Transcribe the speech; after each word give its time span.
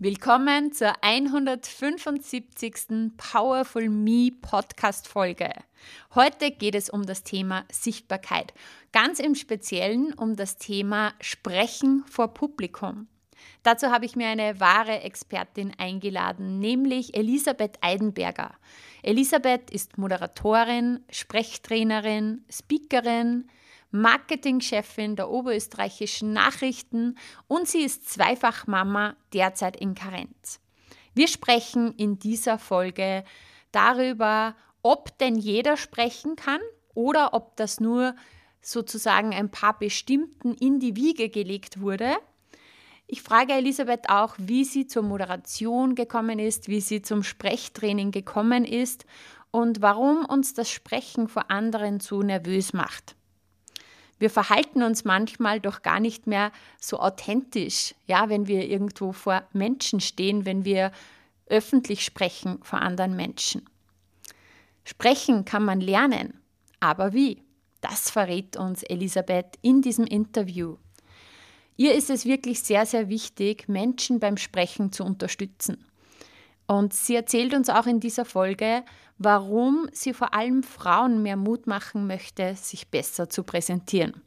Willkommen 0.00 0.70
zur 0.70 0.92
175. 1.02 3.16
Powerful 3.16 3.88
Me 3.88 4.30
Podcast 4.30 5.08
Folge. 5.08 5.50
Heute 6.14 6.52
geht 6.52 6.76
es 6.76 6.88
um 6.88 7.04
das 7.04 7.24
Thema 7.24 7.64
Sichtbarkeit, 7.72 8.54
ganz 8.92 9.18
im 9.18 9.34
Speziellen 9.34 10.12
um 10.12 10.36
das 10.36 10.56
Thema 10.56 11.14
Sprechen 11.20 12.04
vor 12.08 12.32
Publikum. 12.32 13.08
Dazu 13.64 13.88
habe 13.88 14.04
ich 14.04 14.14
mir 14.14 14.28
eine 14.28 14.60
wahre 14.60 15.00
Expertin 15.00 15.72
eingeladen, 15.78 16.60
nämlich 16.60 17.16
Elisabeth 17.16 17.78
Eidenberger. 17.80 18.54
Elisabeth 19.02 19.68
ist 19.68 19.98
Moderatorin, 19.98 21.00
Sprechtrainerin, 21.10 22.44
Speakerin, 22.48 23.48
Marketingchefin 23.90 25.16
der 25.16 25.30
oberösterreichischen 25.30 26.32
Nachrichten 26.32 27.16
und 27.46 27.68
sie 27.68 27.82
ist 27.82 28.08
Zweifachmama 28.08 29.16
derzeit 29.32 29.76
in 29.76 29.94
Karenz. 29.94 30.60
Wir 31.14 31.28
sprechen 31.28 31.94
in 31.94 32.18
dieser 32.18 32.58
Folge 32.58 33.24
darüber, 33.72 34.54
ob 34.82 35.16
denn 35.18 35.36
jeder 35.36 35.76
sprechen 35.76 36.36
kann 36.36 36.60
oder 36.94 37.34
ob 37.34 37.56
das 37.56 37.80
nur 37.80 38.14
sozusagen 38.60 39.34
ein 39.34 39.50
paar 39.50 39.78
bestimmten 39.78 40.54
in 40.54 40.80
die 40.80 40.96
Wiege 40.96 41.28
gelegt 41.28 41.80
wurde. 41.80 42.16
Ich 43.06 43.22
frage 43.22 43.54
Elisabeth 43.54 44.10
auch, 44.10 44.34
wie 44.38 44.64
sie 44.64 44.86
zur 44.86 45.02
Moderation 45.02 45.94
gekommen 45.94 46.38
ist, 46.38 46.68
wie 46.68 46.80
sie 46.80 47.00
zum 47.00 47.22
Sprechtraining 47.22 48.10
gekommen 48.10 48.64
ist 48.64 49.06
und 49.50 49.80
warum 49.80 50.26
uns 50.26 50.52
das 50.52 50.70
Sprechen 50.70 51.28
vor 51.28 51.50
anderen 51.50 52.00
so 52.00 52.22
nervös 52.22 52.74
macht. 52.74 53.16
Wir 54.18 54.30
verhalten 54.30 54.82
uns 54.82 55.04
manchmal 55.04 55.60
doch 55.60 55.82
gar 55.82 56.00
nicht 56.00 56.26
mehr 56.26 56.52
so 56.80 56.98
authentisch, 56.98 57.94
ja, 58.06 58.28
wenn 58.28 58.46
wir 58.46 58.68
irgendwo 58.68 59.12
vor 59.12 59.44
Menschen 59.52 60.00
stehen, 60.00 60.44
wenn 60.44 60.64
wir 60.64 60.90
öffentlich 61.46 62.04
sprechen 62.04 62.58
vor 62.62 62.80
anderen 62.80 63.16
Menschen. 63.16 63.64
Sprechen 64.84 65.44
kann 65.44 65.64
man 65.64 65.80
lernen, 65.80 66.40
aber 66.80 67.12
wie? 67.12 67.42
Das 67.80 68.10
verrät 68.10 68.56
uns 68.56 68.82
Elisabeth 68.82 69.56
in 69.62 69.82
diesem 69.82 70.06
Interview. 70.06 70.76
Ihr 71.76 71.94
ist 71.94 72.10
es 72.10 72.24
wirklich 72.24 72.60
sehr, 72.60 72.86
sehr 72.86 73.08
wichtig, 73.08 73.68
Menschen 73.68 74.18
beim 74.18 74.36
Sprechen 74.36 74.90
zu 74.90 75.04
unterstützen. 75.04 75.86
Und 76.66 76.92
sie 76.92 77.14
erzählt 77.14 77.54
uns 77.54 77.70
auch 77.70 77.86
in 77.86 78.00
dieser 78.00 78.24
Folge, 78.24 78.84
warum 79.18 79.88
sie 79.92 80.14
vor 80.14 80.34
allem 80.34 80.62
Frauen 80.62 81.22
mehr 81.22 81.36
Mut 81.36 81.66
machen 81.66 82.06
möchte, 82.06 82.54
sich 82.54 82.88
besser 82.88 83.28
zu 83.28 83.42
präsentieren. 83.42 84.22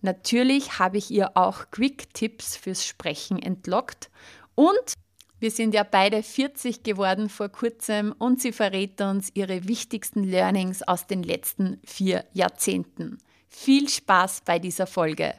Natürlich 0.00 0.78
habe 0.78 0.98
ich 0.98 1.10
ihr 1.10 1.36
auch 1.36 1.70
Quick-Tipps 1.70 2.56
fürs 2.56 2.84
Sprechen 2.84 3.38
entlockt 3.38 4.10
und 4.54 4.94
wir 5.38 5.50
sind 5.50 5.74
ja 5.74 5.82
beide 5.82 6.22
40 6.22 6.84
geworden 6.84 7.28
vor 7.28 7.48
kurzem 7.48 8.14
und 8.16 8.40
sie 8.40 8.52
verrät 8.52 9.00
uns 9.00 9.30
ihre 9.34 9.66
wichtigsten 9.66 10.22
Learnings 10.22 10.82
aus 10.82 11.06
den 11.06 11.22
letzten 11.22 11.80
vier 11.84 12.24
Jahrzehnten. 12.32 13.18
Viel 13.48 13.88
Spaß 13.88 14.42
bei 14.44 14.58
dieser 14.58 14.86
Folge! 14.86 15.34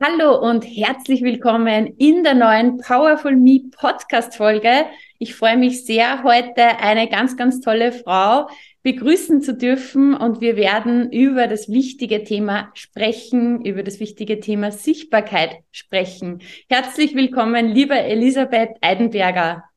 Hallo 0.00 0.38
und 0.38 0.62
herzlich 0.62 1.22
willkommen 1.22 1.94
in 1.98 2.22
der 2.22 2.34
neuen 2.34 2.78
Powerful 2.78 3.34
Me 3.34 3.62
Podcast 3.76 4.36
Folge. 4.36 4.86
Ich 5.18 5.34
freue 5.34 5.56
mich 5.56 5.84
sehr, 5.86 6.22
heute 6.22 6.78
eine 6.78 7.08
ganz, 7.08 7.36
ganz 7.36 7.60
tolle 7.60 7.90
Frau 7.90 8.48
begrüßen 8.84 9.42
zu 9.42 9.56
dürfen 9.56 10.14
und 10.14 10.40
wir 10.40 10.54
werden 10.56 11.10
über 11.10 11.48
das 11.48 11.68
wichtige 11.68 12.22
Thema 12.22 12.70
sprechen, 12.74 13.64
über 13.64 13.82
das 13.82 13.98
wichtige 13.98 14.38
Thema 14.38 14.70
Sichtbarkeit 14.70 15.56
sprechen. 15.72 16.42
Herzlich 16.68 17.16
willkommen, 17.16 17.66
liebe 17.66 17.98
Elisabeth 17.98 18.76
Eidenberger. 18.80 19.67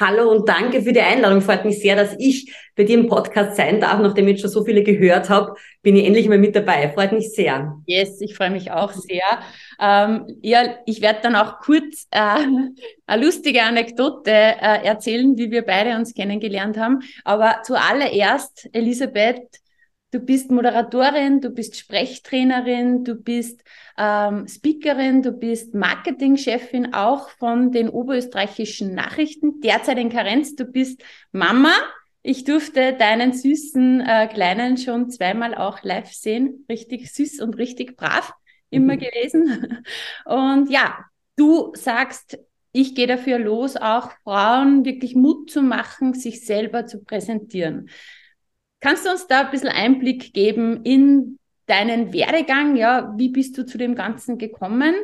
Hallo 0.00 0.30
und 0.30 0.48
danke 0.48 0.82
für 0.82 0.92
die 0.92 1.00
Einladung. 1.00 1.40
Freut 1.40 1.64
mich 1.64 1.80
sehr, 1.80 1.96
dass 1.96 2.14
ich 2.18 2.54
bei 2.76 2.84
dir 2.84 2.96
im 2.96 3.08
Podcast 3.08 3.56
sein 3.56 3.80
darf. 3.80 3.98
Nachdem 4.00 4.28
ich 4.28 4.40
schon 4.40 4.48
so 4.48 4.64
viele 4.64 4.84
gehört 4.84 5.28
habe, 5.28 5.56
bin 5.82 5.96
ich 5.96 6.06
endlich 6.06 6.28
mal 6.28 6.38
mit 6.38 6.54
dabei. 6.54 6.88
Freut 6.90 7.10
mich 7.10 7.32
sehr. 7.32 7.76
Yes, 7.86 8.20
ich 8.20 8.36
freue 8.36 8.50
mich 8.50 8.70
auch 8.70 8.92
sehr. 8.92 9.24
Ähm, 9.80 10.38
ja, 10.40 10.76
ich 10.86 11.00
werde 11.00 11.18
dann 11.22 11.34
auch 11.34 11.58
kurz 11.58 12.06
äh, 12.12 12.18
eine 13.06 13.24
lustige 13.24 13.64
Anekdote 13.64 14.30
äh, 14.30 14.84
erzählen, 14.84 15.36
wie 15.36 15.50
wir 15.50 15.62
beide 15.62 15.96
uns 15.96 16.14
kennengelernt 16.14 16.76
haben. 16.76 17.00
Aber 17.24 17.62
zuallererst, 17.64 18.68
Elisabeth, 18.72 19.48
du 20.10 20.20
bist 20.20 20.50
Moderatorin, 20.50 21.40
du 21.40 21.50
bist 21.50 21.76
Sprechtrainerin, 21.76 23.04
du 23.04 23.14
bist 23.14 23.62
ähm, 23.96 24.46
Speakerin, 24.48 25.22
du 25.22 25.32
bist 25.32 25.74
Marketingchefin 25.74 26.94
auch 26.94 27.28
von 27.30 27.72
den 27.72 27.88
oberösterreichischen 27.88 28.94
Nachrichten, 28.94 29.60
derzeit 29.60 29.98
in 29.98 30.10
Karenz, 30.10 30.54
du 30.54 30.64
bist 30.64 31.02
Mama. 31.32 31.72
Ich 32.22 32.44
durfte 32.44 32.94
deinen 32.94 33.32
süßen 33.32 34.00
äh, 34.00 34.28
Kleinen 34.28 34.76
schon 34.76 35.10
zweimal 35.10 35.54
auch 35.54 35.82
live 35.82 36.12
sehen. 36.12 36.66
Richtig 36.68 37.12
süß 37.12 37.40
und 37.40 37.56
richtig 37.56 37.96
brav 37.96 38.32
immer 38.70 38.94
mhm. 38.94 38.98
gewesen. 38.98 39.84
Und 40.26 40.68
ja, 40.70 40.98
du 41.36 41.72
sagst, 41.74 42.38
ich 42.72 42.94
gehe 42.94 43.06
dafür 43.06 43.38
los, 43.38 43.76
auch 43.76 44.10
Frauen 44.24 44.84
wirklich 44.84 45.14
Mut 45.14 45.50
zu 45.50 45.62
machen, 45.62 46.12
sich 46.14 46.44
selber 46.44 46.86
zu 46.86 47.02
präsentieren. 47.02 47.88
Kannst 48.80 49.06
du 49.06 49.10
uns 49.10 49.26
da 49.26 49.42
ein 49.42 49.50
bisschen 49.50 49.68
Einblick 49.68 50.32
geben 50.32 50.84
in 50.84 51.38
deinen 51.66 52.12
Werdegang, 52.12 52.76
ja, 52.76 53.12
wie 53.16 53.28
bist 53.28 53.58
du 53.58 53.66
zu 53.66 53.76
dem 53.76 53.94
Ganzen 53.94 54.38
gekommen 54.38 54.94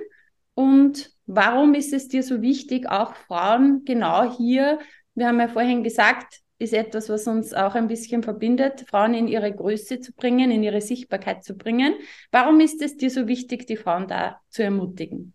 und 0.55 1.11
warum 1.27 1.75
ist 1.75 1.93
es 1.93 2.09
dir 2.09 2.23
so 2.23 2.41
wichtig, 2.41 2.89
auch 2.89 3.15
Frauen 3.15 3.85
genau 3.85 4.37
hier, 4.37 4.79
wir 5.15 5.29
haben 5.29 5.41
ja 5.41 5.49
vorhin 5.49 5.83
gesagt, 5.83 6.41
ist 6.59 6.73
etwas, 6.73 7.09
was 7.09 7.27
uns 7.27 7.53
auch 7.53 7.75
ein 7.75 7.89
bisschen 7.89 8.23
verbindet, 8.23 8.85
Frauen 8.89 9.15
in 9.15 9.29
ihre 9.29 9.53
Größe 9.53 10.01
zu 10.01 10.13
bringen, 10.13 10.51
in 10.51 10.63
ihre 10.63 10.81
Sichtbarkeit 10.81 11.45
zu 11.45 11.57
bringen. 11.57 11.95
Warum 12.31 12.61
ist 12.61 12.81
es 12.81 12.97
dir 12.97 13.11
so 13.11 13.27
wichtig, 13.27 13.67
die 13.67 13.77
Frauen 13.77 14.09
da 14.09 14.41
zu 14.49 14.63
ermutigen? 14.63 15.35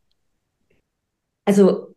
Also 1.46 1.96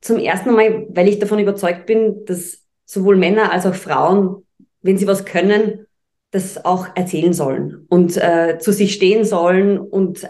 zum 0.00 0.18
ersten 0.18 0.52
Mal, 0.52 0.86
weil 0.90 1.08
ich 1.08 1.18
davon 1.18 1.38
überzeugt 1.38 1.86
bin, 1.86 2.24
dass 2.24 2.64
sowohl 2.84 3.16
Männer 3.16 3.52
als 3.52 3.66
auch 3.66 3.74
Frauen, 3.74 4.45
wenn 4.86 4.98
sie 4.98 5.06
was 5.06 5.24
können, 5.24 5.86
das 6.30 6.64
auch 6.64 6.88
erzählen 6.94 7.32
sollen 7.32 7.86
und 7.88 8.16
äh, 8.16 8.58
zu 8.58 8.72
sich 8.72 8.94
stehen 8.94 9.24
sollen 9.24 9.78
und 9.78 10.28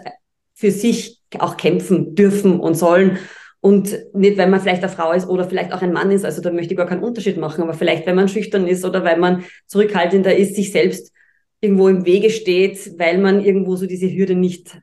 für 0.53 0.71
sich 0.71 1.21
auch 1.39 1.57
kämpfen 1.57 2.15
dürfen 2.15 2.59
und 2.59 2.75
sollen. 2.75 3.19
Und 3.59 3.97
nicht, 4.13 4.37
weil 4.37 4.49
man 4.49 4.61
vielleicht 4.61 4.83
eine 4.83 4.91
Frau 4.91 5.11
ist 5.11 5.27
oder 5.27 5.47
vielleicht 5.47 5.73
auch 5.73 5.81
ein 5.81 5.91
Mann 5.91 6.11
ist, 6.11 6.23
also 6.23 6.41
da 6.41 6.51
möchte 6.51 6.73
ich 6.73 6.77
gar 6.77 6.87
keinen 6.87 7.03
Unterschied 7.03 7.37
machen, 7.37 7.63
aber 7.63 7.73
vielleicht, 7.73 8.05
wenn 8.05 8.15
man 8.15 8.29
schüchtern 8.29 8.67
ist 8.67 8.85
oder 8.85 9.03
weil 9.03 9.17
man 9.17 9.43
zurückhaltender 9.65 10.35
ist, 10.35 10.55
sich 10.55 10.71
selbst 10.71 11.11
irgendwo 11.59 11.87
im 11.87 12.05
Wege 12.05 12.29
steht, 12.29 12.97
weil 12.99 13.17
man 13.17 13.43
irgendwo 13.43 13.75
so 13.75 13.87
diese 13.87 14.11
Hürde 14.11 14.35
nicht 14.35 14.79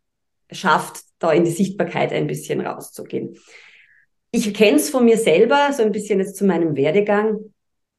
schafft, 0.50 1.02
da 1.18 1.32
in 1.32 1.44
die 1.44 1.50
Sichtbarkeit 1.50 2.12
ein 2.12 2.26
bisschen 2.26 2.60
rauszugehen. 2.60 3.36
Ich 4.32 4.52
kenne 4.52 4.76
es 4.76 4.90
von 4.90 5.04
mir 5.04 5.16
selber, 5.16 5.72
so 5.72 5.82
ein 5.84 5.92
bisschen 5.92 6.18
jetzt 6.18 6.36
zu 6.36 6.44
meinem 6.44 6.76
Werdegang. 6.76 7.38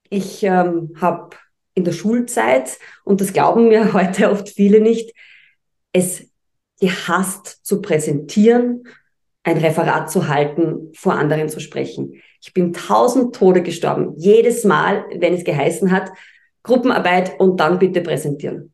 Ich 0.09 0.43
ähm, 0.43 0.93
habe 0.99 1.29
in 1.75 1.83
der 1.83 1.91
Schulzeit, 1.91 2.77
und 3.03 3.21
das 3.21 3.33
glauben 3.33 3.67
mir 3.67 3.93
heute 3.93 4.31
oft 4.31 4.49
viele 4.49 4.81
nicht, 4.81 5.13
es 5.93 6.27
gehasst 6.79 7.65
zu 7.65 7.81
präsentieren, 7.81 8.87
ein 9.43 9.57
Referat 9.57 10.09
zu 10.09 10.27
halten, 10.27 10.91
vor 10.95 11.13
anderen 11.13 11.49
zu 11.49 11.59
sprechen. 11.59 12.21
Ich 12.41 12.53
bin 12.53 12.73
tausend 12.73 13.35
Tode 13.35 13.61
gestorben. 13.61 14.13
Jedes 14.17 14.63
Mal, 14.63 15.05
wenn 15.19 15.33
es 15.33 15.43
geheißen 15.43 15.91
hat, 15.91 16.09
Gruppenarbeit 16.63 17.39
und 17.39 17.59
dann 17.59 17.77
bitte 17.77 18.01
präsentieren. 18.01 18.73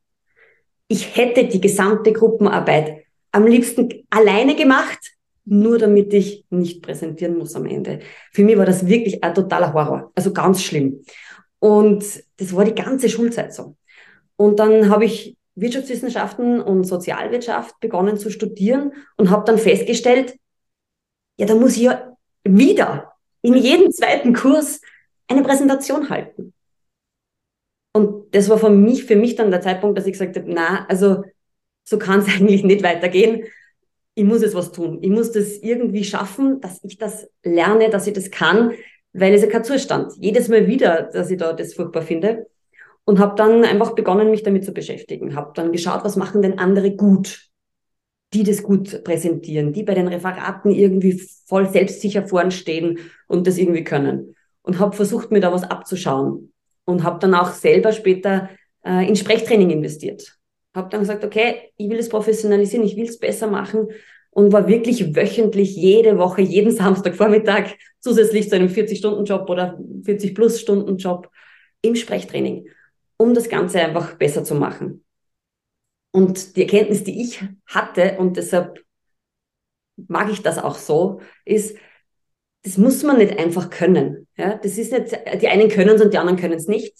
ich 0.87 1.15
hätte 1.15 1.45
die 1.45 1.61
gesamte 1.61 2.11
Gruppenarbeit 2.11 3.05
am 3.31 3.47
liebsten 3.47 3.89
alleine 4.09 4.55
gemacht, 4.55 4.99
nur 5.45 5.77
damit 5.77 6.13
ich 6.13 6.45
nicht 6.49 6.81
präsentieren 6.81 7.37
muss 7.37 7.55
am 7.55 7.65
Ende. 7.65 7.99
Für 8.31 8.43
mich 8.43 8.57
war 8.57 8.65
das 8.65 8.87
wirklich 8.87 9.23
ein 9.23 9.33
totaler 9.33 9.73
Horror, 9.73 10.11
also 10.15 10.33
ganz 10.33 10.61
schlimm. 10.63 11.03
Und 11.61 12.03
das 12.37 12.55
war 12.55 12.65
die 12.65 12.73
ganze 12.73 13.07
Schulzeit 13.07 13.53
so. 13.53 13.75
Und 14.35 14.57
dann 14.57 14.89
habe 14.89 15.05
ich 15.05 15.37
Wirtschaftswissenschaften 15.53 16.59
und 16.59 16.85
Sozialwirtschaft 16.85 17.79
begonnen 17.79 18.17
zu 18.17 18.31
studieren 18.31 18.93
und 19.15 19.29
habe 19.29 19.45
dann 19.45 19.59
festgestellt, 19.59 20.39
ja, 21.37 21.45
da 21.45 21.53
muss 21.53 21.75
ich 21.75 21.83
ja 21.83 22.17
wieder 22.43 23.13
in 23.43 23.55
jedem 23.55 23.91
zweiten 23.91 24.33
Kurs 24.33 24.81
eine 25.27 25.43
Präsentation 25.43 26.09
halten. 26.09 26.53
Und 27.93 28.33
das 28.33 28.49
war 28.49 28.57
für 28.57 28.69
mich, 28.71 29.03
für 29.03 29.15
mich 29.15 29.35
dann 29.35 29.51
der 29.51 29.61
Zeitpunkt, 29.61 29.97
dass 29.97 30.07
ich 30.07 30.13
gesagt 30.13 30.35
habe, 30.37 30.51
na, 30.51 30.85
also 30.87 31.23
so 31.83 31.99
kann 31.99 32.21
es 32.21 32.27
eigentlich 32.33 32.63
nicht 32.63 32.81
weitergehen. 32.81 33.43
Ich 34.15 34.23
muss 34.23 34.41
jetzt 34.41 34.55
was 34.55 34.71
tun. 34.71 34.97
Ich 35.01 35.09
muss 35.11 35.31
das 35.31 35.57
irgendwie 35.57 36.03
schaffen, 36.03 36.59
dass 36.59 36.83
ich 36.83 36.97
das 36.97 37.29
lerne, 37.43 37.91
dass 37.91 38.07
ich 38.07 38.13
das 38.13 38.31
kann, 38.31 38.71
weil 39.13 39.33
es 39.33 39.41
ja 39.41 39.47
kein 39.47 39.63
Zustand. 39.63 40.13
Jedes 40.17 40.47
Mal 40.47 40.67
wieder, 40.67 41.03
dass 41.03 41.31
ich 41.31 41.37
da 41.37 41.53
das 41.53 41.73
furchtbar 41.73 42.01
finde. 42.01 42.47
Und 43.03 43.19
habe 43.19 43.35
dann 43.35 43.63
einfach 43.63 43.95
begonnen, 43.95 44.29
mich 44.29 44.43
damit 44.43 44.63
zu 44.63 44.73
beschäftigen. 44.73 45.35
Habe 45.35 45.51
dann 45.55 45.71
geschaut, 45.71 46.03
was 46.03 46.15
machen 46.15 46.41
denn 46.41 46.59
andere 46.59 46.91
gut, 46.91 47.49
die 48.33 48.43
das 48.43 48.63
gut 48.63 49.03
präsentieren, 49.03 49.73
die 49.73 49.83
bei 49.83 49.95
den 49.95 50.07
Referaten 50.07 50.71
irgendwie 50.71 51.19
voll 51.47 51.67
selbstsicher 51.67 52.27
vorn 52.27 52.51
stehen 52.51 52.99
und 53.27 53.47
das 53.47 53.57
irgendwie 53.57 53.83
können. 53.83 54.35
Und 54.61 54.79
habe 54.79 54.95
versucht, 54.95 55.31
mir 55.31 55.41
da 55.41 55.51
was 55.51 55.63
abzuschauen. 55.63 56.53
Und 56.85 57.03
habe 57.03 57.19
dann 57.19 57.33
auch 57.33 57.51
selber 57.53 57.91
später 57.91 58.49
äh, 58.85 59.07
in 59.07 59.15
Sprechtraining 59.15 59.71
investiert. 59.71 60.37
Habe 60.73 60.89
dann 60.89 61.01
gesagt, 61.01 61.25
okay, 61.25 61.71
ich 61.77 61.89
will 61.89 61.99
es 61.99 62.09
professionalisieren, 62.09 62.85
ich 62.85 62.95
will 62.95 63.07
es 63.07 63.19
besser 63.19 63.47
machen 63.47 63.87
und 64.31 64.51
war 64.51 64.67
wirklich 64.67 65.15
wöchentlich 65.15 65.75
jede 65.75 66.17
Woche, 66.17 66.41
jeden 66.41 66.71
Samstagvormittag 66.71 67.75
zusätzlich 67.99 68.49
zu 68.49 68.55
einem 68.55 68.69
40-Stunden-Job 68.69 69.49
oder 69.49 69.77
40-Plus-Stunden-Job 70.03 71.29
im 71.81 71.95
Sprechtraining, 71.95 72.67
um 73.17 73.33
das 73.33 73.49
Ganze 73.49 73.81
einfach 73.81 74.15
besser 74.15 74.43
zu 74.43 74.55
machen. 74.55 75.03
Und 76.11 76.55
die 76.55 76.61
Erkenntnis, 76.61 77.03
die 77.03 77.21
ich 77.21 77.43
hatte, 77.65 78.17
und 78.17 78.37
deshalb 78.37 78.83
mag 80.07 80.29
ich 80.31 80.41
das 80.41 80.57
auch 80.57 80.75
so, 80.75 81.21
ist, 81.45 81.77
das 82.63 82.77
muss 82.77 83.03
man 83.03 83.17
nicht 83.17 83.37
einfach 83.37 83.69
können. 83.69 84.27
Ja, 84.37 84.55
das 84.55 84.77
ist 84.77 84.91
nicht, 84.91 85.17
die 85.41 85.47
einen 85.47 85.69
können 85.69 85.95
es 85.95 86.01
und 86.01 86.13
die 86.13 86.17
anderen 86.17 86.39
können 86.39 86.53
es 86.53 86.67
nicht, 86.67 86.95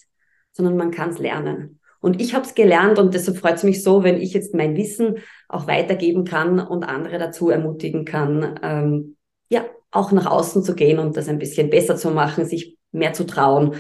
sondern 0.51 0.77
man 0.77 0.91
kann 0.91 1.09
es 1.09 1.19
lernen. 1.19 1.80
Und 2.01 2.19
ich 2.19 2.33
habe 2.33 2.45
es 2.45 2.55
gelernt 2.55 2.99
und 2.99 3.13
deshalb 3.13 3.37
freut 3.37 3.55
es 3.55 3.63
mich 3.63 3.83
so, 3.83 4.03
wenn 4.03 4.19
ich 4.19 4.33
jetzt 4.33 4.53
mein 4.53 4.75
Wissen 4.75 5.19
auch 5.47 5.67
weitergeben 5.67 6.25
kann 6.25 6.59
und 6.59 6.83
andere 6.83 7.19
dazu 7.19 7.49
ermutigen 7.49 8.05
kann, 8.05 8.59
ähm, 8.63 9.15
ja, 9.49 9.63
auch 9.91 10.11
nach 10.11 10.25
außen 10.25 10.63
zu 10.63 10.75
gehen 10.75 10.99
und 10.99 11.15
das 11.15 11.29
ein 11.29 11.39
bisschen 11.39 11.69
besser 11.69 11.95
zu 11.95 12.09
machen, 12.09 12.45
sich 12.45 12.77
mehr 12.91 13.13
zu 13.13 13.25
trauen 13.25 13.75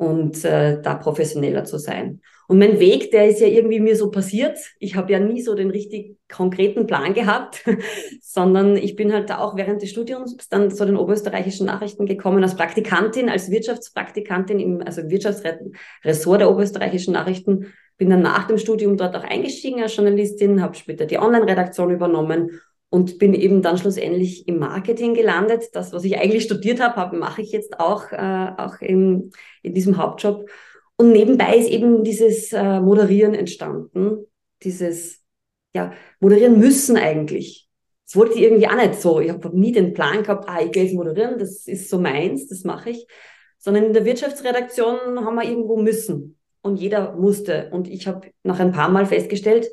und 0.00 0.46
äh, 0.46 0.80
da 0.80 0.94
professioneller 0.94 1.64
zu 1.64 1.76
sein. 1.76 2.22
Und 2.48 2.58
mein 2.58 2.80
Weg, 2.80 3.10
der 3.10 3.28
ist 3.28 3.38
ja 3.40 3.46
irgendwie 3.46 3.80
mir 3.80 3.96
so 3.96 4.10
passiert. 4.10 4.58
Ich 4.78 4.96
habe 4.96 5.12
ja 5.12 5.20
nie 5.20 5.42
so 5.42 5.54
den 5.54 5.70
richtig 5.70 6.16
konkreten 6.32 6.86
Plan 6.86 7.12
gehabt, 7.12 7.62
sondern 8.22 8.78
ich 8.78 8.96
bin 8.96 9.12
halt 9.12 9.28
da 9.28 9.40
auch 9.40 9.56
während 9.56 9.82
des 9.82 9.90
Studiums 9.90 10.38
dann 10.48 10.70
zu 10.70 10.86
den 10.86 10.96
oberösterreichischen 10.96 11.66
Nachrichten 11.66 12.06
gekommen 12.06 12.42
als 12.42 12.56
Praktikantin, 12.56 13.28
als 13.28 13.50
Wirtschaftspraktikantin 13.50 14.58
im 14.58 14.82
also 14.82 15.02
Wirtschaftsressort 15.10 16.40
der 16.40 16.50
oberösterreichischen 16.50 17.12
Nachrichten. 17.12 17.66
Bin 17.98 18.08
dann 18.08 18.22
nach 18.22 18.46
dem 18.46 18.56
Studium 18.56 18.96
dort 18.96 19.14
auch 19.14 19.24
eingestiegen 19.24 19.82
als 19.82 19.94
Journalistin, 19.94 20.62
habe 20.62 20.74
später 20.74 21.04
die 21.04 21.18
Online-Redaktion 21.18 21.90
übernommen 21.90 22.58
und 22.90 23.18
bin 23.18 23.34
eben 23.34 23.62
dann 23.62 23.78
schlussendlich 23.78 24.46
im 24.48 24.58
Marketing 24.58 25.14
gelandet. 25.14 25.70
Das, 25.72 25.92
was 25.92 26.04
ich 26.04 26.18
eigentlich 26.18 26.44
studiert 26.44 26.80
habe, 26.80 26.96
hab, 26.96 27.12
mache 27.12 27.40
ich 27.40 27.52
jetzt 27.52 27.78
auch, 27.78 28.10
äh, 28.12 28.52
auch 28.58 28.80
in, 28.80 29.30
in 29.62 29.74
diesem 29.74 29.96
Hauptjob. 29.96 30.50
Und 30.96 31.12
nebenbei 31.12 31.56
ist 31.56 31.70
eben 31.70 32.04
dieses 32.04 32.52
äh, 32.52 32.80
Moderieren 32.80 33.34
entstanden, 33.34 34.26
dieses 34.62 35.20
ja, 35.74 35.92
moderieren 36.18 36.58
müssen 36.58 36.96
eigentlich. 36.96 37.68
Das 38.06 38.16
wollte 38.16 38.34
ich 38.34 38.42
irgendwie 38.42 38.66
auch 38.66 38.74
nicht 38.74 39.00
so. 39.00 39.20
Ich 39.20 39.30
habe 39.30 39.56
nie 39.56 39.70
den 39.70 39.94
Plan 39.94 40.24
gehabt, 40.24 40.48
ah, 40.48 40.60
ich 40.60 40.72
gehe 40.72 40.82
jetzt 40.82 40.94
moderieren, 40.94 41.38
das 41.38 41.68
ist 41.68 41.88
so 41.88 42.00
meins, 42.00 42.48
das 42.48 42.64
mache 42.64 42.90
ich. 42.90 43.06
Sondern 43.58 43.84
in 43.84 43.92
der 43.92 44.04
Wirtschaftsredaktion 44.04 45.24
haben 45.24 45.36
wir 45.36 45.44
irgendwo 45.44 45.76
müssen. 45.76 46.38
Und 46.60 46.76
jeder 46.80 47.14
musste. 47.14 47.70
Und 47.70 47.88
ich 47.88 48.08
habe 48.08 48.32
nach 48.42 48.58
ein 48.58 48.72
paar 48.72 48.88
Mal 48.88 49.06
festgestellt, 49.06 49.70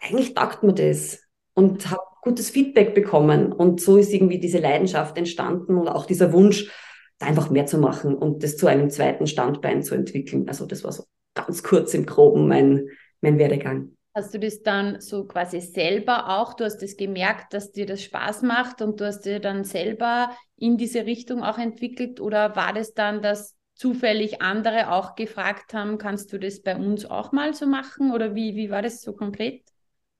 eigentlich 0.00 0.34
taugt 0.34 0.62
mir 0.62 0.74
das 0.74 1.19
und 1.54 1.90
habe 1.90 2.02
gutes 2.22 2.50
Feedback 2.50 2.94
bekommen. 2.94 3.52
Und 3.52 3.80
so 3.80 3.96
ist 3.96 4.12
irgendwie 4.12 4.38
diese 4.38 4.58
Leidenschaft 4.58 5.16
entstanden 5.16 5.76
und 5.76 5.88
auch 5.88 6.06
dieser 6.06 6.32
Wunsch, 6.32 6.70
da 7.18 7.26
einfach 7.26 7.50
mehr 7.50 7.66
zu 7.66 7.78
machen 7.78 8.14
und 8.14 8.42
das 8.42 8.56
zu 8.56 8.66
einem 8.66 8.90
zweiten 8.90 9.26
Standbein 9.26 9.82
zu 9.82 9.94
entwickeln. 9.94 10.48
Also 10.48 10.64
das 10.66 10.84
war 10.84 10.92
so 10.92 11.04
ganz 11.34 11.62
kurz 11.62 11.92
im 11.94 12.06
Groben 12.06 12.48
mein, 12.48 12.88
mein 13.20 13.38
Werdegang. 13.38 13.94
Hast 14.14 14.34
du 14.34 14.40
das 14.40 14.62
dann 14.62 15.00
so 15.00 15.24
quasi 15.24 15.60
selber 15.60 16.40
auch, 16.40 16.54
du 16.54 16.64
hast 16.64 16.78
das 16.78 16.96
gemerkt, 16.96 17.54
dass 17.54 17.72
dir 17.72 17.86
das 17.86 18.02
Spaß 18.02 18.42
macht 18.42 18.82
und 18.82 19.00
du 19.00 19.06
hast 19.06 19.20
dir 19.20 19.38
dann 19.38 19.64
selber 19.64 20.30
in 20.56 20.78
diese 20.78 21.06
Richtung 21.06 21.42
auch 21.42 21.58
entwickelt 21.58 22.20
oder 22.20 22.56
war 22.56 22.72
das 22.72 22.94
dann, 22.94 23.22
dass 23.22 23.56
zufällig 23.74 24.42
andere 24.42 24.90
auch 24.90 25.14
gefragt 25.14 25.74
haben, 25.74 25.96
kannst 25.96 26.32
du 26.32 26.38
das 26.38 26.60
bei 26.60 26.76
uns 26.76 27.06
auch 27.06 27.32
mal 27.32 27.54
so 27.54 27.66
machen 27.66 28.12
oder 28.12 28.34
wie, 28.34 28.56
wie 28.56 28.70
war 28.70 28.82
das 28.82 29.00
so 29.00 29.12
konkret? 29.12 29.62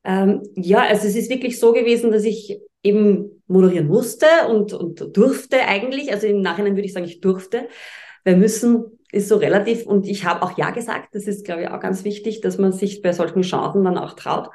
Ähm, 0.04 0.42
ja, 0.54 0.80
also 0.80 1.06
es 1.06 1.16
ist 1.16 1.30
wirklich 1.30 1.58
so 1.58 1.72
gewesen, 1.72 2.10
dass 2.10 2.24
ich 2.24 2.58
eben 2.82 3.42
moderieren 3.46 3.88
musste 3.88 4.26
und, 4.48 4.72
und 4.72 5.16
durfte 5.16 5.60
eigentlich. 5.66 6.12
Also 6.12 6.26
im 6.26 6.40
Nachhinein 6.40 6.76
würde 6.76 6.86
ich 6.86 6.92
sagen, 6.92 7.06
ich 7.06 7.20
durfte. 7.20 7.68
Weil 8.24 8.36
müssen 8.36 8.98
ist 9.12 9.28
so 9.28 9.36
relativ 9.36 9.86
und 9.86 10.06
ich 10.06 10.24
habe 10.24 10.42
auch 10.42 10.56
Ja 10.56 10.70
gesagt. 10.70 11.14
Das 11.14 11.26
ist, 11.26 11.44
glaube 11.44 11.62
ich, 11.62 11.68
auch 11.68 11.80
ganz 11.80 12.04
wichtig, 12.04 12.40
dass 12.40 12.58
man 12.58 12.72
sich 12.72 13.02
bei 13.02 13.12
solchen 13.12 13.42
Chancen 13.42 13.84
dann 13.84 13.98
auch 13.98 14.14
traut. 14.14 14.50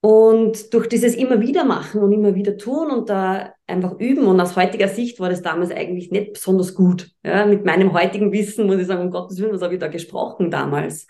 Und 0.00 0.74
durch 0.74 0.86
dieses 0.86 1.14
immer 1.14 1.40
wieder 1.40 1.64
machen 1.64 2.02
und 2.02 2.12
immer 2.12 2.34
wieder 2.34 2.58
tun 2.58 2.90
und 2.90 3.08
da 3.08 3.54
einfach 3.66 3.98
üben 3.98 4.26
und 4.26 4.38
aus 4.38 4.54
heutiger 4.54 4.88
Sicht 4.88 5.18
war 5.18 5.30
das 5.30 5.40
damals 5.40 5.70
eigentlich 5.70 6.10
nicht 6.10 6.34
besonders 6.34 6.74
gut. 6.74 7.10
Ja, 7.24 7.46
mit 7.46 7.64
meinem 7.64 7.94
heutigen 7.94 8.30
Wissen 8.30 8.66
muss 8.66 8.78
ich 8.78 8.86
sagen, 8.86 9.00
um 9.00 9.10
Gottes 9.10 9.40
Willen, 9.40 9.54
was 9.54 9.62
habe 9.62 9.74
ich 9.74 9.80
da 9.80 9.88
gesprochen 9.88 10.50
damals? 10.50 11.06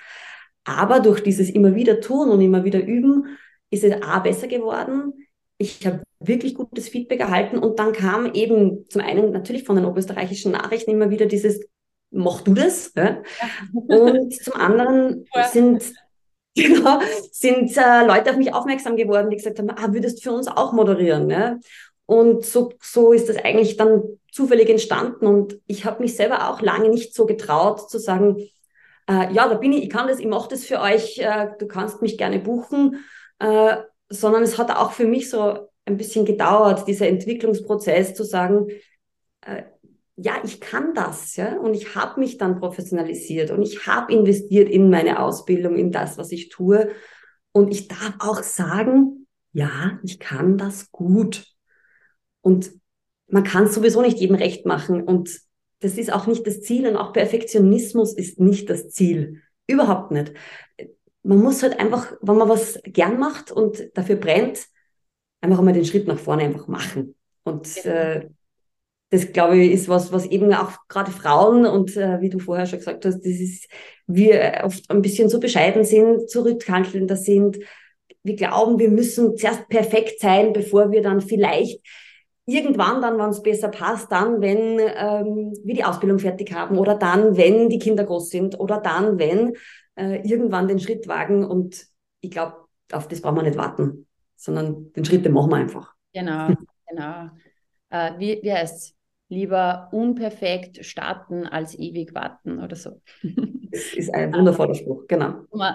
Aber 0.65 1.01
durch 1.01 1.23
dieses 1.23 1.51
immer 1.51 1.75
wieder 1.75 2.01
tun 2.01 2.31
und 2.31 2.41
immer 2.41 2.65
wieder 2.65 2.85
üben, 2.85 3.37
ist 3.71 3.85
es 3.85 4.03
A 4.03 4.19
besser 4.21 4.47
geworden. 4.47 5.13
Ich 5.59 5.87
habe 5.87 6.03
wirklich 6.21 6.55
gutes 6.55 6.89
Feedback 6.89 7.21
erhalten 7.21 7.59
und 7.59 7.79
dann 7.79 7.93
kam 7.93 8.33
eben 8.33 8.89
zum 8.89 9.03
einen 9.03 9.31
natürlich 9.31 9.65
von 9.65 9.77
den 9.77 9.85
oberösterreichischen 9.85 10.53
Nachrichten 10.53 10.91
immer 10.91 11.11
wieder 11.11 11.27
dieses 11.27 11.61
Mach 12.15 12.43
du 12.43 12.55
das? 12.55 12.93
Ja? 12.95 13.23
Und 13.73 14.33
zum 14.33 14.55
anderen 14.55 15.27
sind 15.53 15.83
genau, 16.57 17.01
sind 17.33 17.77
äh, 17.77 18.07
Leute 18.07 18.31
auf 18.31 18.37
mich 18.37 18.55
aufmerksam 18.55 18.97
geworden, 18.97 19.31
die 19.31 19.37
gesagt 19.37 19.59
haben, 19.59 19.71
ah, 19.71 19.93
würdest 19.93 20.23
für 20.23 20.31
uns 20.31 20.47
auch 20.47 20.73
moderieren? 20.73 21.29
Ja? 21.29 21.59
Und 22.07 22.45
so, 22.45 22.73
so 22.81 23.13
ist 23.13 23.29
das 23.29 23.37
eigentlich 23.37 23.77
dann 23.77 24.03
zufällig 24.31 24.71
entstanden. 24.71 25.27
Und 25.27 25.59
ich 25.67 25.85
habe 25.85 26.03
mich 26.03 26.15
selber 26.15 26.49
auch 26.51 26.61
lange 26.61 26.89
nicht 26.89 27.15
so 27.15 27.27
getraut 27.27 27.91
zu 27.91 27.99
sagen, 27.99 28.37
äh, 29.09 29.33
ja, 29.33 29.49
da 29.49 29.55
bin 29.55 29.73
ich, 29.73 29.85
ich 29.85 29.91
kann 29.91 30.09
das, 30.09 30.19
ich 30.19 30.27
mache 30.27 30.49
das 30.49 30.65
für 30.65 30.81
euch, 30.81 31.19
äh, 31.19 31.49
du 31.59 31.67
kannst 31.67 32.03
mich 32.03 32.19
gerne 32.19 32.39
buchen, 32.39 33.05
äh, 33.39 33.77
sondern 34.09 34.43
es 34.43 34.59
hat 34.59 34.71
auch 34.71 34.93
für 34.93 35.07
mich 35.07 35.31
so 35.31 35.69
ein 35.85 35.97
bisschen 35.97 36.25
gedauert, 36.25 36.87
dieser 36.89 37.09
Entwicklungsprozess 37.09 38.15
zu 38.15 38.25
sagen, 38.25 38.69
äh, 39.43 39.65
ja, 40.17 40.35
ich 40.45 40.61
kann 40.61 40.95
das, 40.95 41.37
ja, 41.37 41.59
und 41.59 41.75
ich 41.75 41.97
habe 41.97 42.21
mich 42.21 42.39
dann 42.39 42.61
professionalisiert 42.61 43.51
und 43.51 43.63
ich 43.63 43.87
habe 43.87 44.13
investiert 44.13 44.69
in 44.69 44.89
meine 44.89 45.21
Ausbildung, 45.21 45.77
in 45.77 45.91
das, 45.91 46.19
was 46.19 46.31
ich 46.31 46.49
tue. 46.51 46.91
Und 47.53 47.71
ich 47.71 47.89
darf 47.89 48.15
auch 48.21 48.43
sagen, 48.43 49.27
ja, 49.53 49.99
ich 50.03 50.21
kann 50.21 50.57
das 50.57 50.91
gut. 50.93 51.47
Und 52.43 52.71
man 53.27 53.45
kann 53.45 53.65
es 53.65 53.75
sowieso 53.75 54.03
nicht 54.03 54.19
jedem 54.19 54.37
recht 54.37 54.67
machen. 54.67 55.03
Und 55.03 55.31
das 55.85 55.99
ist 55.99 56.11
auch 56.11 56.27
nicht 56.27 56.47
das 56.47 56.63
Ziel 56.63 56.87
und 56.89 56.97
auch 56.97 57.13
Perfektionismus 57.13 58.15
ist 58.15 58.41
nicht 58.41 58.71
das 58.71 58.89
Ziel. 58.89 59.43
Überhaupt 59.67 60.13
nicht. 60.13 60.33
Man 61.23 61.39
muss 61.39 61.63
halt 61.63 61.79
einfach, 61.79 62.13
wenn 62.23 62.37
man 62.37 62.49
was 62.49 62.81
gern 62.85 63.19
macht 63.19 63.53
und 63.53 63.91
dafür 63.95 64.17
brennt, 64.17 64.67
einfach 65.43 65.61
mal 65.61 65.75
den 65.75 65.85
Schritt 65.85 66.07
nach 66.07 66.19
vorne 66.19 66.45
einfach 66.45 66.69
machen. 66.69 67.15
Und 67.45 67.85
äh, 67.85 68.29
das, 69.11 69.33
glaube 69.33 69.59
ich, 69.59 69.73
ist 69.73 69.89
was, 69.89 70.11
was 70.11 70.25
eben 70.25 70.53
auch 70.55 70.73
gerade 70.89 71.11
Frauen 71.11 71.67
und 71.67 71.97
äh, 71.99 72.21
wie 72.23 72.31
du 72.31 72.39
vorher 72.39 72.65
schon 72.65 72.79
gesagt 72.79 73.05
hast, 73.05 73.19
das 73.19 73.27
ist, 73.27 73.69
wir 74.07 74.63
oft 74.65 74.91
ein 74.91 75.03
bisschen 75.03 75.29
zu 75.29 75.39
bescheiden 75.39 75.85
sind, 75.85 76.31
zurückhaltender 76.31 77.17
sind. 77.17 77.59
Wir 78.23 78.37
glauben, 78.37 78.79
wir 78.79 78.89
müssen 78.89 79.37
zuerst 79.37 79.69
perfekt 79.69 80.19
sein, 80.21 80.55
bevor 80.55 80.93
wir 80.93 81.03
dann 81.03 81.21
vielleicht 81.21 81.81
irgendwann 82.47 83.01
dann, 83.03 83.19
wenn 83.19 83.31
es 83.31 83.43
besser 83.43 83.69
passt, 83.69 84.13
dann, 84.13 84.41
wenn 84.41 84.79
ähm, 84.79 85.53
wir 85.65 85.75
die 85.75 85.85
Ausbildung 85.85 86.19
fertig 86.19 86.53
haben 86.55 86.79
oder 86.79 86.95
dann, 86.97 87.37
wenn 87.37 87.69
die 87.69 87.79
Kinder 87.79 88.05
groß 88.05 88.31
sind 88.31 88.59
oder 88.61 88.79
dann, 88.81 89.19
wenn. 89.19 89.55
äh, 89.97 90.21
irgendwann 90.29 90.69
den 90.69 90.81
Schritt 90.81 91.07
wagen 91.09 91.45
und 91.45 91.87
ich 92.21 92.31
glaube, 92.31 92.57
auf 92.93 93.09
das 93.09 93.21
brauchen 93.21 93.37
wir 93.37 93.43
nicht 93.43 93.57
warten, 93.57 94.07
sondern 94.37 94.93
den 94.93 95.05
Schritt, 95.05 95.25
den 95.25 95.33
machen 95.33 95.51
wir 95.51 95.57
einfach. 95.57 95.95
Genau, 96.13 96.55
genau. 96.89 97.31
Äh, 97.91 98.19
wie, 98.19 98.41
wie 98.43 98.53
heißt 98.53 98.77
es? 98.77 98.95
Lieber 99.35 99.89
unperfekt 99.93 100.85
starten 100.85 101.47
als 101.47 101.79
ewig 101.79 102.15
warten 102.15 102.61
oder 102.61 102.77
so. 102.77 103.01
Das 103.75 103.93
ist 103.93 104.15
ein 104.15 104.33
wundervoller 104.33 104.77
Spruch, 104.77 105.09
genau. 105.09 105.35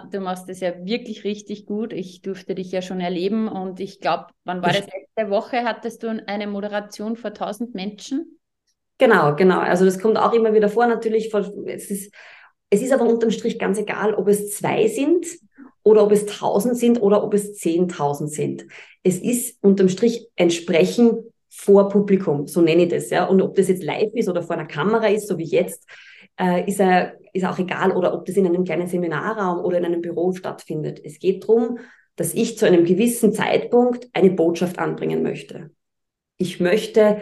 Du 0.10 0.22
machst 0.22 0.48
das 0.48 0.62
ja 0.62 0.86
wirklich 0.86 1.26
richtig 1.26 1.66
gut. 1.66 1.92
Ich 1.92 2.22
durfte 2.22 2.56
dich 2.56 2.72
ja 2.72 2.82
schon 2.82 3.02
erleben 3.02 3.50
und 3.50 3.82
ich 3.82 4.00
glaube, 4.00 4.28
wann 4.46 4.62
war 4.62 4.70
das 4.70 4.88
letzte 4.88 5.30
Woche? 5.30 5.66
Hattest 5.66 6.04
du 6.04 6.24
eine 6.26 6.48
Moderation 6.48 7.18
vor 7.18 7.32
1000 7.32 7.76
Menschen? 7.76 8.40
Genau, 9.00 9.36
genau. 9.36 9.60
Also 9.60 9.84
das 9.84 10.00
kommt 10.00 10.18
auch 10.18 10.32
immer 10.32 10.54
wieder 10.54 10.70
vor. 10.70 10.88
Natürlich, 10.88 11.34
es 11.66 11.92
ist, 11.92 12.14
es 12.70 12.82
ist 12.82 12.94
aber 12.94 13.04
unterm 13.04 13.32
Strich 13.32 13.60
ganz 13.60 13.78
egal, 13.78 14.14
ob 14.14 14.30
es 14.30 14.52
zwei 14.52 14.88
sind 14.88 15.26
oder 15.84 16.04
ob 16.04 16.12
es 16.14 16.26
tausend 16.26 16.78
sind 16.78 17.02
oder 17.02 17.24
ob 17.24 17.34
es 17.34 17.56
zehntausend 17.56 18.32
sind. 18.32 18.66
Es 19.04 19.20
ist 19.20 19.62
unterm 19.62 19.90
Strich 19.90 20.30
ein 20.38 20.52
Sprechen 20.52 21.29
vor 21.50 21.90
Publikum, 21.90 22.48
so 22.48 22.62
nenne 22.62 22.84
ich 22.84 22.90
das, 22.90 23.10
ja. 23.10 23.26
Und 23.26 23.42
ob 23.42 23.56
das 23.56 23.68
jetzt 23.68 23.84
live 23.84 24.14
ist 24.14 24.30
oder 24.30 24.44
vor 24.44 24.56
einer 24.56 24.68
Kamera 24.68 25.08
ist, 25.08 25.28
so 25.28 25.38
wie 25.38 25.46
jetzt, 25.46 25.88
äh, 26.40 26.68
ist, 26.68 26.80
er, 26.80 27.14
ist 27.34 27.46
auch 27.46 27.60
egal. 27.60 27.92
Oder 27.92 28.14
ob 28.14 28.26
das 28.26 28.38
in 28.38 28.46
einem 28.46 28.64
kleinen 28.64 28.88
Seminarraum 28.88 29.64
oder 29.64 29.78
in 29.78 29.86
einem 29.86 30.02
Büro 30.02 30.32
stattfindet. 30.34 31.02
Es 31.04 31.20
geht 31.20 31.44
darum, 31.44 31.80
dass 32.16 32.34
ich 32.34 32.58
zu 32.58 32.66
einem 32.66 32.86
gewissen 32.86 33.34
Zeitpunkt 33.34 34.08
eine 34.14 34.32
Botschaft 34.32 34.78
anbringen 34.80 35.24
möchte. 35.24 35.72
Ich 36.38 36.60
möchte 36.60 37.18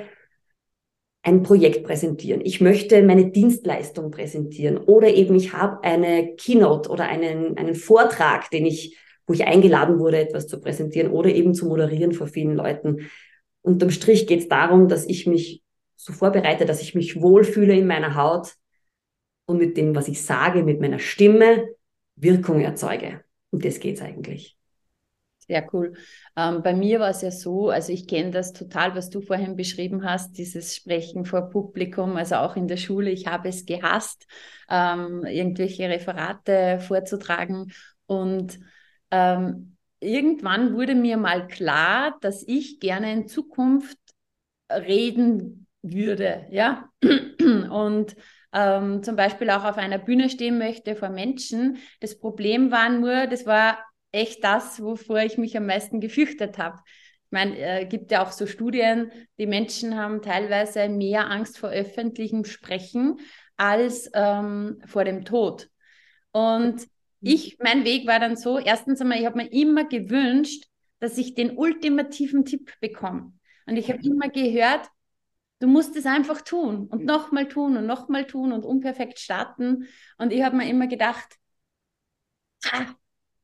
ein 1.27 1.43
Projekt 1.43 1.83
präsentieren. 1.83 2.41
Ich 2.43 2.61
möchte 2.61 3.03
meine 3.03 3.31
Dienstleistung 3.31 4.11
präsentieren. 4.11 4.77
Oder 4.77 5.09
eben 5.09 5.35
ich 5.35 5.53
habe 5.53 5.83
eine 5.83 6.35
Keynote 6.35 6.89
oder 6.89 7.05
einen, 7.05 7.57
einen 7.57 7.75
Vortrag, 7.75 8.49
den 8.49 8.65
ich, 8.65 8.97
wo 9.25 9.33
ich 9.33 9.45
eingeladen 9.45 9.99
wurde, 9.99 10.19
etwas 10.19 10.47
zu 10.47 10.61
präsentieren 10.61 11.11
oder 11.11 11.29
eben 11.29 11.53
zu 11.53 11.67
moderieren 11.67 12.13
vor 12.13 12.27
vielen 12.27 12.55
Leuten. 12.55 13.09
Unterm 13.67 13.91
Strich 13.91 14.27
geht 14.27 14.39
es 14.39 14.47
darum, 14.47 14.87
dass 14.87 15.05
ich 15.05 15.27
mich 15.27 15.61
so 15.95 16.13
vorbereite, 16.13 16.65
dass 16.65 16.81
ich 16.81 16.95
mich 16.95 17.21
wohlfühle 17.21 17.75
in 17.75 17.85
meiner 17.85 18.15
Haut 18.15 18.53
und 19.45 19.57
mit 19.57 19.75
dem, 19.77 19.93
was 19.93 20.07
ich 20.07 20.23
sage, 20.23 20.63
mit 20.63 20.79
meiner 20.79 20.99
Stimme 20.99 21.67
Wirkung 22.15 22.61
erzeuge. 22.61 23.23
Und 23.51 23.65
das 23.65 23.79
geht's 23.79 24.01
eigentlich. 24.01 24.57
Sehr 25.39 25.67
cool. 25.73 25.93
Ähm, 26.35 26.61
bei 26.61 26.73
mir 26.73 26.99
war 26.99 27.09
es 27.09 27.21
ja 27.21 27.31
so, 27.31 27.69
also 27.69 27.93
ich 27.93 28.07
kenne 28.07 28.31
das 28.31 28.51
total, 28.51 28.95
was 28.95 29.09
du 29.09 29.21
vorhin 29.21 29.55
beschrieben 29.55 30.03
hast, 30.03 30.37
dieses 30.37 30.75
Sprechen 30.75 31.23
vor 31.23 31.49
Publikum, 31.49 32.17
also 32.17 32.35
auch 32.35 32.57
in 32.57 32.67
der 32.67 32.75
Schule. 32.75 33.11
Ich 33.11 33.27
habe 33.27 33.47
es 33.47 33.65
gehasst, 33.65 34.27
ähm, 34.69 35.23
irgendwelche 35.25 35.87
Referate 35.87 36.79
vorzutragen. 36.79 37.71
Und 38.07 38.59
ähm, 39.11 39.76
irgendwann 39.99 40.73
wurde 40.73 40.95
mir 40.95 41.17
mal 41.17 41.47
klar, 41.47 42.17
dass 42.21 42.43
ich 42.47 42.79
gerne 42.79 43.11
in 43.11 43.27
Zukunft 43.27 43.97
reden 44.71 45.67
würde, 45.81 46.47
ja. 46.49 46.89
Und 47.01 48.15
ähm, 48.53 49.03
zum 49.03 49.15
Beispiel 49.15 49.49
auch 49.49 49.63
auf 49.63 49.77
einer 49.77 49.97
Bühne 49.97 50.29
stehen 50.29 50.57
möchte 50.57 50.95
vor 50.95 51.09
Menschen. 51.09 51.77
Das 51.99 52.17
Problem 52.19 52.71
war 52.71 52.89
nur, 52.89 53.27
das 53.27 53.45
war 53.45 53.79
echt 54.11 54.43
das, 54.43 54.81
wovor 54.81 55.19
ich 55.19 55.37
mich 55.37 55.55
am 55.57 55.65
meisten 55.65 55.99
gefürchtet 55.99 56.57
habe. 56.57 56.79
Ich 57.25 57.31
meine, 57.31 57.57
es 57.57 57.83
äh, 57.83 57.85
gibt 57.85 58.11
ja 58.11 58.23
auch 58.23 58.31
so 58.31 58.47
Studien, 58.47 59.11
die 59.37 59.47
Menschen 59.47 59.95
haben 59.95 60.21
teilweise 60.21 60.87
mehr 60.87 61.29
Angst 61.29 61.57
vor 61.57 61.69
öffentlichem 61.69 62.45
Sprechen 62.45 63.19
als 63.57 64.09
ähm, 64.13 64.81
vor 64.85 65.03
dem 65.03 65.25
Tod. 65.25 65.69
Und. 66.31 66.87
Ich, 67.21 67.57
mein 67.59 67.83
Weg 67.83 68.07
war 68.07 68.19
dann 68.19 68.35
so, 68.35 68.59
erstens 68.59 69.01
einmal, 69.01 69.19
ich 69.19 69.25
habe 69.25 69.37
mir 69.37 69.51
immer 69.51 69.85
gewünscht, 69.85 70.65
dass 70.99 71.17
ich 71.17 71.35
den 71.35 71.57
ultimativen 71.57 72.45
Tipp 72.45 72.71
bekomme. 72.79 73.33
Und 73.65 73.77
ich 73.77 73.89
habe 73.89 74.01
immer 74.03 74.29
gehört, 74.29 74.87
du 75.59 75.67
musst 75.67 75.95
es 75.95 76.05
einfach 76.05 76.41
tun 76.41 76.87
und 76.87 77.05
nochmal 77.05 77.47
tun 77.47 77.77
und 77.77 77.85
nochmal 77.85 78.25
tun 78.25 78.51
und 78.51 78.63
unperfekt 78.63 79.19
starten. 79.19 79.87
Und 80.17 80.31
ich 80.31 80.43
habe 80.43 80.55
mir 80.55 80.69
immer 80.69 80.87
gedacht, 80.87 81.35
ah, 82.71 82.85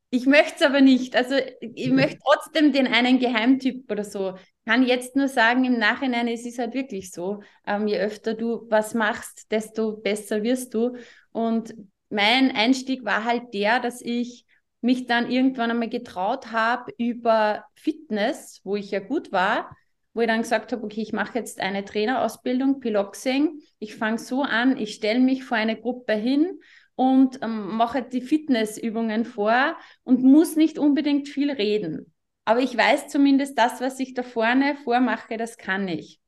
ich 0.09 0.27
möchte 0.27 0.55
es 0.57 0.61
aber 0.61 0.81
nicht. 0.81 1.15
Also 1.15 1.35
ich 1.59 1.89
mhm. 1.89 1.95
möchte 1.95 2.19
trotzdem 2.23 2.71
den 2.71 2.85
einen 2.85 3.19
Geheimtipp 3.19 3.89
oder 3.91 4.03
so. 4.03 4.35
Ich 4.35 4.71
kann 4.71 4.83
jetzt 4.83 5.15
nur 5.15 5.27
sagen, 5.27 5.65
im 5.65 5.79
Nachhinein, 5.79 6.27
es 6.27 6.45
ist 6.45 6.59
halt 6.59 6.75
wirklich 6.75 7.11
so. 7.11 7.41
Ähm, 7.65 7.87
je 7.87 7.97
öfter 7.97 8.35
du 8.35 8.67
was 8.69 8.93
machst, 8.93 9.51
desto 9.51 9.97
besser 9.97 10.43
wirst 10.43 10.75
du. 10.75 10.95
Und 11.31 11.73
mein 12.13 12.55
Einstieg 12.55 13.03
war 13.05 13.25
halt 13.25 13.53
der, 13.53 13.79
dass 13.79 14.01
ich 14.01 14.45
mich 14.81 15.07
dann 15.07 15.31
irgendwann 15.31 15.71
einmal 15.71 15.89
getraut 15.89 16.51
habe 16.51 16.93
über 16.97 17.65
Fitness, 17.75 18.61
wo 18.63 18.75
ich 18.75 18.91
ja 18.91 18.99
gut 18.99 19.31
war, 19.31 19.75
wo 20.13 20.21
ich 20.21 20.27
dann 20.27 20.41
gesagt 20.41 20.71
habe, 20.71 20.83
okay, 20.83 21.01
ich 21.01 21.13
mache 21.13 21.39
jetzt 21.39 21.59
eine 21.59 21.85
Trainerausbildung, 21.85 22.79
Piloxing. 22.79 23.61
Ich 23.79 23.95
fange 23.95 24.19
so 24.19 24.43
an, 24.43 24.77
ich 24.77 24.93
stelle 24.93 25.19
mich 25.19 25.43
vor 25.43 25.57
eine 25.57 25.79
Gruppe 25.79 26.13
hin 26.13 26.59
und 26.95 27.39
ähm, 27.41 27.75
mache 27.75 28.03
die 28.03 28.21
Fitnessübungen 28.21 29.25
vor 29.25 29.75
und 30.03 30.21
muss 30.21 30.55
nicht 30.55 30.77
unbedingt 30.77 31.29
viel 31.29 31.49
reden. 31.49 32.13
Aber 32.45 32.59
ich 32.59 32.77
weiß 32.77 33.07
zumindest, 33.07 33.57
das, 33.57 33.81
was 33.81 33.99
ich 33.99 34.13
da 34.13 34.21
vorne 34.21 34.75
vormache, 34.83 35.37
das 35.37 35.57
kann 35.57 35.87
ich. 35.87 36.19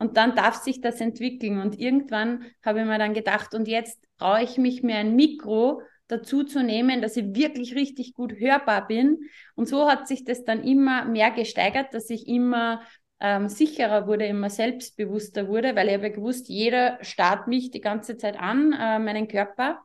Und 0.00 0.16
dann 0.16 0.34
darf 0.34 0.54
sich 0.54 0.80
das 0.80 0.98
entwickeln. 1.00 1.60
Und 1.60 1.78
irgendwann 1.78 2.46
habe 2.64 2.80
ich 2.80 2.86
mir 2.86 2.98
dann 2.98 3.12
gedacht, 3.12 3.54
und 3.54 3.68
jetzt 3.68 4.02
traue 4.18 4.42
ich 4.42 4.56
mich 4.56 4.82
mir 4.82 4.96
ein 4.96 5.14
Mikro 5.14 5.82
dazu 6.08 6.42
zu 6.42 6.62
nehmen, 6.62 7.02
dass 7.02 7.18
ich 7.18 7.34
wirklich 7.34 7.74
richtig 7.74 8.14
gut 8.14 8.32
hörbar 8.32 8.86
bin. 8.86 9.18
Und 9.54 9.68
so 9.68 9.88
hat 9.90 10.08
sich 10.08 10.24
das 10.24 10.42
dann 10.42 10.64
immer 10.64 11.04
mehr 11.04 11.30
gesteigert, 11.30 11.92
dass 11.92 12.08
ich 12.08 12.26
immer 12.26 12.80
ähm, 13.20 13.50
sicherer 13.50 14.06
wurde, 14.06 14.24
immer 14.24 14.48
selbstbewusster 14.48 15.48
wurde, 15.48 15.76
weil 15.76 15.88
ich 15.88 15.94
habe 15.94 16.10
gewusst, 16.10 16.48
jeder 16.48 16.98
starrt 17.02 17.46
mich 17.46 17.70
die 17.70 17.82
ganze 17.82 18.16
Zeit 18.16 18.40
an, 18.40 18.72
äh, 18.72 18.98
meinen 18.98 19.28
Körper. 19.28 19.80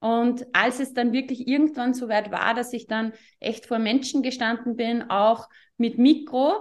Und 0.00 0.46
als 0.54 0.80
es 0.80 0.94
dann 0.94 1.12
wirklich 1.12 1.46
irgendwann 1.46 1.92
so 1.92 2.08
weit 2.08 2.30
war, 2.32 2.54
dass 2.54 2.72
ich 2.72 2.86
dann 2.86 3.12
echt 3.40 3.66
vor 3.66 3.78
Menschen 3.78 4.22
gestanden 4.22 4.76
bin, 4.76 5.10
auch 5.10 5.50
mit 5.76 5.98
Mikro, 5.98 6.54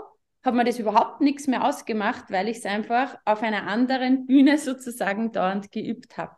hat 0.43 0.53
mir 0.53 0.63
das 0.63 0.79
überhaupt 0.79 1.21
nichts 1.21 1.47
mehr 1.47 1.65
ausgemacht, 1.65 2.25
weil 2.29 2.47
ich 2.47 2.57
es 2.57 2.65
einfach 2.65 3.17
auf 3.25 3.41
einer 3.41 3.67
anderen 3.67 4.25
Bühne 4.25 4.57
sozusagen 4.57 5.31
dauernd 5.31 5.71
geübt 5.71 6.17
habe. 6.17 6.35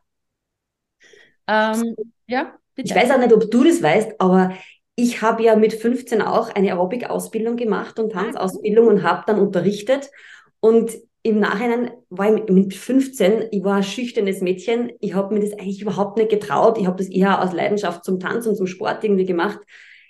Ähm, 1.47 1.95
ja, 2.27 2.55
bitte. 2.75 2.89
Ich 2.89 2.95
weiß 2.95 3.11
auch 3.11 3.19
nicht, 3.19 3.33
ob 3.33 3.49
du 3.49 3.63
das 3.63 3.81
weißt, 3.81 4.19
aber 4.19 4.53
ich 4.95 5.21
habe 5.21 5.43
ja 5.43 5.55
mit 5.55 5.73
15 5.73 6.21
auch 6.21 6.49
eine 6.49 6.69
Aerobic-Ausbildung 6.69 7.55
gemacht 7.55 7.99
und 7.99 8.15
ah, 8.15 8.23
Tanzausbildung 8.23 8.87
und 8.87 9.03
habe 9.03 9.23
dann 9.25 9.39
unterrichtet. 9.39 10.11
Und 10.59 10.91
im 11.23 11.39
Nachhinein 11.39 11.91
war 12.09 12.35
ich 12.35 12.49
mit 12.49 12.73
15, 12.73 13.49
ich 13.51 13.63
war 13.63 13.77
ein 13.77 13.83
schüchternes 13.83 14.41
Mädchen, 14.41 14.91
ich 14.99 15.13
habe 15.13 15.33
mir 15.33 15.41
das 15.41 15.53
eigentlich 15.53 15.81
überhaupt 15.81 16.17
nicht 16.17 16.31
getraut, 16.31 16.79
ich 16.79 16.87
habe 16.87 16.97
das 16.97 17.09
eher 17.09 17.43
aus 17.43 17.53
Leidenschaft 17.53 18.03
zum 18.03 18.19
Tanz 18.19 18.47
und 18.47 18.55
zum 18.55 18.67
Sport 18.67 19.03
irgendwie 19.03 19.25
gemacht. 19.25 19.59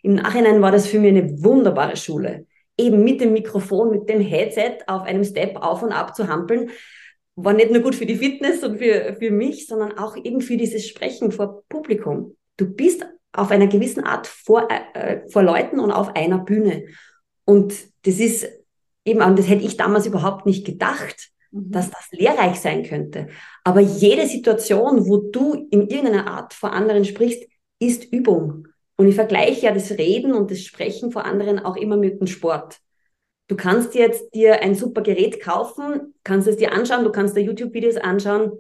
Im 0.03 0.15
Nachhinein 0.15 0.61
war 0.61 0.71
das 0.71 0.87
für 0.87 0.99
mich 0.99 1.09
eine 1.09 1.43
wunderbare 1.43 1.97
Schule. 1.97 2.45
Eben 2.77 3.03
mit 3.03 3.21
dem 3.21 3.33
Mikrofon, 3.33 3.91
mit 3.91 4.09
dem 4.09 4.21
Headset 4.21 4.79
auf 4.87 5.03
einem 5.03 5.23
Step 5.23 5.57
auf 5.57 5.83
und 5.83 5.91
ab 5.91 6.15
zu 6.15 6.27
hampeln, 6.27 6.71
war 7.35 7.53
nicht 7.53 7.71
nur 7.71 7.81
gut 7.81 7.95
für 7.95 8.05
die 8.05 8.15
Fitness 8.15 8.63
und 8.63 8.77
für, 8.77 9.15
für 9.17 9.31
mich, 9.31 9.67
sondern 9.67 9.97
auch 9.97 10.17
eben 10.17 10.41
für 10.41 10.57
dieses 10.57 10.87
Sprechen 10.87 11.31
vor 11.31 11.63
Publikum. 11.69 12.35
Du 12.57 12.67
bist 12.67 13.05
auf 13.33 13.51
einer 13.51 13.67
gewissen 13.67 14.03
Art 14.03 14.27
vor, 14.27 14.67
äh, 14.93 15.27
vor 15.29 15.43
Leuten 15.43 15.79
und 15.79 15.91
auf 15.91 16.15
einer 16.15 16.39
Bühne. 16.39 16.85
Und 17.45 17.73
das 18.03 18.19
ist 18.19 18.47
eben, 19.05 19.21
und 19.21 19.39
das 19.39 19.47
hätte 19.47 19.65
ich 19.65 19.77
damals 19.77 20.05
überhaupt 20.05 20.45
nicht 20.45 20.65
gedacht, 20.65 21.31
mhm. 21.51 21.71
dass 21.71 21.89
das 21.89 22.09
lehrreich 22.11 22.59
sein 22.59 22.83
könnte. 22.83 23.27
Aber 23.63 23.79
jede 23.79 24.27
Situation, 24.27 25.07
wo 25.07 25.17
du 25.17 25.67
in 25.71 25.87
irgendeiner 25.87 26.27
Art 26.27 26.53
vor 26.53 26.73
anderen 26.73 27.05
sprichst, 27.05 27.43
ist 27.79 28.11
Übung. 28.11 28.67
Und 29.01 29.07
ich 29.07 29.15
vergleiche 29.15 29.65
ja 29.65 29.73
das 29.73 29.89
Reden 29.93 30.31
und 30.31 30.51
das 30.51 30.61
Sprechen 30.61 31.11
vor 31.11 31.25
anderen 31.25 31.57
auch 31.57 31.75
immer 31.75 31.97
mit 31.97 32.19
dem 32.19 32.27
Sport. 32.27 32.77
Du 33.47 33.55
kannst 33.55 33.95
jetzt 33.95 34.35
dir 34.35 34.61
ein 34.61 34.75
super 34.75 35.01
Gerät 35.01 35.41
kaufen, 35.41 36.13
kannst 36.23 36.47
es 36.47 36.57
dir 36.57 36.71
anschauen, 36.71 37.03
du 37.03 37.11
kannst 37.11 37.35
dir 37.35 37.41
YouTube-Videos 37.41 37.97
anschauen, 37.97 38.51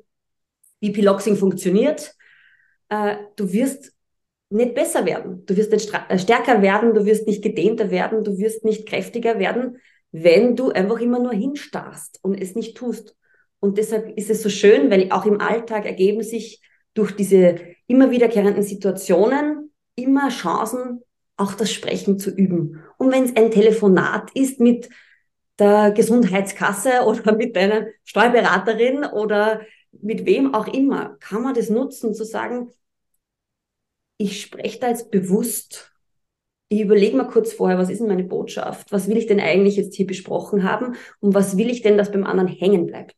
wie 0.79 0.89
Piloxing 0.89 1.35
funktioniert. 1.35 2.15
Äh, 2.89 3.17
du 3.35 3.53
wirst 3.53 3.93
nicht 4.49 4.73
besser 4.73 5.05
werden. 5.05 5.45
Du 5.45 5.55
wirst 5.55 5.71
nicht 5.73 5.93
äh, 6.09 6.17
stärker 6.17 6.63
werden, 6.63 6.95
du 6.95 7.05
wirst 7.05 7.27
nicht 7.27 7.43
gedehnter 7.43 7.91
werden, 7.91 8.23
du 8.23 8.39
wirst 8.39 8.65
nicht 8.65 8.87
kräftiger 8.87 9.37
werden, 9.37 9.77
wenn 10.11 10.55
du 10.55 10.71
einfach 10.71 10.99
immer 11.01 11.19
nur 11.19 11.33
hinstarrst 11.33 12.17
und 12.23 12.41
es 12.41 12.55
nicht 12.55 12.75
tust. 12.75 13.15
Und 13.59 13.77
deshalb 13.77 14.17
ist 14.17 14.31
es 14.31 14.41
so 14.41 14.49
schön, 14.49 14.89
weil 14.89 15.11
auch 15.11 15.27
im 15.27 15.39
Alltag 15.39 15.85
ergeben 15.85 16.23
sich 16.23 16.63
durch 16.95 17.15
diese 17.15 17.59
immer 17.85 18.09
wiederkehrenden 18.09 18.63
Situationen 18.63 19.60
immer 20.03 20.29
Chancen, 20.29 21.01
auch 21.37 21.53
das 21.53 21.71
Sprechen 21.71 22.19
zu 22.19 22.29
üben. 22.31 22.83
Und 22.97 23.11
wenn 23.11 23.23
es 23.23 23.35
ein 23.35 23.51
Telefonat 23.51 24.31
ist 24.35 24.59
mit 24.59 24.89
der 25.59 25.91
Gesundheitskasse 25.91 27.01
oder 27.05 27.35
mit 27.35 27.55
deiner 27.55 27.87
Steuerberaterin 28.03 29.05
oder 29.05 29.61
mit 29.91 30.25
wem 30.25 30.53
auch 30.53 30.67
immer, 30.67 31.17
kann 31.19 31.43
man 31.43 31.53
das 31.53 31.69
nutzen, 31.69 32.13
zu 32.13 32.23
sagen, 32.23 32.69
ich 34.17 34.41
spreche 34.41 34.79
da 34.79 34.89
jetzt 34.89 35.11
bewusst. 35.11 35.91
Ich 36.69 36.81
überlege 36.81 37.17
mal 37.17 37.27
kurz 37.27 37.53
vorher, 37.53 37.77
was 37.77 37.89
ist 37.89 37.99
denn 37.99 38.07
meine 38.07 38.23
Botschaft? 38.23 38.91
Was 38.91 39.09
will 39.09 39.17
ich 39.17 39.25
denn 39.25 39.39
eigentlich 39.39 39.75
jetzt 39.75 39.95
hier 39.95 40.07
besprochen 40.07 40.63
haben? 40.63 40.95
Und 41.19 41.33
was 41.33 41.57
will 41.57 41.69
ich 41.69 41.81
denn, 41.81 41.97
dass 41.97 42.11
beim 42.11 42.23
anderen 42.23 42.47
hängen 42.47 42.85
bleibt? 42.85 43.15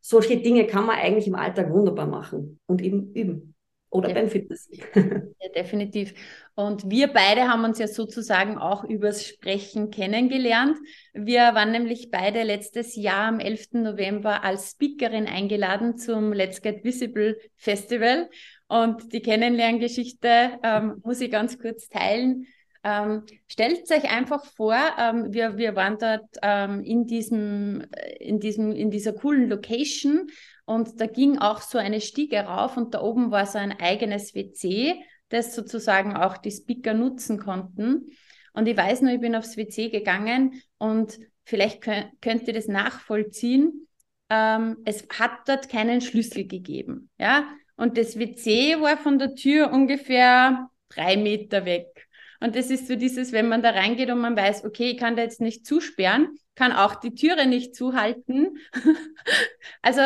Solche 0.00 0.36
Dinge 0.36 0.66
kann 0.66 0.84
man 0.84 0.96
eigentlich 0.96 1.28
im 1.28 1.34
Alltag 1.34 1.70
wunderbar 1.70 2.06
machen 2.06 2.60
und 2.66 2.82
eben 2.82 3.14
üben. 3.14 3.53
Oder 3.94 4.12
beim 4.12 4.28
Fitness. 4.28 4.68
Ja, 5.40 5.50
definitiv. 5.54 6.14
Und 6.54 6.90
wir 6.90 7.08
beide 7.08 7.48
haben 7.48 7.64
uns 7.64 7.78
ja 7.78 7.86
sozusagen 7.86 8.58
auch 8.58 8.82
übers 8.82 9.24
Sprechen 9.24 9.90
kennengelernt. 9.90 10.78
Wir 11.12 11.54
waren 11.54 11.70
nämlich 11.70 12.10
beide 12.10 12.42
letztes 12.42 12.96
Jahr 12.96 13.28
am 13.28 13.38
11. 13.40 13.74
November 13.74 14.42
als 14.42 14.72
Speakerin 14.72 15.26
eingeladen 15.26 15.96
zum 15.96 16.32
Let's 16.32 16.60
Get 16.60 16.82
Visible 16.82 17.38
Festival. 17.56 18.28
Und 18.66 19.12
die 19.12 19.20
Kennenlerngeschichte 19.20 20.58
ähm, 20.62 21.00
muss 21.04 21.20
ich 21.20 21.30
ganz 21.30 21.58
kurz 21.58 21.88
teilen. 21.88 22.46
Ähm, 22.82 23.22
stellt 23.46 23.90
euch 23.90 24.10
einfach 24.10 24.44
vor, 24.44 24.76
ähm, 24.98 25.32
wir, 25.32 25.56
wir 25.56 25.76
waren 25.76 25.98
dort 25.98 26.26
ähm, 26.42 26.82
in, 26.82 27.06
diesem, 27.06 27.86
in, 28.18 28.40
diesem, 28.40 28.72
in 28.72 28.90
dieser 28.90 29.12
coolen 29.12 29.48
Location 29.48 30.26
und 30.64 31.00
da 31.00 31.06
ging 31.06 31.38
auch 31.38 31.60
so 31.60 31.78
eine 31.78 32.00
Stiege 32.00 32.40
rauf 32.40 32.76
und 32.76 32.94
da 32.94 33.02
oben 33.02 33.30
war 33.30 33.46
so 33.46 33.58
ein 33.58 33.78
eigenes 33.78 34.34
WC, 34.34 34.94
das 35.28 35.54
sozusagen 35.54 36.16
auch 36.16 36.36
die 36.38 36.50
Speaker 36.50 36.94
nutzen 36.94 37.38
konnten. 37.38 38.06
Und 38.52 38.66
ich 38.66 38.76
weiß 38.76 39.02
nur, 39.02 39.12
ich 39.12 39.20
bin 39.20 39.34
aufs 39.34 39.56
WC 39.56 39.90
gegangen 39.90 40.62
und 40.78 41.18
vielleicht 41.44 41.82
könnt, 41.82 42.46
ihr 42.46 42.54
das 42.54 42.68
nachvollziehen. 42.68 43.88
Ähm, 44.30 44.78
es 44.84 45.06
hat 45.18 45.48
dort 45.48 45.68
keinen 45.68 46.00
Schlüssel 46.00 46.46
gegeben. 46.46 47.10
Ja? 47.18 47.46
Und 47.76 47.98
das 47.98 48.18
WC 48.18 48.80
war 48.80 48.96
von 48.96 49.18
der 49.18 49.34
Tür 49.34 49.72
ungefähr 49.72 50.70
drei 50.88 51.16
Meter 51.16 51.64
weg. 51.64 52.08
Und 52.40 52.56
das 52.56 52.70
ist 52.70 52.88
so 52.88 52.96
dieses, 52.96 53.32
wenn 53.32 53.48
man 53.48 53.62
da 53.62 53.70
reingeht 53.70 54.10
und 54.10 54.20
man 54.20 54.36
weiß, 54.36 54.64
okay, 54.64 54.90
ich 54.90 54.98
kann 54.98 55.16
da 55.16 55.22
jetzt 55.22 55.40
nicht 55.40 55.66
zusperren, 55.66 56.36
kann 56.54 56.72
auch 56.72 56.94
die 56.94 57.14
Türe 57.14 57.46
nicht 57.46 57.74
zuhalten. 57.74 58.58
also 59.82 60.02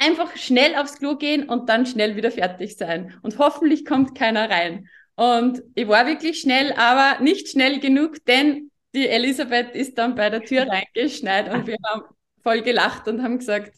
einfach 0.00 0.36
schnell 0.36 0.74
aufs 0.74 0.98
Klo 0.98 1.16
gehen 1.16 1.48
und 1.48 1.68
dann 1.68 1.86
schnell 1.86 2.16
wieder 2.16 2.30
fertig 2.30 2.76
sein. 2.76 3.14
Und 3.22 3.38
hoffentlich 3.38 3.84
kommt 3.84 4.16
keiner 4.16 4.50
rein. 4.50 4.88
Und 5.14 5.62
ich 5.74 5.86
war 5.86 6.06
wirklich 6.06 6.40
schnell, 6.40 6.72
aber 6.72 7.22
nicht 7.22 7.48
schnell 7.48 7.78
genug, 7.78 8.24
denn 8.24 8.70
die 8.94 9.06
Elisabeth 9.06 9.74
ist 9.74 9.98
dann 9.98 10.14
bei 10.14 10.30
der 10.30 10.42
Tür 10.42 10.66
reingeschneit 10.66 11.52
und 11.52 11.66
wir 11.66 11.76
haben 11.86 12.02
voll 12.42 12.62
gelacht 12.62 13.06
und 13.06 13.22
haben 13.22 13.38
gesagt, 13.38 13.72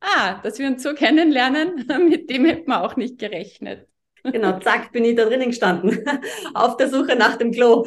ah, 0.00 0.40
dass 0.42 0.58
wir 0.58 0.66
uns 0.66 0.82
so 0.82 0.94
kennenlernen, 0.94 1.86
mit 2.08 2.28
dem 2.30 2.44
hätten 2.44 2.68
wir 2.68 2.82
auch 2.82 2.96
nicht 2.96 3.18
gerechnet. 3.18 3.88
Genau, 4.22 4.58
zack, 4.58 4.92
bin 4.92 5.04
ich 5.04 5.16
da 5.16 5.24
drinnen 5.24 5.48
gestanden, 5.48 6.04
auf 6.54 6.76
der 6.76 6.88
Suche 6.88 7.16
nach 7.16 7.36
dem 7.36 7.50
Klo. 7.50 7.86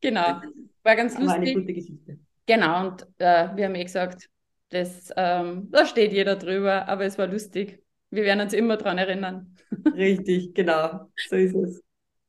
genau, 0.00 0.40
war 0.82 0.96
ganz 0.96 1.18
lustig. 1.18 1.28
War 1.28 1.34
eine 1.34 1.54
gute 1.54 1.74
Geschichte. 1.74 2.18
Genau, 2.46 2.86
und 2.86 3.02
äh, 3.18 3.48
wir 3.54 3.64
haben 3.66 3.74
eh 3.74 3.84
gesagt, 3.84 4.28
das, 4.74 5.12
ähm, 5.16 5.68
da 5.70 5.86
steht 5.86 6.12
jeder 6.12 6.36
drüber, 6.36 6.88
aber 6.88 7.04
es 7.04 7.16
war 7.18 7.26
lustig. 7.26 7.82
Wir 8.10 8.24
werden 8.24 8.40
uns 8.40 8.52
immer 8.52 8.76
daran 8.76 8.98
erinnern. 8.98 9.56
Richtig, 9.94 10.54
genau. 10.54 11.10
So 11.28 11.36
ist 11.36 11.54
es. 11.54 11.82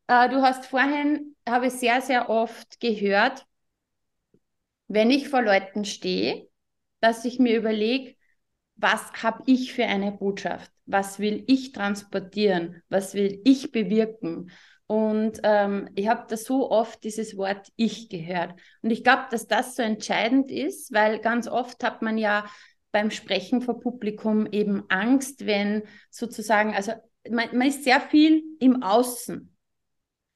Äh, 0.08 0.30
du 0.30 0.42
hast 0.42 0.66
vorhin, 0.68 1.36
habe 1.48 1.68
ich 1.68 1.74
sehr, 1.74 2.02
sehr 2.02 2.30
oft 2.30 2.80
gehört, 2.80 3.46
wenn 4.88 5.10
ich 5.10 5.30
vor 5.30 5.42
Leuten 5.42 5.86
stehe, 5.86 6.48
dass 7.02 7.26
ich 7.26 7.40
mir 7.40 7.58
überlege, 7.58 8.16
was 8.76 9.12
habe 9.24 9.44
ich 9.48 9.74
für 9.74 9.86
eine 9.86 10.12
Botschaft? 10.12 10.72
Was 10.86 11.20
will 11.20 11.44
ich 11.48 11.72
transportieren? 11.72 12.84
Was 12.90 13.14
will 13.14 13.42
ich 13.46 13.72
bewirken? 13.72 14.52
Und 14.88 15.40
ähm, 15.44 15.90
ich 15.96 16.08
habe 16.08 16.26
da 16.30 16.38
so 16.38 16.70
oft 16.70 17.04
dieses 17.04 17.38
Wort 17.38 17.72
Ich 17.76 18.08
gehört. 18.10 18.54
Und 18.82 18.92
ich 18.92 19.04
glaube, 19.04 19.24
dass 19.32 19.48
das 19.48 19.76
so 19.76 19.82
entscheidend 19.82 20.52
ist, 20.52 20.94
weil 20.94 21.20
ganz 21.20 21.48
oft 21.48 21.84
hat 21.84 22.02
man 22.02 22.18
ja 22.18 22.46
beim 22.92 23.10
Sprechen 23.10 23.62
vor 23.62 23.80
Publikum 23.80 24.48
eben 24.52 24.84
Angst, 24.90 25.46
wenn 25.46 25.84
sozusagen, 26.12 26.74
also 26.76 26.94
man, 27.30 27.58
man 27.58 27.68
ist 27.68 27.84
sehr 27.84 28.00
viel 28.00 28.44
im 28.60 28.84
Außen. 28.84 29.52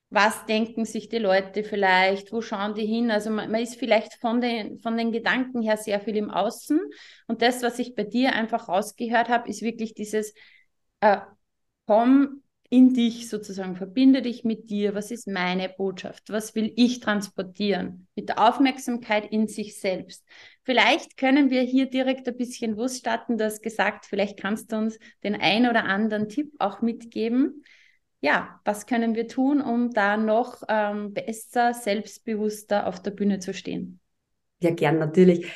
Was 0.09 0.47
denken 0.47 0.85
sich 0.85 1.09
die 1.09 1.19
Leute 1.19 1.63
vielleicht? 1.63 2.31
Wo 2.33 2.41
schauen 2.41 2.73
die 2.73 2.87
hin? 2.87 3.11
Also 3.11 3.29
man, 3.29 3.51
man 3.51 3.61
ist 3.61 3.75
vielleicht 3.75 4.15
von 4.15 4.41
den, 4.41 4.79
von 4.79 4.97
den 4.97 5.11
Gedanken 5.11 5.61
her 5.61 5.77
sehr 5.77 5.99
viel 5.99 6.17
im 6.17 6.31
Außen. 6.31 6.79
Und 7.27 7.43
das, 7.43 7.61
was 7.61 7.77
ich 7.77 7.93
bei 7.93 8.03
dir 8.03 8.33
einfach 8.33 8.67
rausgehört 8.67 9.29
habe, 9.29 9.47
ist 9.47 9.61
wirklich 9.61 9.93
dieses, 9.93 10.33
äh, 11.01 11.19
komm 11.85 12.41
in 12.71 12.93
dich 12.93 13.29
sozusagen, 13.29 13.75
verbinde 13.75 14.21
dich 14.21 14.43
mit 14.43 14.69
dir, 14.69 14.93
was 14.93 15.09
ist 15.09 15.27
meine 15.27 15.69
Botschaft, 15.69 16.29
was 16.29 16.53
will 16.53 16.71
ich 16.75 16.99
transportieren, 16.99 18.07
mit 18.15 18.29
der 18.29 18.47
Aufmerksamkeit 18.47 19.31
in 19.31 19.47
sich 19.47 19.79
selbst. 19.79 20.23
Vielleicht 20.63 21.17
können 21.17 21.49
wir 21.49 21.61
hier 21.61 21.87
direkt 21.87 22.27
ein 22.27 22.37
bisschen 22.37 22.75
losstarten, 22.75 23.39
du 23.39 23.45
hast 23.45 23.63
gesagt, 23.63 24.05
vielleicht 24.05 24.39
kannst 24.39 24.71
du 24.71 24.77
uns 24.77 24.99
den 25.23 25.35
ein 25.35 25.67
oder 25.67 25.85
anderen 25.85 26.29
Tipp 26.29 26.53
auch 26.59 26.81
mitgeben. 26.81 27.63
Ja, 28.21 28.59
was 28.65 28.85
können 28.85 29.15
wir 29.15 29.27
tun, 29.27 29.61
um 29.61 29.91
da 29.91 30.17
noch 30.17 30.61
ähm, 30.67 31.13
besser, 31.13 31.73
selbstbewusster 31.73 32.85
auf 32.85 33.01
der 33.01 33.11
Bühne 33.11 33.39
zu 33.39 33.53
stehen? 33.53 33.99
Ja, 34.59 34.71
gern, 34.71 34.99
natürlich. 34.99 35.51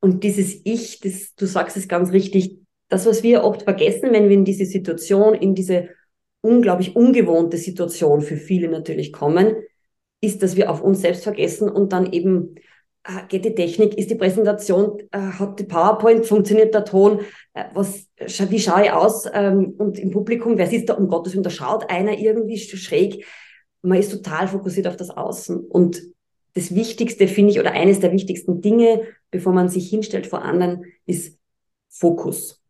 Und 0.00 0.24
dieses 0.24 0.60
Ich, 0.64 0.98
das, 1.00 1.34
du 1.36 1.46
sagst 1.46 1.76
es 1.76 1.86
ganz 1.86 2.10
richtig, 2.10 2.58
das, 2.88 3.06
was 3.06 3.22
wir 3.22 3.44
oft 3.44 3.62
vergessen, 3.62 4.12
wenn 4.12 4.28
wir 4.28 4.36
in 4.36 4.44
diese 4.44 4.64
Situation, 4.64 5.34
in 5.34 5.54
diese 5.54 5.90
unglaublich 6.42 6.94
ungewohnte 6.94 7.56
Situation 7.56 8.20
für 8.20 8.36
viele 8.36 8.68
natürlich 8.68 9.12
kommen, 9.12 9.54
ist, 10.20 10.42
dass 10.42 10.56
wir 10.56 10.70
auf 10.70 10.82
uns 10.82 11.00
selbst 11.00 11.24
vergessen 11.24 11.68
und 11.68 11.92
dann 11.92 12.12
eben 12.12 12.56
äh, 13.04 13.26
geht 13.28 13.44
die 13.44 13.54
Technik, 13.54 13.98
ist 13.98 14.10
die 14.10 14.14
Präsentation, 14.14 14.98
äh, 15.10 15.18
hat 15.18 15.58
die 15.58 15.64
PowerPoint, 15.64 16.26
funktioniert 16.26 16.74
der 16.74 16.84
Ton, 16.84 17.20
äh, 17.54 17.64
was, 17.74 18.06
wie 18.18 18.60
schaue 18.60 18.84
ich 18.84 18.92
aus? 18.92 19.24
Ähm, 19.32 19.74
und 19.78 19.98
im 19.98 20.10
Publikum, 20.10 20.58
wer 20.58 20.68
sitzt 20.68 20.88
da 20.88 20.94
um 20.94 21.08
Gottes 21.08 21.32
Willen, 21.32 21.42
da 21.42 21.50
schaut 21.50 21.90
einer 21.90 22.18
irgendwie 22.18 22.58
schräg. 22.58 23.24
Man 23.82 23.98
ist 23.98 24.12
total 24.12 24.46
fokussiert 24.46 24.86
auf 24.86 24.96
das 24.96 25.10
Außen. 25.10 25.58
Und 25.58 26.02
das 26.54 26.74
Wichtigste, 26.74 27.26
finde 27.26 27.52
ich, 27.52 27.58
oder 27.60 27.72
eines 27.72 27.98
der 27.98 28.12
wichtigsten 28.12 28.60
Dinge, 28.60 29.02
bevor 29.30 29.52
man 29.52 29.68
sich 29.68 29.88
hinstellt 29.88 30.26
vor 30.26 30.42
anderen, 30.42 30.84
ist 31.06 31.38
Fokus. 31.88 32.62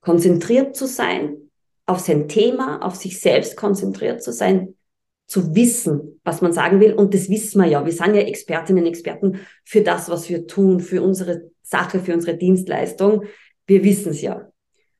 Konzentriert 0.00 0.74
zu 0.74 0.86
sein, 0.86 1.43
auf 1.86 2.00
sein 2.00 2.28
Thema, 2.28 2.82
auf 2.82 2.94
sich 2.96 3.20
selbst 3.20 3.56
konzentriert 3.56 4.22
zu 4.22 4.32
sein, 4.32 4.74
zu 5.26 5.54
wissen, 5.54 6.20
was 6.24 6.42
man 6.42 6.52
sagen 6.52 6.80
will. 6.80 6.94
Und 6.94 7.14
das 7.14 7.28
wissen 7.28 7.60
wir 7.60 7.68
ja. 7.68 7.84
Wir 7.84 7.92
sind 7.92 8.14
ja 8.14 8.22
Expertinnen 8.22 8.84
und 8.84 8.88
Experten 8.88 9.40
für 9.64 9.82
das, 9.82 10.08
was 10.08 10.28
wir 10.28 10.46
tun, 10.46 10.80
für 10.80 11.02
unsere 11.02 11.50
Sache, 11.62 12.00
für 12.00 12.14
unsere 12.14 12.36
Dienstleistung. 12.36 13.24
Wir 13.66 13.84
wissen 13.84 14.10
es 14.10 14.22
ja. 14.22 14.48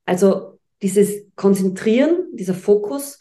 Also 0.07 0.59
dieses 0.83 1.25
Konzentrieren, 1.37 2.25
dieser 2.33 2.55
Fokus 2.55 3.19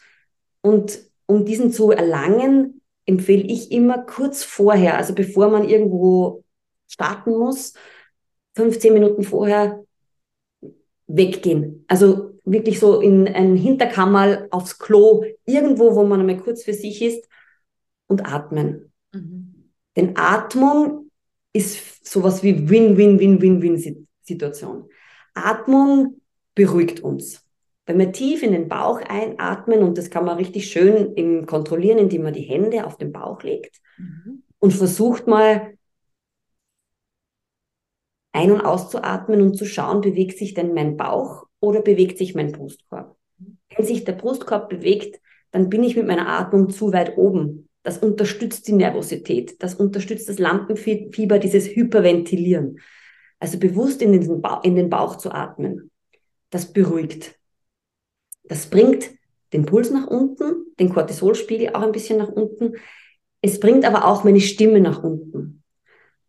und 0.60 0.98
um 1.26 1.44
diesen 1.44 1.72
zu 1.72 1.90
erlangen, 1.90 2.82
empfehle 3.06 3.42
ich 3.44 3.70
immer 3.70 3.98
kurz 3.98 4.44
vorher, 4.44 4.96
also 4.96 5.14
bevor 5.14 5.48
man 5.48 5.68
irgendwo 5.68 6.42
starten 6.88 7.36
muss, 7.38 7.74
15 8.56 8.92
Minuten 8.92 9.22
vorher 9.22 9.84
weggehen. 11.06 11.84
Also 11.88 12.33
wirklich 12.44 12.78
so 12.78 13.00
in 13.00 13.26
ein 13.28 13.56
Hinterkammer, 13.56 14.46
aufs 14.50 14.78
Klo, 14.78 15.24
irgendwo, 15.44 15.94
wo 15.94 16.04
man 16.04 16.20
einmal 16.20 16.38
kurz 16.38 16.64
für 16.64 16.74
sich 16.74 17.00
ist 17.02 17.28
und 18.06 18.26
atmen. 18.26 18.92
Mhm. 19.12 19.70
Denn 19.96 20.16
Atmung 20.16 21.10
ist 21.52 22.06
sowas 22.06 22.42
wie 22.42 22.68
Win-Win-Win-Win-Win-Situation. 22.68 24.88
Atmung 25.34 26.20
beruhigt 26.54 27.00
uns. 27.00 27.44
Wenn 27.86 27.98
wir 27.98 28.12
tief 28.12 28.42
in 28.42 28.52
den 28.52 28.68
Bauch 28.68 29.00
einatmen, 29.00 29.82
und 29.82 29.98
das 29.98 30.10
kann 30.10 30.24
man 30.24 30.38
richtig 30.38 30.70
schön 30.70 31.14
im 31.14 31.46
kontrollieren, 31.46 31.98
indem 31.98 32.22
man 32.22 32.32
die 32.32 32.42
Hände 32.42 32.86
auf 32.86 32.96
den 32.96 33.12
Bauch 33.12 33.42
legt 33.42 33.80
mhm. 33.98 34.42
und 34.58 34.72
versucht 34.72 35.26
mal 35.26 35.74
ein- 38.32 38.52
und 38.52 38.62
auszuatmen 38.62 39.42
und 39.42 39.56
zu 39.56 39.66
schauen, 39.66 40.00
bewegt 40.00 40.38
sich 40.38 40.54
denn 40.54 40.74
mein 40.74 40.96
Bauch 40.96 41.46
oder 41.64 41.80
bewegt 41.80 42.18
sich 42.18 42.34
mein 42.34 42.52
Brustkorb? 42.52 43.16
Wenn 43.74 43.86
sich 43.86 44.04
der 44.04 44.12
Brustkorb 44.12 44.68
bewegt, 44.68 45.20
dann 45.50 45.70
bin 45.70 45.82
ich 45.82 45.96
mit 45.96 46.06
meiner 46.06 46.28
Atmung 46.28 46.70
zu 46.70 46.92
weit 46.92 47.16
oben. 47.16 47.68
Das 47.82 47.98
unterstützt 47.98 48.68
die 48.68 48.72
Nervosität, 48.72 49.62
das 49.62 49.74
unterstützt 49.74 50.28
das 50.28 50.38
Lampenfieber, 50.38 51.38
dieses 51.38 51.66
Hyperventilieren. 51.66 52.80
Also 53.38 53.58
bewusst 53.58 54.00
in 54.02 54.12
den, 54.12 54.40
Bauch, 54.40 54.62
in 54.64 54.76
den 54.76 54.88
Bauch 54.88 55.16
zu 55.16 55.32
atmen, 55.32 55.90
das 56.50 56.72
beruhigt. 56.72 57.38
Das 58.44 58.66
bringt 58.66 59.10
den 59.52 59.66
Puls 59.66 59.90
nach 59.90 60.06
unten, 60.06 60.74
den 60.78 60.90
Cortisolspiegel 60.90 61.70
auch 61.74 61.82
ein 61.82 61.92
bisschen 61.92 62.18
nach 62.18 62.30
unten. 62.30 62.74
Es 63.42 63.60
bringt 63.60 63.84
aber 63.84 64.06
auch 64.06 64.24
meine 64.24 64.40
Stimme 64.40 64.80
nach 64.80 65.02
unten. 65.02 65.62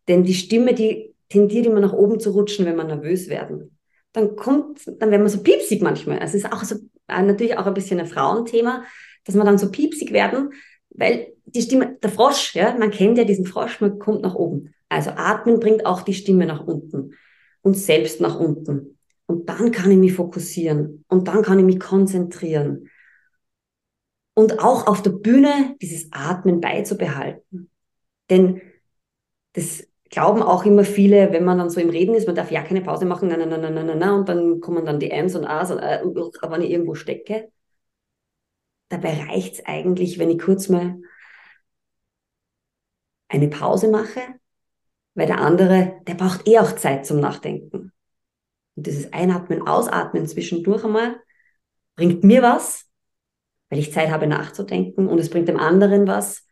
Denn 0.08 0.24
die 0.24 0.34
Stimme, 0.34 0.74
die 0.74 1.14
tendiert 1.30 1.66
immer 1.66 1.80
nach 1.80 1.94
oben 1.94 2.20
zu 2.20 2.32
rutschen, 2.32 2.66
wenn 2.66 2.76
wir 2.76 2.84
nervös 2.84 3.30
werden 3.30 3.76
dann 4.16 4.36
kommt, 4.36 4.88
dann 4.88 5.12
werden 5.12 5.24
wir 5.24 5.30
so 5.30 5.44
piepsig 5.44 5.82
manchmal. 5.82 6.20
Also 6.20 6.38
es 6.38 6.46
ist 6.46 6.52
auch 6.52 6.64
so, 6.64 6.76
äh, 7.08 7.22
natürlich 7.22 7.58
auch 7.58 7.66
ein 7.66 7.74
bisschen 7.74 8.00
ein 8.00 8.08
Frauenthema, 8.08 8.84
dass 9.26 9.36
wir 9.36 9.44
dann 9.44 9.58
so 9.58 9.70
piepsig 9.70 10.12
werden, 10.14 10.52
weil 10.90 11.34
die 11.46 11.62
Stimme, 11.62 11.98
der 12.02 12.10
Frosch, 12.10 12.56
ja, 12.56 12.76
man 12.78 12.92
kennt 12.92 13.18
ja 13.18 13.26
diesen 13.26 13.46
Frosch, 13.46 13.82
man 13.82 14.00
kommt 14.00 14.22
nach 14.22 14.36
oben. 14.36 14.74
Also 14.88 15.12
atmen 15.12 15.60
bringt 15.60 15.86
auch 15.86 16.02
die 16.02 16.14
Stimme 16.14 16.46
nach 16.46 16.66
unten 16.66 17.14
und 17.62 17.76
selbst 17.76 18.22
nach 18.22 18.40
unten. 18.40 18.98
Und 19.26 19.50
dann 19.50 19.72
kann 19.72 19.92
ich 19.92 19.98
mich 19.98 20.14
fokussieren 20.14 21.04
und 21.10 21.28
dann 21.28 21.42
kann 21.42 21.60
ich 21.60 21.66
mich 21.66 21.80
konzentrieren. 21.80 22.90
Und 24.34 24.60
auch 24.60 24.88
auf 24.88 25.02
der 25.02 25.12
Bühne 25.12 25.76
dieses 25.82 26.12
Atmen 26.12 26.62
beizubehalten. 26.62 27.70
Denn 28.30 28.62
das 29.54 29.88
glauben 30.16 30.42
auch 30.42 30.64
immer 30.64 30.86
viele, 30.86 31.34
wenn 31.34 31.44
man 31.44 31.58
dann 31.58 31.70
so 31.70 31.82
im 31.82 31.90
Reden 31.90 32.16
ist, 32.16 32.26
man 32.26 32.38
darf 32.38 32.50
ja 32.50 32.64
keine 32.64 32.80
Pause 32.80 33.06
machen, 33.06 33.28
na, 33.28 33.36
na, 33.36 33.46
na, 33.46 33.58
na, 33.58 33.84
na, 33.84 33.96
na, 33.96 34.16
und 34.16 34.30
dann 34.30 34.62
kommen 34.62 34.86
dann 34.86 34.98
die 34.98 35.12
Ms 35.12 35.36
und 35.36 35.44
As 35.44 35.72
und, 35.72 35.80
äh, 35.80 36.02
wenn 36.04 36.62
ich 36.62 36.70
irgendwo 36.70 36.96
stecke. 36.96 37.52
Dabei 38.88 39.26
reicht 39.26 39.56
es 39.56 39.66
eigentlich, 39.66 40.18
wenn 40.18 40.30
ich 40.30 40.40
kurz 40.40 40.70
mal 40.70 41.02
eine 43.28 43.50
Pause 43.50 43.90
mache, 43.90 44.22
weil 45.16 45.28
der 45.28 45.42
andere, 45.42 46.00
der 46.08 46.14
braucht 46.14 46.48
eh 46.48 46.60
auch 46.60 46.72
Zeit 46.78 47.06
zum 47.06 47.20
Nachdenken. 47.20 47.92
Und 48.76 48.88
dieses 48.88 49.12
Einatmen, 49.12 49.68
Ausatmen 49.68 50.28
zwischendurch 50.28 50.86
einmal 50.86 51.20
bringt 51.98 52.24
mir 52.24 52.42
was, 52.42 52.86
weil 53.70 53.80
ich 53.80 53.92
Zeit 53.92 54.12
habe 54.12 54.28
nachzudenken 54.28 55.08
und 55.10 55.20
es 55.20 55.30
bringt 55.30 55.50
dem 55.50 55.60
anderen 55.60 56.08
was, 56.08 56.48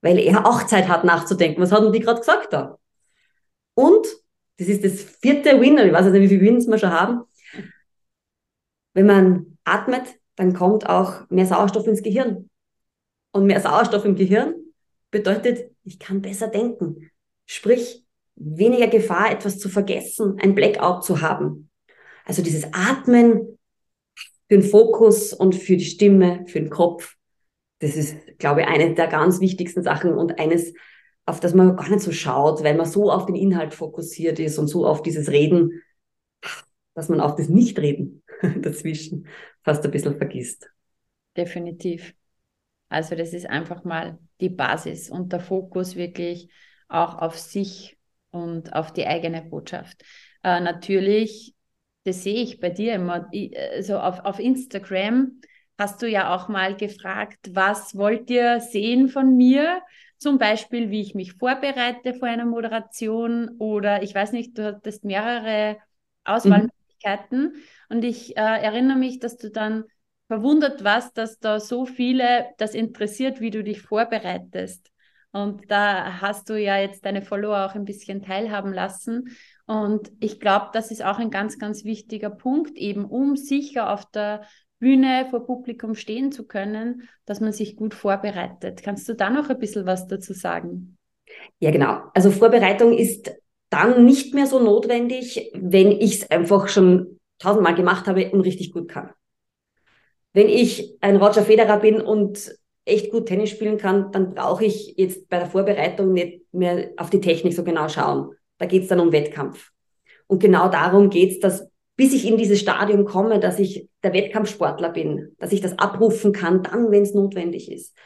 weil 0.00 0.18
er 0.18 0.46
auch 0.46 0.62
Zeit 0.62 0.88
hat 0.88 1.04
nachzudenken. 1.04 1.60
Was 1.60 1.72
haben 1.72 1.92
die 1.92 2.00
gerade 2.00 2.20
gesagt 2.20 2.54
da? 2.54 2.78
Und, 3.74 4.06
das 4.58 4.68
ist 4.68 4.84
das 4.84 5.02
vierte 5.02 5.60
Win, 5.60 5.78
ich 5.78 5.92
weiß 5.92 6.06
nicht, 6.06 6.22
wie 6.22 6.28
viele 6.28 6.42
Wins 6.42 6.66
wir 6.66 6.78
schon 6.78 6.90
haben, 6.90 7.22
wenn 8.94 9.06
man 9.06 9.58
atmet, 9.64 10.02
dann 10.36 10.54
kommt 10.54 10.86
auch 10.88 11.28
mehr 11.30 11.46
Sauerstoff 11.46 11.86
ins 11.86 12.02
Gehirn. 12.02 12.50
Und 13.32 13.46
mehr 13.46 13.60
Sauerstoff 13.60 14.04
im 14.04 14.16
Gehirn 14.16 14.54
bedeutet, 15.10 15.70
ich 15.84 15.98
kann 15.98 16.20
besser 16.20 16.48
denken. 16.48 17.10
Sprich, 17.46 18.04
weniger 18.36 18.88
Gefahr, 18.88 19.30
etwas 19.30 19.58
zu 19.58 19.68
vergessen, 19.68 20.38
ein 20.40 20.54
Blackout 20.54 21.04
zu 21.04 21.20
haben. 21.20 21.70
Also 22.24 22.42
dieses 22.42 22.64
Atmen 22.72 23.58
für 24.48 24.58
den 24.58 24.62
Fokus 24.62 25.32
und 25.32 25.54
für 25.54 25.76
die 25.76 25.84
Stimme, 25.84 26.44
für 26.46 26.60
den 26.60 26.70
Kopf, 26.70 27.16
das 27.80 27.96
ist, 27.96 28.16
glaube 28.38 28.60
ich, 28.60 28.66
eine 28.66 28.94
der 28.94 29.08
ganz 29.08 29.40
wichtigsten 29.40 29.82
Sachen 29.82 30.14
und 30.14 30.38
eines, 30.38 30.72
auf 31.24 31.40
das 31.40 31.54
man 31.54 31.76
gar 31.76 31.88
nicht 31.88 32.02
so 32.02 32.12
schaut, 32.12 32.62
weil 32.64 32.76
man 32.76 32.86
so 32.86 33.10
auf 33.10 33.26
den 33.26 33.36
Inhalt 33.36 33.74
fokussiert 33.74 34.38
ist 34.38 34.58
und 34.58 34.68
so 34.68 34.86
auf 34.86 35.02
dieses 35.02 35.30
Reden, 35.30 35.82
dass 36.94 37.08
man 37.08 37.20
auf 37.20 37.36
das 37.36 37.48
Nichtreden 37.48 38.22
dazwischen 38.60 39.28
fast 39.62 39.84
ein 39.84 39.90
bisschen 39.90 40.16
vergisst. 40.16 40.70
Definitiv. 41.36 42.14
Also 42.88 43.14
das 43.14 43.32
ist 43.32 43.46
einfach 43.46 43.84
mal 43.84 44.18
die 44.40 44.50
Basis 44.50 45.08
und 45.08 45.32
der 45.32 45.40
Fokus 45.40 45.96
wirklich 45.96 46.50
auch 46.88 47.16
auf 47.16 47.38
sich 47.38 47.98
und 48.30 48.74
auf 48.74 48.92
die 48.92 49.06
eigene 49.06 49.42
Botschaft. 49.42 50.02
Äh, 50.42 50.60
natürlich, 50.60 51.54
das 52.04 52.22
sehe 52.22 52.42
ich 52.42 52.60
bei 52.60 52.70
dir 52.70 52.94
immer, 52.94 53.30
also 53.72 53.98
auf, 53.98 54.20
auf 54.20 54.38
Instagram 54.38 55.40
hast 55.78 56.02
du 56.02 56.08
ja 56.08 56.34
auch 56.34 56.48
mal 56.48 56.76
gefragt, 56.76 57.50
was 57.52 57.96
wollt 57.96 58.30
ihr 58.30 58.60
sehen 58.60 59.08
von 59.08 59.36
mir? 59.36 59.82
Zum 60.18 60.38
Beispiel, 60.38 60.90
wie 60.90 61.00
ich 61.00 61.14
mich 61.14 61.32
vorbereite 61.34 62.14
vor 62.14 62.28
einer 62.28 62.46
Moderation 62.46 63.56
oder 63.58 64.02
ich 64.02 64.14
weiß 64.14 64.32
nicht, 64.32 64.56
du 64.56 64.64
hattest 64.64 65.04
mehrere 65.04 65.78
Auswahlmöglichkeiten 66.24 67.42
mhm. 67.42 67.62
und 67.88 68.04
ich 68.04 68.36
äh, 68.36 68.40
erinnere 68.40 68.98
mich, 68.98 69.18
dass 69.18 69.36
du 69.36 69.50
dann 69.50 69.84
verwundert 70.28 70.84
warst, 70.84 71.18
dass 71.18 71.40
da 71.40 71.60
so 71.60 71.84
viele 71.84 72.46
das 72.58 72.74
interessiert, 72.74 73.40
wie 73.40 73.50
du 73.50 73.62
dich 73.62 73.82
vorbereitest. 73.82 74.92
Und 75.32 75.70
da 75.70 76.20
hast 76.20 76.50
du 76.50 76.60
ja 76.60 76.78
jetzt 76.78 77.04
deine 77.04 77.22
Follower 77.22 77.64
auch 77.64 77.74
ein 77.74 77.84
bisschen 77.84 78.22
teilhaben 78.22 78.72
lassen. 78.72 79.36
Und 79.66 80.12
ich 80.20 80.40
glaube, 80.40 80.68
das 80.72 80.90
ist 80.90 81.02
auch 81.02 81.18
ein 81.18 81.30
ganz, 81.30 81.58
ganz 81.58 81.84
wichtiger 81.84 82.30
Punkt, 82.30 82.76
eben 82.76 83.06
um 83.06 83.36
sicher 83.36 83.90
auf 83.90 84.10
der 84.10 84.42
Bühne 84.82 85.28
vor 85.30 85.46
Publikum 85.46 85.94
stehen 85.94 86.32
zu 86.32 86.44
können, 86.44 87.08
dass 87.24 87.38
man 87.38 87.52
sich 87.52 87.76
gut 87.76 87.94
vorbereitet. 87.94 88.82
Kannst 88.82 89.08
du 89.08 89.14
da 89.14 89.30
noch 89.30 89.48
ein 89.48 89.60
bisschen 89.60 89.86
was 89.86 90.08
dazu 90.08 90.32
sagen? 90.32 90.98
Ja, 91.60 91.70
genau. 91.70 92.00
Also 92.14 92.32
Vorbereitung 92.32 92.92
ist 92.92 93.32
dann 93.70 94.04
nicht 94.04 94.34
mehr 94.34 94.48
so 94.48 94.58
notwendig, 94.58 95.52
wenn 95.54 95.92
ich 95.92 96.16
es 96.16 96.30
einfach 96.32 96.66
schon 96.66 97.20
tausendmal 97.38 97.76
gemacht 97.76 98.08
habe 98.08 98.32
und 98.32 98.40
richtig 98.40 98.72
gut 98.72 98.88
kann. 98.88 99.10
Wenn 100.32 100.48
ich 100.48 100.96
ein 101.00 101.14
Roger 101.14 101.42
Federer 101.42 101.78
bin 101.78 102.00
und 102.00 102.52
echt 102.84 103.12
gut 103.12 103.26
Tennis 103.26 103.50
spielen 103.50 103.78
kann, 103.78 104.10
dann 104.10 104.34
brauche 104.34 104.64
ich 104.64 104.94
jetzt 104.96 105.28
bei 105.28 105.38
der 105.38 105.46
Vorbereitung 105.46 106.12
nicht 106.12 106.52
mehr 106.52 106.90
auf 106.96 107.08
die 107.08 107.20
Technik 107.20 107.54
so 107.54 107.62
genau 107.62 107.88
schauen. 107.88 108.34
Da 108.58 108.66
geht 108.66 108.82
es 108.82 108.88
dann 108.88 108.98
um 108.98 109.12
Wettkampf. 109.12 109.70
Und 110.26 110.40
genau 110.40 110.68
darum 110.68 111.08
geht 111.08 111.30
es, 111.30 111.38
dass 111.38 111.71
bis 111.96 112.12
ich 112.12 112.26
in 112.26 112.36
dieses 112.36 112.60
Stadium 112.60 113.04
komme, 113.04 113.38
dass 113.38 113.58
ich 113.58 113.88
der 114.02 114.12
Wettkampfsportler 114.12 114.90
bin, 114.90 115.34
dass 115.38 115.52
ich 115.52 115.60
das 115.60 115.78
abrufen 115.78 116.32
kann, 116.32 116.62
dann, 116.62 116.90
wenn 116.90 117.02
es 117.02 117.14
notwendig 117.14 117.70
ist, 117.70 117.96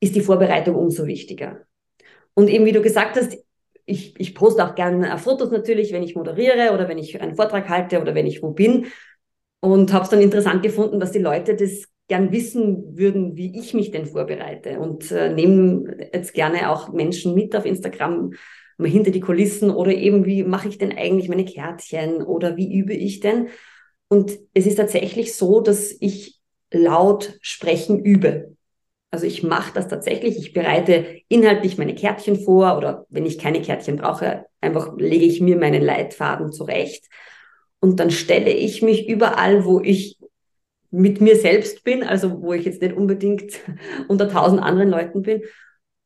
ist 0.00 0.14
die 0.14 0.20
Vorbereitung 0.20 0.76
umso 0.76 1.06
wichtiger. 1.06 1.60
Und 2.34 2.48
eben 2.48 2.64
wie 2.64 2.72
du 2.72 2.80
gesagt 2.80 3.16
hast, 3.16 3.36
ich, 3.84 4.18
ich 4.18 4.34
poste 4.34 4.64
auch 4.64 4.74
gerne 4.74 5.16
Fotos 5.18 5.50
natürlich, 5.50 5.92
wenn 5.92 6.02
ich 6.02 6.14
moderiere 6.14 6.72
oder 6.72 6.88
wenn 6.88 6.98
ich 6.98 7.20
einen 7.20 7.34
Vortrag 7.34 7.68
halte 7.68 8.00
oder 8.00 8.14
wenn 8.14 8.26
ich 8.26 8.42
wo 8.42 8.50
bin. 8.50 8.86
Und 9.60 9.92
habe 9.92 10.04
es 10.04 10.10
dann 10.10 10.22
interessant 10.22 10.62
gefunden, 10.62 11.00
dass 11.00 11.12
die 11.12 11.18
Leute 11.18 11.54
das 11.54 11.84
gern 12.08 12.32
wissen 12.32 12.96
würden, 12.96 13.36
wie 13.36 13.58
ich 13.58 13.74
mich 13.74 13.90
denn 13.90 14.06
vorbereite 14.06 14.80
und 14.80 15.12
äh, 15.12 15.32
nehmen 15.32 15.94
jetzt 16.12 16.34
gerne 16.34 16.70
auch 16.70 16.92
Menschen 16.92 17.34
mit 17.34 17.54
auf 17.54 17.66
Instagram 17.66 18.32
hinter 18.84 19.10
die 19.10 19.20
Kulissen 19.20 19.70
oder 19.70 19.92
eben 19.92 20.24
wie 20.26 20.44
mache 20.44 20.68
ich 20.68 20.78
denn 20.78 20.96
eigentlich 20.96 21.28
meine 21.28 21.44
Kärtchen 21.44 22.22
oder 22.22 22.56
wie 22.56 22.72
übe 22.72 22.94
ich 22.94 23.20
denn? 23.20 23.48
Und 24.08 24.38
es 24.54 24.66
ist 24.66 24.76
tatsächlich 24.76 25.34
so, 25.34 25.60
dass 25.60 25.94
ich 26.00 26.40
laut 26.72 27.38
sprechen 27.42 27.98
übe. 28.04 28.56
Also 29.10 29.26
ich 29.26 29.42
mache 29.42 29.72
das 29.74 29.88
tatsächlich. 29.88 30.36
Ich 30.38 30.52
bereite 30.52 31.20
inhaltlich 31.28 31.78
meine 31.78 31.94
Kärtchen 31.94 32.40
vor 32.40 32.76
oder 32.76 33.06
wenn 33.08 33.26
ich 33.26 33.38
keine 33.38 33.60
Kärtchen 33.60 33.96
brauche, 33.96 34.46
einfach 34.60 34.96
lege 34.96 35.24
ich 35.24 35.40
mir 35.40 35.56
meinen 35.56 35.82
Leitfaden 35.82 36.52
zurecht. 36.52 37.06
Und 37.80 37.98
dann 37.98 38.10
stelle 38.10 38.50
ich 38.52 38.82
mich 38.82 39.08
überall, 39.08 39.64
wo 39.64 39.80
ich 39.80 40.18
mit 40.90 41.20
mir 41.20 41.36
selbst 41.36 41.84
bin, 41.84 42.02
also 42.02 42.42
wo 42.42 42.52
ich 42.52 42.64
jetzt 42.64 42.82
nicht 42.82 42.96
unbedingt 42.96 43.60
unter 44.08 44.28
tausend 44.28 44.60
anderen 44.62 44.90
Leuten 44.90 45.22
bin, 45.22 45.42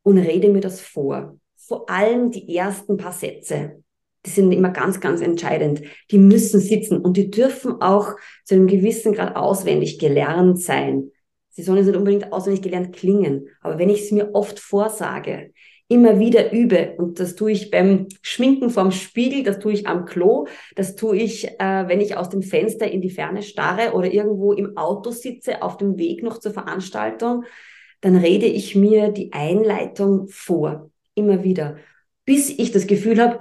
und 0.03 0.19
rede 0.19 0.49
mir 0.49 0.61
das 0.61 0.81
vor. 0.81 1.39
Vor 1.67 1.89
allem 1.89 2.31
die 2.31 2.55
ersten 2.55 2.97
paar 2.97 3.11
Sätze. 3.11 3.83
Die 4.25 4.29
sind 4.29 4.51
immer 4.51 4.69
ganz, 4.69 4.99
ganz 4.99 5.21
entscheidend. 5.21 5.81
Die 6.11 6.17
müssen 6.17 6.59
sitzen 6.59 6.97
und 6.99 7.17
die 7.17 7.29
dürfen 7.29 7.81
auch 7.81 8.15
zu 8.43 8.55
einem 8.55 8.67
gewissen 8.67 9.13
Grad 9.13 9.35
auswendig 9.35 9.99
gelernt 9.99 10.61
sein. 10.61 11.11
Sie 11.49 11.63
sollen 11.63 11.77
jetzt 11.77 11.87
nicht 11.87 11.97
unbedingt 11.97 12.33
auswendig 12.33 12.61
gelernt 12.61 12.95
klingen. 12.95 13.47
Aber 13.61 13.79
wenn 13.79 13.89
ich 13.89 14.03
es 14.03 14.11
mir 14.11 14.33
oft 14.33 14.59
vorsage, 14.59 15.51
immer 15.87 16.19
wieder 16.19 16.51
übe. 16.51 16.95
Und 16.97 17.19
das 17.19 17.35
tue 17.35 17.51
ich 17.51 17.71
beim 17.71 18.07
Schminken 18.21 18.69
vorm 18.69 18.91
Spiegel, 18.91 19.43
das 19.43 19.59
tue 19.59 19.73
ich 19.73 19.87
am 19.87 20.05
Klo, 20.05 20.47
das 20.75 20.95
tue 20.95 21.17
ich, 21.17 21.47
äh, 21.59 21.87
wenn 21.87 22.01
ich 22.01 22.17
aus 22.17 22.29
dem 22.29 22.41
Fenster 22.41 22.89
in 22.89 23.01
die 23.01 23.11
Ferne 23.11 23.43
starre 23.43 23.93
oder 23.93 24.11
irgendwo 24.11 24.53
im 24.53 24.77
Auto 24.77 25.11
sitze, 25.11 25.61
auf 25.61 25.77
dem 25.77 25.97
Weg 25.97 26.23
noch 26.23 26.39
zur 26.39 26.53
Veranstaltung, 26.53 27.43
dann 28.01 28.15
rede 28.15 28.47
ich 28.47 28.75
mir 28.75 29.09
die 29.09 29.31
Einleitung 29.33 30.27
vor, 30.27 30.89
immer 31.15 31.43
wieder, 31.43 31.77
bis 32.25 32.49
ich 32.49 32.71
das 32.71 32.87
Gefühl 32.87 33.21
habe, 33.21 33.39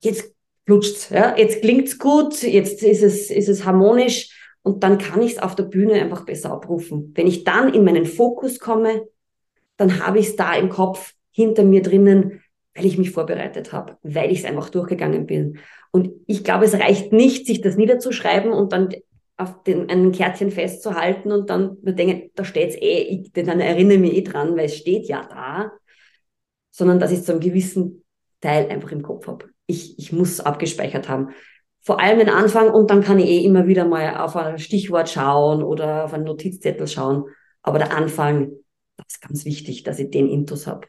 jetzt 0.00 0.34
flutscht's, 0.66 1.10
ja, 1.10 1.36
jetzt 1.36 1.60
klingt's 1.60 1.98
gut, 1.98 2.42
jetzt 2.42 2.82
ist 2.82 3.02
es, 3.02 3.30
ist 3.30 3.48
es 3.48 3.64
harmonisch 3.64 4.30
und 4.62 4.82
dann 4.84 4.98
kann 4.98 5.22
ich 5.22 5.32
es 5.32 5.38
auf 5.38 5.54
der 5.54 5.64
Bühne 5.64 5.94
einfach 5.94 6.24
besser 6.24 6.52
abrufen. 6.52 7.12
Wenn 7.14 7.26
ich 7.26 7.44
dann 7.44 7.74
in 7.74 7.84
meinen 7.84 8.06
Fokus 8.06 8.58
komme, 8.58 9.06
dann 9.76 10.04
habe 10.04 10.18
ich 10.18 10.28
es 10.28 10.36
da 10.36 10.54
im 10.54 10.68
Kopf, 10.68 11.14
hinter 11.34 11.64
mir 11.64 11.82
drinnen, 11.82 12.42
weil 12.74 12.86
ich 12.86 12.98
mich 12.98 13.10
vorbereitet 13.10 13.72
habe, 13.72 13.96
weil 14.02 14.30
ich 14.30 14.40
es 14.40 14.44
einfach 14.44 14.68
durchgegangen 14.68 15.26
bin. 15.26 15.58
Und 15.90 16.10
ich 16.26 16.44
glaube, 16.44 16.66
es 16.66 16.74
reicht 16.74 17.12
nicht, 17.12 17.46
sich 17.46 17.60
das 17.60 17.76
niederzuschreiben 17.76 18.52
und 18.52 18.72
dann 18.72 18.90
auf 19.36 19.62
den, 19.64 19.88
einen 19.90 20.12
Kärtchen 20.12 20.50
festzuhalten 20.50 21.32
und 21.32 21.50
dann 21.50 21.78
denken, 21.82 22.30
da 22.34 22.44
steht's 22.44 22.76
eh, 22.76 23.00
ich, 23.02 23.32
dann 23.32 23.60
erinnere 23.60 23.98
mich 23.98 24.14
eh 24.14 24.22
dran, 24.22 24.56
weil 24.56 24.66
es 24.66 24.76
steht 24.76 25.06
ja 25.08 25.26
da, 25.28 25.72
sondern 26.72 26.98
dass 26.98 27.12
ich 27.12 27.22
zu 27.22 27.30
einem 27.30 27.40
gewissen 27.40 28.02
Teil 28.40 28.68
einfach 28.68 28.90
im 28.90 29.02
Kopf 29.02 29.28
habe. 29.28 29.46
Ich, 29.66 29.96
ich 29.98 30.12
muss 30.12 30.40
abgespeichert 30.40 31.08
haben. 31.08 31.28
Vor 31.80 32.00
allem 32.00 32.18
den 32.18 32.28
Anfang 32.28 32.70
und 32.70 32.90
dann 32.90 33.02
kann 33.02 33.18
ich 33.18 33.28
eh 33.28 33.44
immer 33.44 33.66
wieder 33.66 33.84
mal 33.84 34.16
auf 34.16 34.34
ein 34.36 34.58
Stichwort 34.58 35.08
schauen 35.08 35.62
oder 35.62 36.04
auf 36.04 36.14
einen 36.14 36.24
Notizzettel 36.24 36.88
schauen. 36.88 37.24
Aber 37.62 37.78
der 37.78 37.96
Anfang, 37.96 38.50
das 38.96 39.06
ist 39.14 39.20
ganz 39.20 39.44
wichtig, 39.44 39.84
dass 39.84 39.98
ich 39.98 40.10
den 40.10 40.28
Intus 40.28 40.66
habe. 40.66 40.88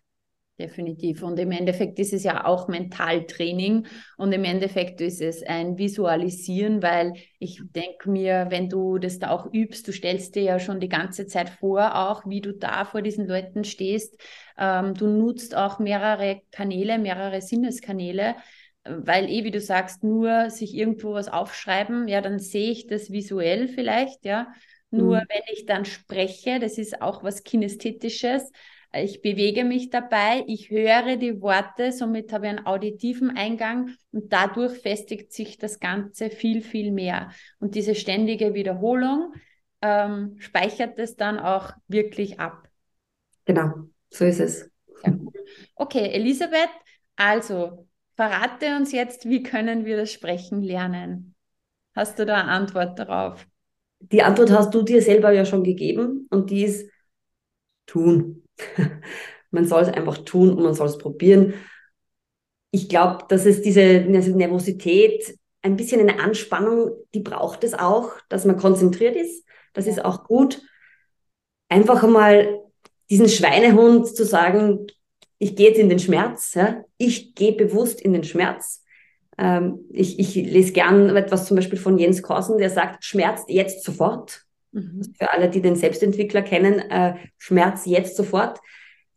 Definitiv. 0.59 1.23
Und 1.23 1.39
im 1.39 1.51
Endeffekt 1.51 1.97
ist 1.97 2.13
es 2.13 2.23
ja 2.23 2.45
auch 2.45 2.67
Mentaltraining 2.67 3.87
und 4.17 4.31
im 4.33 4.43
Endeffekt 4.43 5.01
ist 5.01 5.19
es 5.19 5.41
ein 5.41 5.79
Visualisieren, 5.79 6.83
weil 6.83 7.13
ich 7.39 7.59
denke 7.71 8.11
mir, 8.11 8.45
wenn 8.49 8.69
du 8.69 8.99
das 8.99 9.17
da 9.17 9.31
auch 9.31 9.51
übst, 9.51 9.87
du 9.87 9.91
stellst 9.91 10.35
dir 10.35 10.43
ja 10.43 10.59
schon 10.59 10.79
die 10.79 10.89
ganze 10.89 11.25
Zeit 11.25 11.49
vor, 11.49 11.95
auch 11.95 12.27
wie 12.27 12.39
du 12.39 12.53
da 12.53 12.85
vor 12.85 13.01
diesen 13.01 13.27
Leuten 13.27 13.63
stehst. 13.63 14.21
Ähm, 14.55 14.93
du 14.93 15.07
nutzt 15.07 15.55
auch 15.55 15.79
mehrere 15.79 16.41
Kanäle, 16.51 16.99
mehrere 16.99 17.41
Sinneskanäle, 17.41 18.35
weil 18.83 19.29
eh, 19.29 19.43
wie 19.43 19.51
du 19.51 19.59
sagst, 19.59 20.03
nur 20.03 20.51
sich 20.51 20.75
irgendwo 20.75 21.13
was 21.13 21.29
aufschreiben, 21.29 22.07
ja, 22.07 22.21
dann 22.21 22.37
sehe 22.37 22.69
ich 22.69 22.85
das 22.85 23.09
visuell 23.11 23.67
vielleicht, 23.67 24.23
ja. 24.23 24.53
Nur 24.91 25.17
mhm. 25.17 25.25
wenn 25.29 25.41
ich 25.51 25.65
dann 25.65 25.85
spreche, 25.85 26.59
das 26.59 26.77
ist 26.77 27.01
auch 27.01 27.23
was 27.23 27.43
Kinästhetisches, 27.43 28.51
ich 28.95 29.21
bewege 29.21 29.63
mich 29.63 29.89
dabei, 29.89 30.43
ich 30.47 30.69
höre 30.69 31.17
die 31.17 31.41
Worte, 31.41 31.91
somit 31.91 32.31
habe 32.31 32.45
ich 32.45 32.51
einen 32.51 32.65
auditiven 32.65 33.35
Eingang 33.35 33.95
und 34.11 34.31
dadurch 34.31 34.77
festigt 34.79 35.33
sich 35.33 35.57
das 35.57 35.79
Ganze 35.79 36.29
viel, 36.29 36.61
viel 36.61 36.91
mehr. 36.91 37.31
Und 37.59 37.75
diese 37.75 37.95
ständige 37.95 38.53
Wiederholung 38.53 39.33
ähm, 39.81 40.35
speichert 40.39 40.99
es 40.99 41.15
dann 41.15 41.39
auch 41.39 41.73
wirklich 41.87 42.39
ab. 42.39 42.69
Genau, 43.45 43.89
so 44.09 44.25
ist 44.25 44.39
es. 44.39 44.69
Okay, 45.75 46.11
Elisabeth, 46.11 46.69
also 47.15 47.87
verrate 48.15 48.77
uns 48.77 48.91
jetzt, 48.91 49.27
wie 49.27 49.41
können 49.41 49.85
wir 49.85 49.97
das 49.97 50.11
Sprechen 50.11 50.61
lernen? 50.61 51.35
Hast 51.95 52.19
du 52.19 52.25
da 52.25 52.41
eine 52.41 52.49
Antwort 52.49 52.99
darauf? 52.99 53.45
Die 53.99 54.21
Antwort 54.21 54.51
hast 54.51 54.73
du 54.73 54.83
dir 54.83 55.01
selber 55.01 55.31
ja 55.31 55.45
schon 55.45 55.63
gegeben 55.63 56.27
und 56.29 56.49
die 56.49 56.63
ist 56.63 56.89
tun. 57.85 58.42
man 59.51 59.67
soll 59.67 59.81
es 59.83 59.89
einfach 59.89 60.19
tun 60.19 60.51
und 60.51 60.63
man 60.63 60.73
soll 60.73 60.87
es 60.87 60.97
probieren. 60.97 61.53
Ich 62.71 62.89
glaube, 62.89 63.25
dass 63.29 63.45
es 63.45 63.61
diese 63.61 63.83
Nervosität, 63.83 65.37
ein 65.61 65.77
bisschen 65.77 66.01
eine 66.01 66.19
Anspannung, 66.19 66.91
die 67.13 67.21
braucht 67.21 67.63
es 67.63 67.73
auch, 67.73 68.11
dass 68.29 68.45
man 68.45 68.57
konzentriert 68.57 69.15
ist. 69.15 69.45
Das 69.73 69.87
ist 69.87 70.03
auch 70.03 70.25
gut. 70.25 70.61
Einfach 71.69 72.03
einmal 72.03 72.59
diesen 73.09 73.29
Schweinehund 73.29 74.07
zu 74.07 74.25
sagen, 74.25 74.87
ich 75.37 75.55
gehe 75.55 75.69
jetzt 75.69 75.79
in 75.79 75.89
den 75.89 75.99
Schmerz, 75.99 76.53
ja? 76.53 76.83
ich 76.97 77.35
gehe 77.35 77.53
bewusst 77.53 78.01
in 78.01 78.13
den 78.13 78.23
Schmerz. 78.23 78.83
Ähm, 79.37 79.85
ich, 79.91 80.19
ich 80.19 80.35
lese 80.35 80.73
gern 80.73 81.15
etwas 81.15 81.47
zum 81.47 81.55
Beispiel 81.55 81.79
von 81.79 81.97
Jens 81.97 82.21
Korsen, 82.21 82.57
der 82.57 82.69
sagt, 82.69 83.03
schmerzt 83.03 83.49
jetzt 83.49 83.83
sofort. 83.83 84.45
Mhm. 84.73 85.13
Für 85.17 85.31
alle, 85.31 85.49
die 85.49 85.61
den 85.61 85.75
Selbstentwickler 85.75 86.41
kennen, 86.41 86.79
äh, 86.79 87.15
Schmerz 87.37 87.85
jetzt 87.85 88.17
sofort. 88.17 88.59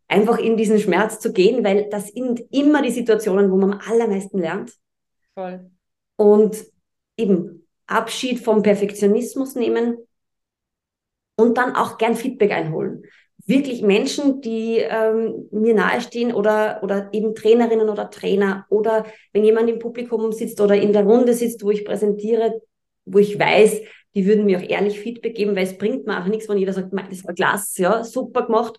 Einfach 0.08 0.38
in 0.38 0.56
diesen 0.56 0.78
Schmerz 0.78 1.18
zu 1.18 1.32
gehen, 1.32 1.64
weil 1.64 1.88
das 1.90 2.08
sind 2.08 2.40
immer 2.52 2.82
die 2.82 2.92
Situationen, 2.92 3.50
wo 3.50 3.56
man 3.56 3.72
am 3.72 3.80
allermeisten 3.80 4.38
lernt. 4.38 4.72
Voll. 5.34 5.70
Und 6.16 6.64
eben 7.16 7.66
Abschied 7.86 8.40
vom 8.40 8.62
Perfektionismus 8.62 9.54
nehmen 9.54 9.96
und 11.36 11.58
dann 11.58 11.74
auch 11.74 11.98
gern 11.98 12.14
Feedback 12.14 12.52
einholen. 12.52 13.04
Wirklich 13.46 13.82
Menschen, 13.82 14.40
die 14.40 14.78
ähm, 14.78 15.48
mir 15.52 15.74
nahestehen 15.74 16.32
oder, 16.32 16.80
oder 16.82 17.08
eben 17.12 17.34
Trainerinnen 17.34 17.88
oder 17.88 18.10
Trainer 18.10 18.66
oder 18.70 19.06
wenn 19.32 19.44
jemand 19.44 19.70
im 19.70 19.78
Publikum 19.78 20.32
sitzt 20.32 20.60
oder 20.60 20.74
in 20.74 20.92
der 20.92 21.04
Runde 21.04 21.32
sitzt, 21.32 21.62
wo 21.62 21.70
ich 21.70 21.84
präsentiere, 21.84 22.60
wo 23.04 23.18
ich 23.18 23.38
weiß, 23.38 23.82
die 24.16 24.26
würden 24.26 24.46
mir 24.46 24.58
auch 24.58 24.62
ehrlich 24.62 24.98
Feedback 24.98 25.34
geben, 25.34 25.54
weil 25.54 25.64
es 25.64 25.76
bringt 25.76 26.06
mir 26.06 26.18
auch 26.18 26.26
nichts, 26.26 26.48
wenn 26.48 26.56
jeder 26.56 26.72
sagt, 26.72 26.90
das 26.92 27.24
war 27.24 27.34
klasse, 27.34 27.82
ja, 27.82 28.02
super 28.02 28.46
gemacht. 28.46 28.78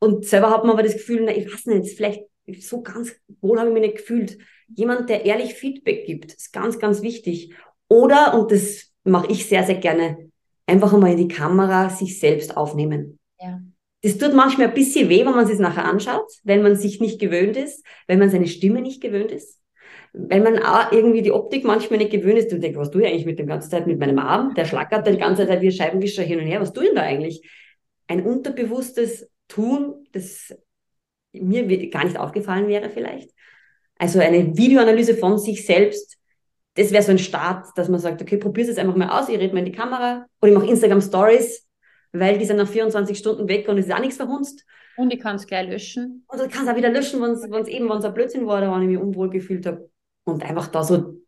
Und 0.00 0.26
selber 0.26 0.50
hat 0.50 0.64
man 0.64 0.72
aber 0.72 0.82
das 0.82 0.94
Gefühl, 0.94 1.22
na, 1.24 1.34
ich 1.34 1.50
weiß 1.50 1.66
nicht, 1.66 1.96
vielleicht 1.96 2.24
so 2.58 2.82
ganz 2.82 3.12
wohl 3.40 3.58
habe 3.60 3.68
ich 3.68 3.74
mich 3.74 3.82
nicht 3.82 3.96
gefühlt. 3.98 4.38
Jemand, 4.74 5.08
der 5.08 5.24
ehrlich 5.24 5.54
Feedback 5.54 6.04
gibt, 6.04 6.34
ist 6.34 6.52
ganz, 6.52 6.80
ganz 6.80 7.00
wichtig. 7.02 7.54
Oder, 7.88 8.38
und 8.38 8.50
das 8.50 8.92
mache 9.04 9.30
ich 9.30 9.46
sehr, 9.46 9.62
sehr 9.62 9.76
gerne, 9.76 10.30
einfach 10.66 10.92
einmal 10.92 11.12
in 11.12 11.28
die 11.28 11.28
Kamera 11.28 11.88
sich 11.88 12.18
selbst 12.18 12.56
aufnehmen. 12.56 13.20
Ja. 13.40 13.60
Das 14.02 14.18
tut 14.18 14.34
manchmal 14.34 14.66
ein 14.68 14.74
bisschen 14.74 15.08
weh, 15.08 15.24
wenn 15.24 15.34
man 15.34 15.48
es 15.48 15.60
nachher 15.60 15.84
anschaut, 15.84 16.28
wenn 16.42 16.62
man 16.62 16.74
sich 16.74 17.00
nicht 17.00 17.20
gewöhnt 17.20 17.56
ist, 17.56 17.86
wenn 18.08 18.18
man 18.18 18.30
seine 18.30 18.48
Stimme 18.48 18.80
nicht 18.82 19.00
gewöhnt 19.00 19.30
ist 19.30 19.60
wenn 20.18 20.42
man 20.42 20.62
auch 20.62 20.92
irgendwie 20.92 21.20
die 21.20 21.30
Optik 21.30 21.64
manchmal 21.64 21.98
nicht 21.98 22.10
gewöhnt 22.10 22.38
ist 22.38 22.50
und 22.50 22.62
denkt, 22.62 22.78
was 22.78 22.90
tue 22.90 23.02
ich 23.02 23.08
eigentlich 23.08 23.26
mit 23.26 23.38
dem 23.38 23.46
ganzen 23.46 23.70
Zeit 23.70 23.86
mit 23.86 23.98
meinem 23.98 24.18
Arm? 24.18 24.54
Der 24.54 24.64
schlackert 24.64 25.06
die 25.06 25.18
ganze 25.18 25.46
Zeit 25.46 25.60
wie 25.60 25.66
ein 25.66 25.72
Scheibenwischer 25.72 26.22
hin 26.22 26.40
und 26.40 26.46
her. 26.46 26.58
Was 26.58 26.72
tue 26.72 26.84
ich 26.84 26.88
denn 26.90 26.96
da 26.96 27.02
eigentlich? 27.02 27.46
Ein 28.08 28.24
unterbewusstes 28.24 29.28
Tun, 29.46 30.06
das 30.12 30.56
mir 31.32 31.90
gar 31.90 32.04
nicht 32.04 32.18
aufgefallen 32.18 32.66
wäre 32.66 32.88
vielleicht. 32.88 33.30
Also 33.98 34.18
eine 34.18 34.56
Videoanalyse 34.56 35.16
von 35.16 35.38
sich 35.38 35.66
selbst, 35.66 36.16
das 36.74 36.92
wäre 36.92 37.02
so 37.02 37.10
ein 37.10 37.18
Start, 37.18 37.66
dass 37.76 37.90
man 37.90 38.00
sagt, 38.00 38.22
okay, 38.22 38.38
probier 38.38 38.66
es 38.66 38.78
einfach 38.78 38.96
mal 38.96 39.10
aus, 39.10 39.28
ich 39.28 39.38
rede 39.38 39.52
mal 39.52 39.60
in 39.60 39.66
die 39.66 39.72
Kamera 39.72 40.26
oder 40.40 40.50
ich 40.50 40.58
mache 40.58 40.68
Instagram 40.68 41.02
Stories, 41.02 41.68
weil 42.12 42.38
die 42.38 42.46
sind 42.46 42.56
nach 42.56 42.68
24 42.68 43.18
Stunden 43.18 43.48
weg 43.48 43.68
und 43.68 43.76
es 43.76 43.86
ist 43.86 43.92
auch 43.92 44.00
nichts 44.00 44.16
verhunzt. 44.16 44.64
Und 44.96 45.12
ich 45.12 45.20
kann 45.20 45.36
es 45.36 45.46
gleich 45.46 45.68
löschen. 45.68 46.24
Und 46.26 46.40
du 46.40 46.48
kannst 46.48 46.70
auch 46.70 46.76
wieder 46.76 46.88
löschen, 46.88 47.20
wenn 47.20 47.32
es 47.32 47.68
eben, 47.68 47.88
wenn 47.90 47.98
es 47.98 48.04
ein 48.04 48.14
Blödsinn 48.14 48.46
war, 48.46 48.58
oder 48.58 48.72
wenn 48.72 48.82
ich 48.82 48.88
mich 48.88 48.98
unwohl 48.98 49.28
gefühlt 49.28 49.66
habe 49.66 49.90
und 50.26 50.42
einfach 50.42 50.66
da 50.66 50.84
so 50.84 51.20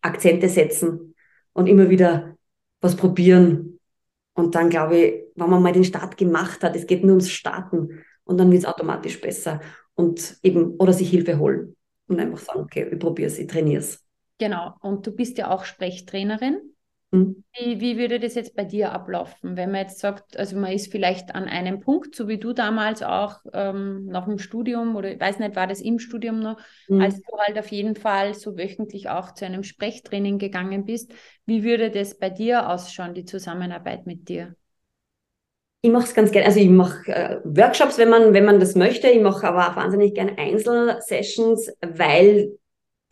Akzente 0.00 0.48
setzen 0.48 1.14
und 1.52 1.66
immer 1.66 1.90
wieder 1.90 2.36
was 2.80 2.96
probieren. 2.96 3.78
Und 4.34 4.54
dann 4.54 4.70
glaube 4.70 4.96
ich, 4.96 5.14
wenn 5.34 5.50
man 5.50 5.62
mal 5.62 5.72
den 5.72 5.84
Start 5.84 6.16
gemacht 6.16 6.62
hat, 6.62 6.74
es 6.76 6.86
geht 6.86 7.02
nur 7.02 7.12
ums 7.12 7.30
Starten 7.30 8.02
und 8.24 8.38
dann 8.38 8.50
wird 8.50 8.62
es 8.62 8.68
automatisch 8.68 9.20
besser. 9.20 9.60
Und 9.94 10.38
eben, 10.42 10.76
oder 10.76 10.92
sich 10.92 11.10
Hilfe 11.10 11.38
holen 11.38 11.76
und 12.06 12.18
einfach 12.18 12.38
sagen, 12.38 12.60
okay, 12.60 12.88
ich 12.90 12.98
probiere 12.98 13.28
es, 13.28 13.38
ich 13.38 13.46
trainiere 13.46 13.80
es. 13.80 14.02
Genau. 14.38 14.74
Und 14.80 15.06
du 15.06 15.12
bist 15.12 15.36
ja 15.38 15.50
auch 15.50 15.64
Sprechtrainerin. 15.64 16.71
Mhm. 17.12 17.44
Wie, 17.54 17.80
wie 17.80 17.98
würde 17.98 18.18
das 18.18 18.34
jetzt 18.34 18.56
bei 18.56 18.64
dir 18.64 18.92
ablaufen, 18.92 19.56
wenn 19.56 19.70
man 19.70 19.82
jetzt 19.82 19.98
sagt, 19.98 20.38
also 20.38 20.56
man 20.56 20.72
ist 20.72 20.90
vielleicht 20.90 21.34
an 21.34 21.44
einem 21.44 21.80
Punkt, 21.80 22.14
so 22.16 22.26
wie 22.26 22.38
du 22.38 22.54
damals 22.54 23.02
auch 23.02 23.40
ähm, 23.52 24.06
nach 24.06 24.24
dem 24.24 24.38
Studium 24.38 24.96
oder 24.96 25.12
ich 25.12 25.20
weiß 25.20 25.38
nicht, 25.38 25.54
war 25.54 25.66
das 25.66 25.82
im 25.82 25.98
Studium 25.98 26.40
noch, 26.40 26.58
mhm. 26.88 27.02
als 27.02 27.20
du 27.20 27.38
halt 27.38 27.58
auf 27.58 27.68
jeden 27.68 27.94
Fall 27.94 28.32
so 28.32 28.56
wöchentlich 28.56 29.10
auch 29.10 29.34
zu 29.34 29.44
einem 29.44 29.62
Sprechtraining 29.62 30.38
gegangen 30.38 30.86
bist. 30.86 31.12
Wie 31.44 31.62
würde 31.62 31.90
das 31.90 32.18
bei 32.18 32.30
dir 32.30 32.70
ausschauen, 32.70 33.12
die 33.12 33.26
Zusammenarbeit 33.26 34.06
mit 34.06 34.30
dir? 34.30 34.56
Ich 35.82 35.90
mache 35.90 36.04
es 36.04 36.14
ganz 36.14 36.30
gerne, 36.30 36.46
also 36.46 36.60
ich 36.60 36.70
mache 36.70 37.12
äh, 37.12 37.40
Workshops, 37.44 37.98
wenn 37.98 38.08
man, 38.08 38.32
wenn 38.32 38.46
man 38.46 38.60
das 38.60 38.76
möchte. 38.76 39.08
Ich 39.08 39.20
mache 39.20 39.46
aber 39.46 39.68
auch 39.68 39.76
wahnsinnig 39.76 40.14
gerne 40.14 40.38
Einzelsessions, 40.38 41.70
weil 41.82 42.56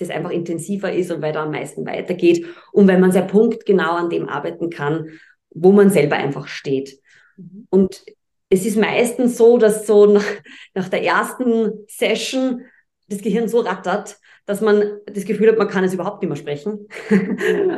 das 0.01 0.11
einfach 0.11 0.31
intensiver 0.31 0.93
ist 0.93 1.11
und 1.11 1.23
weil 1.23 1.33
da 1.33 1.45
am 1.45 1.53
meisten 1.53 1.87
weitergeht 1.87 2.47
und 2.73 2.89
weil 2.89 2.99
man 2.99 3.13
sehr 3.13 3.23
punktgenau 3.23 3.93
an 3.93 4.11
dem 4.11 4.29
arbeiten 4.29 4.71
kann, 4.71 5.11
wo 5.51 5.73
man 5.73 5.91
selber 5.91 6.17
einfach 6.17 6.49
steht. 6.49 6.99
Mhm. 7.37 7.67
Und 7.71 8.05
es 8.49 8.67
ist 8.67 8.77
meistens 8.77 9.37
so, 9.37 9.59
dass 9.59 9.87
so 9.87 10.07
nach, 10.07 10.27
nach 10.75 10.89
der 10.89 11.05
ersten 11.05 11.73
Session 11.87 12.63
das 13.09 13.23
Gehirn 13.23 13.49
so 13.49 13.61
rattert, 13.61 14.19
dass 14.47 14.61
man 14.61 14.99
das 15.07 15.25
Gefühl 15.25 15.49
hat, 15.49 15.59
man 15.59 15.69
kann 15.69 15.85
es 15.85 15.95
überhaupt 15.95 16.23
nicht 16.23 16.29
mehr 16.29 16.37
sprechen, 16.37 16.89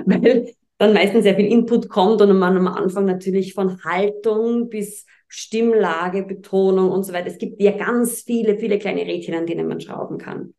weil 0.06 0.52
dann 0.78 0.94
meistens 0.94 1.24
sehr 1.24 1.36
viel 1.36 1.46
Input 1.46 1.88
kommt 1.88 2.20
und 2.22 2.38
man 2.38 2.56
am 2.56 2.68
Anfang 2.68 3.04
natürlich 3.04 3.54
von 3.54 3.82
Haltung 3.84 4.68
bis 4.68 5.06
Stimmlage, 5.28 6.24
Betonung 6.24 6.90
und 6.90 7.04
so 7.04 7.12
weiter. 7.12 7.28
Es 7.28 7.38
gibt 7.38 7.60
ja 7.60 7.72
ganz 7.72 8.22
viele, 8.22 8.58
viele 8.58 8.78
kleine 8.78 9.02
Rädchen, 9.02 9.34
an 9.34 9.46
denen 9.46 9.68
man 9.68 9.80
schrauben 9.80 10.18
kann. 10.18 10.54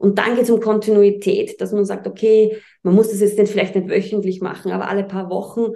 Und 0.00 0.16
dann 0.16 0.34
geht 0.34 0.44
es 0.44 0.50
um 0.50 0.60
Kontinuität, 0.60 1.60
dass 1.60 1.72
man 1.72 1.84
sagt, 1.84 2.06
okay, 2.06 2.56
man 2.82 2.94
muss 2.94 3.10
das 3.10 3.20
jetzt 3.20 3.38
nicht, 3.38 3.52
vielleicht 3.52 3.74
nicht 3.74 3.90
wöchentlich 3.90 4.40
machen, 4.40 4.72
aber 4.72 4.88
alle 4.88 5.04
paar 5.04 5.28
Wochen. 5.28 5.74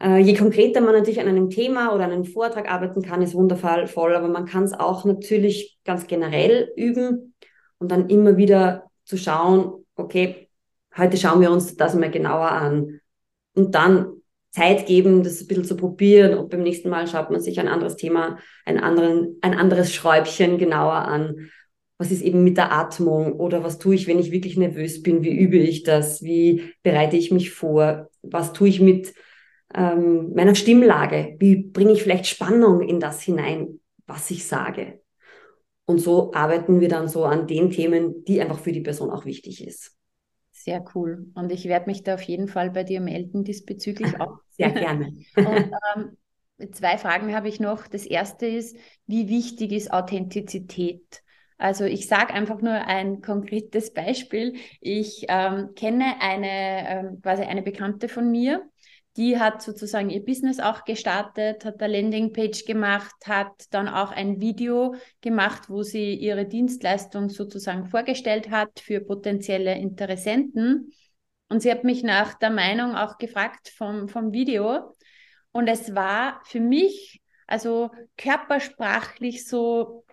Äh, 0.00 0.18
je 0.18 0.34
konkreter 0.34 0.80
man 0.80 0.94
natürlich 0.94 1.20
an 1.20 1.28
einem 1.28 1.48
Thema 1.48 1.94
oder 1.94 2.06
an 2.06 2.10
einem 2.10 2.24
Vortrag 2.24 2.68
arbeiten 2.68 3.02
kann, 3.02 3.22
ist 3.22 3.34
wundervoll, 3.34 3.86
voll, 3.86 4.16
aber 4.16 4.26
man 4.26 4.46
kann 4.46 4.64
es 4.64 4.72
auch 4.72 5.04
natürlich 5.04 5.78
ganz 5.84 6.08
generell 6.08 6.72
üben 6.74 7.34
und 7.78 7.92
dann 7.92 8.10
immer 8.10 8.36
wieder 8.36 8.90
zu 9.04 9.16
schauen, 9.16 9.86
okay, 9.94 10.48
heute 10.96 11.16
schauen 11.16 11.40
wir 11.40 11.52
uns 11.52 11.76
das 11.76 11.94
mal 11.94 12.10
genauer 12.10 12.50
an. 12.50 13.00
Und 13.54 13.76
dann 13.76 14.08
Zeit 14.50 14.86
geben, 14.86 15.22
das 15.22 15.40
ein 15.40 15.46
bisschen 15.46 15.64
zu 15.64 15.76
probieren. 15.76 16.36
Und 16.36 16.50
beim 16.50 16.64
nächsten 16.64 16.88
Mal 16.88 17.06
schaut 17.06 17.30
man 17.30 17.40
sich 17.40 17.60
ein 17.60 17.68
anderes 17.68 17.94
Thema, 17.94 18.38
ein, 18.64 18.80
anderen, 18.80 19.38
ein 19.40 19.54
anderes 19.54 19.94
Schräubchen 19.94 20.58
genauer 20.58 20.94
an 20.94 21.48
was 21.98 22.10
ist 22.10 22.22
eben 22.22 22.44
mit 22.44 22.56
der 22.56 22.72
Atmung 22.72 23.34
oder 23.34 23.64
was 23.64 23.78
tue 23.78 23.94
ich, 23.94 24.06
wenn 24.06 24.18
ich 24.18 24.30
wirklich 24.30 24.56
nervös 24.56 25.02
bin, 25.02 25.22
wie 25.22 25.36
übe 25.36 25.56
ich 25.56 25.82
das, 25.82 26.22
wie 26.22 26.74
bereite 26.82 27.16
ich 27.16 27.30
mich 27.30 27.50
vor, 27.50 28.10
was 28.22 28.52
tue 28.52 28.68
ich 28.68 28.80
mit 28.80 29.14
ähm, 29.74 30.32
meiner 30.34 30.54
Stimmlage, 30.54 31.36
wie 31.38 31.56
bringe 31.56 31.92
ich 31.92 32.02
vielleicht 32.02 32.26
Spannung 32.26 32.82
in 32.82 33.00
das 33.00 33.22
hinein, 33.22 33.80
was 34.06 34.30
ich 34.30 34.46
sage. 34.46 35.00
Und 35.86 35.98
so 35.98 36.32
arbeiten 36.34 36.80
wir 36.80 36.88
dann 36.88 37.08
so 37.08 37.24
an 37.24 37.46
den 37.46 37.70
Themen, 37.70 38.24
die 38.24 38.40
einfach 38.40 38.58
für 38.58 38.72
die 38.72 38.80
Person 38.80 39.10
auch 39.10 39.24
wichtig 39.24 39.66
ist. 39.66 39.96
Sehr 40.50 40.84
cool. 40.94 41.28
Und 41.34 41.52
ich 41.52 41.66
werde 41.66 41.86
mich 41.86 42.02
da 42.02 42.14
auf 42.14 42.22
jeden 42.22 42.48
Fall 42.48 42.70
bei 42.70 42.82
dir 42.82 43.00
melden 43.00 43.44
diesbezüglich 43.44 44.08
auch. 44.20 44.38
Sehr 44.50 44.70
gerne. 44.70 45.16
Und, 45.36 45.70
ähm, 45.94 46.72
zwei 46.72 46.98
Fragen 46.98 47.34
habe 47.34 47.48
ich 47.48 47.60
noch. 47.60 47.86
Das 47.86 48.04
erste 48.04 48.46
ist, 48.46 48.76
wie 49.06 49.28
wichtig 49.28 49.72
ist 49.72 49.92
Authentizität? 49.92 51.22
Also 51.58 51.84
ich 51.84 52.06
sage 52.06 52.34
einfach 52.34 52.60
nur 52.60 52.74
ein 52.74 53.22
konkretes 53.22 53.92
Beispiel. 53.92 54.56
Ich 54.80 55.24
ähm, 55.28 55.70
kenne 55.74 56.16
eine 56.20 56.88
ähm, 56.88 57.20
quasi 57.22 57.42
eine 57.42 57.62
Bekannte 57.62 58.08
von 58.08 58.30
mir, 58.30 58.68
die 59.16 59.38
hat 59.38 59.62
sozusagen 59.62 60.10
ihr 60.10 60.22
Business 60.22 60.60
auch 60.60 60.84
gestartet, 60.84 61.64
hat 61.64 61.82
eine 61.82 62.00
Landingpage 62.00 62.66
gemacht, 62.66 63.14
hat 63.24 63.64
dann 63.70 63.88
auch 63.88 64.12
ein 64.12 64.40
Video 64.40 64.94
gemacht, 65.22 65.70
wo 65.70 65.82
sie 65.82 66.14
ihre 66.14 66.44
Dienstleistung 66.44 67.30
sozusagen 67.30 67.86
vorgestellt 67.86 68.50
hat 68.50 68.78
für 68.78 69.00
potenzielle 69.00 69.74
Interessenten. 69.76 70.92
Und 71.48 71.60
sie 71.62 71.70
hat 71.70 71.84
mich 71.84 72.02
nach 72.02 72.34
der 72.34 72.50
Meinung 72.50 72.94
auch 72.94 73.16
gefragt 73.16 73.72
vom, 73.74 74.08
vom 74.08 74.32
Video. 74.32 74.94
Und 75.50 75.68
es 75.68 75.94
war 75.94 76.42
für 76.44 76.60
mich, 76.60 77.22
also 77.46 77.90
körpersprachlich 78.18 79.48
so 79.48 80.04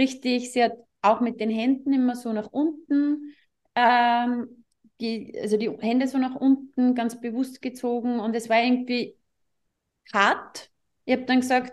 richtig, 0.00 0.52
sie 0.52 0.64
hat 0.64 0.72
auch 1.02 1.20
mit 1.20 1.40
den 1.40 1.50
Händen 1.50 1.92
immer 1.92 2.16
so 2.16 2.32
nach 2.32 2.48
unten, 2.50 3.34
ähm, 3.74 4.64
die, 5.00 5.38
also 5.40 5.56
die 5.56 5.70
Hände 5.80 6.08
so 6.08 6.18
nach 6.18 6.34
unten 6.34 6.94
ganz 6.94 7.20
bewusst 7.20 7.62
gezogen 7.62 8.20
und 8.20 8.34
es 8.34 8.48
war 8.48 8.62
irgendwie 8.62 9.16
hart. 10.12 10.70
Ich 11.04 11.14
habe 11.14 11.24
dann 11.24 11.40
gesagt, 11.40 11.72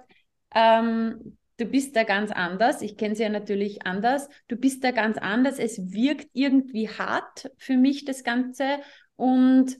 ähm, 0.53 1.37
du 1.57 1.65
bist 1.65 1.95
da 1.95 2.03
ganz 2.03 2.31
anders. 2.31 2.81
Ich 2.81 2.97
kenne 2.97 3.15
sie 3.15 3.23
ja 3.23 3.29
natürlich 3.29 3.85
anders. 3.85 4.29
Du 4.47 4.55
bist 4.55 4.83
da 4.83 4.91
ganz 4.91 5.17
anders. 5.17 5.59
Es 5.59 5.91
wirkt 5.91 6.29
irgendwie 6.33 6.89
hart 6.89 7.51
für 7.57 7.77
mich, 7.77 8.05
das 8.05 8.23
Ganze. 8.23 8.79
Und 9.15 9.77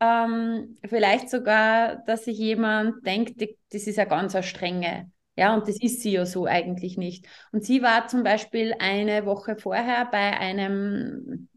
ähm, 0.00 0.76
vielleicht 0.88 1.30
sogar, 1.30 1.96
dass 2.06 2.24
sich 2.24 2.38
jemand 2.38 3.06
denkt, 3.06 3.40
das 3.72 3.86
ist 3.86 3.96
ja 3.96 4.04
ganz 4.04 4.34
eine 4.34 4.42
strenge. 4.42 5.10
Ja, 5.40 5.54
und 5.54 5.66
das 5.66 5.80
ist 5.80 6.02
sie 6.02 6.12
ja 6.12 6.26
so 6.26 6.44
eigentlich 6.44 6.98
nicht. 6.98 7.26
Und 7.50 7.64
sie 7.64 7.80
war 7.80 8.06
zum 8.08 8.22
Beispiel 8.24 8.74
eine 8.78 9.24
Woche 9.24 9.56
vorher 9.56 10.04
bei 10.04 10.38
einem 10.38 11.48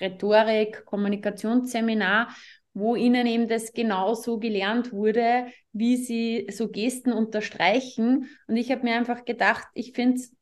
Rhetorik, 0.00 0.86
Kommunikationsseminar, 0.86 2.34
wo 2.72 2.96
ihnen 2.96 3.26
eben 3.26 3.46
das 3.46 3.74
genauso 3.74 4.38
gelernt 4.38 4.90
wurde, 4.90 5.48
wie 5.72 5.98
sie 5.98 6.46
so 6.50 6.68
Gesten 6.70 7.12
unterstreichen. 7.12 8.30
Und 8.48 8.56
ich 8.56 8.70
habe 8.70 8.84
mir 8.84 8.94
einfach 8.96 9.26
gedacht, 9.26 9.66
ich 9.74 9.92
finde 9.92 10.16
es 10.16 10.32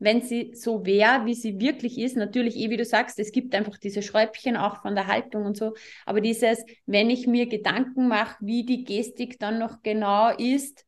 wenn 0.00 0.22
sie 0.22 0.52
so 0.54 0.84
wäre, 0.84 1.24
wie 1.24 1.34
sie 1.34 1.60
wirklich 1.60 1.98
ist, 1.98 2.16
natürlich, 2.16 2.56
eh 2.56 2.68
wie 2.68 2.76
du 2.76 2.84
sagst, 2.84 3.18
es 3.20 3.30
gibt 3.30 3.54
einfach 3.54 3.78
diese 3.78 4.02
Schräubchen 4.02 4.56
auch 4.56 4.82
von 4.82 4.96
der 4.96 5.06
Haltung 5.06 5.46
und 5.46 5.56
so, 5.56 5.74
aber 6.04 6.20
dieses, 6.20 6.58
wenn 6.84 7.08
ich 7.10 7.28
mir 7.28 7.46
Gedanken 7.46 8.08
mache, 8.08 8.36
wie 8.40 8.66
die 8.66 8.82
Gestik 8.84 9.38
dann 9.38 9.58
noch 9.60 9.82
genau 9.82 10.36
ist, 10.36 10.84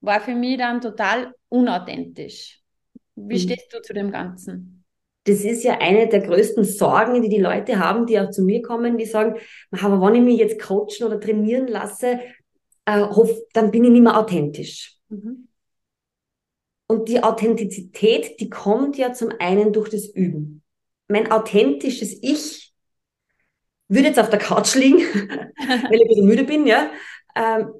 war 0.00 0.20
für 0.20 0.34
mich 0.34 0.58
dann 0.58 0.80
total 0.80 1.34
unauthentisch. 1.48 2.60
Wie 3.14 3.34
mhm. 3.34 3.38
stehst 3.38 3.72
du 3.72 3.82
zu 3.82 3.92
dem 3.92 4.10
Ganzen? 4.10 4.84
Das 5.24 5.44
ist 5.44 5.62
ja 5.64 5.78
eine 5.78 6.08
der 6.08 6.20
größten 6.20 6.64
Sorgen, 6.64 7.20
die 7.20 7.28
die 7.28 7.40
Leute 7.40 7.78
haben, 7.78 8.06
die 8.06 8.18
auch 8.18 8.30
zu 8.30 8.42
mir 8.42 8.62
kommen, 8.62 8.96
die 8.96 9.04
sagen, 9.04 9.36
aber 9.70 10.00
wenn 10.00 10.14
ich 10.14 10.22
mich 10.22 10.38
jetzt 10.38 10.60
coachen 10.60 11.04
oder 11.04 11.20
trainieren 11.20 11.68
lasse, 11.68 12.20
äh, 12.86 13.00
hoff, 13.00 13.30
dann 13.52 13.70
bin 13.70 13.84
ich 13.84 13.90
nicht 13.90 14.02
mehr 14.02 14.18
authentisch. 14.18 14.96
Mhm. 15.08 15.48
Und 16.86 17.08
die 17.08 17.22
Authentizität, 17.22 18.40
die 18.40 18.50
kommt 18.50 18.96
ja 18.96 19.12
zum 19.12 19.30
einen 19.38 19.72
durch 19.72 19.90
das 19.90 20.06
Üben. 20.06 20.62
Mein 21.06 21.30
authentisches 21.30 22.18
Ich 22.22 22.72
würde 23.88 24.08
jetzt 24.08 24.18
auf 24.18 24.30
der 24.30 24.38
Couch 24.38 24.74
liegen, 24.74 24.98
weil 24.98 25.94
ich 25.94 26.02
ein 26.02 26.08
bisschen 26.08 26.26
müde 26.26 26.44
bin, 26.44 26.66
ja. 26.66 26.90
Ähm, 27.36 27.74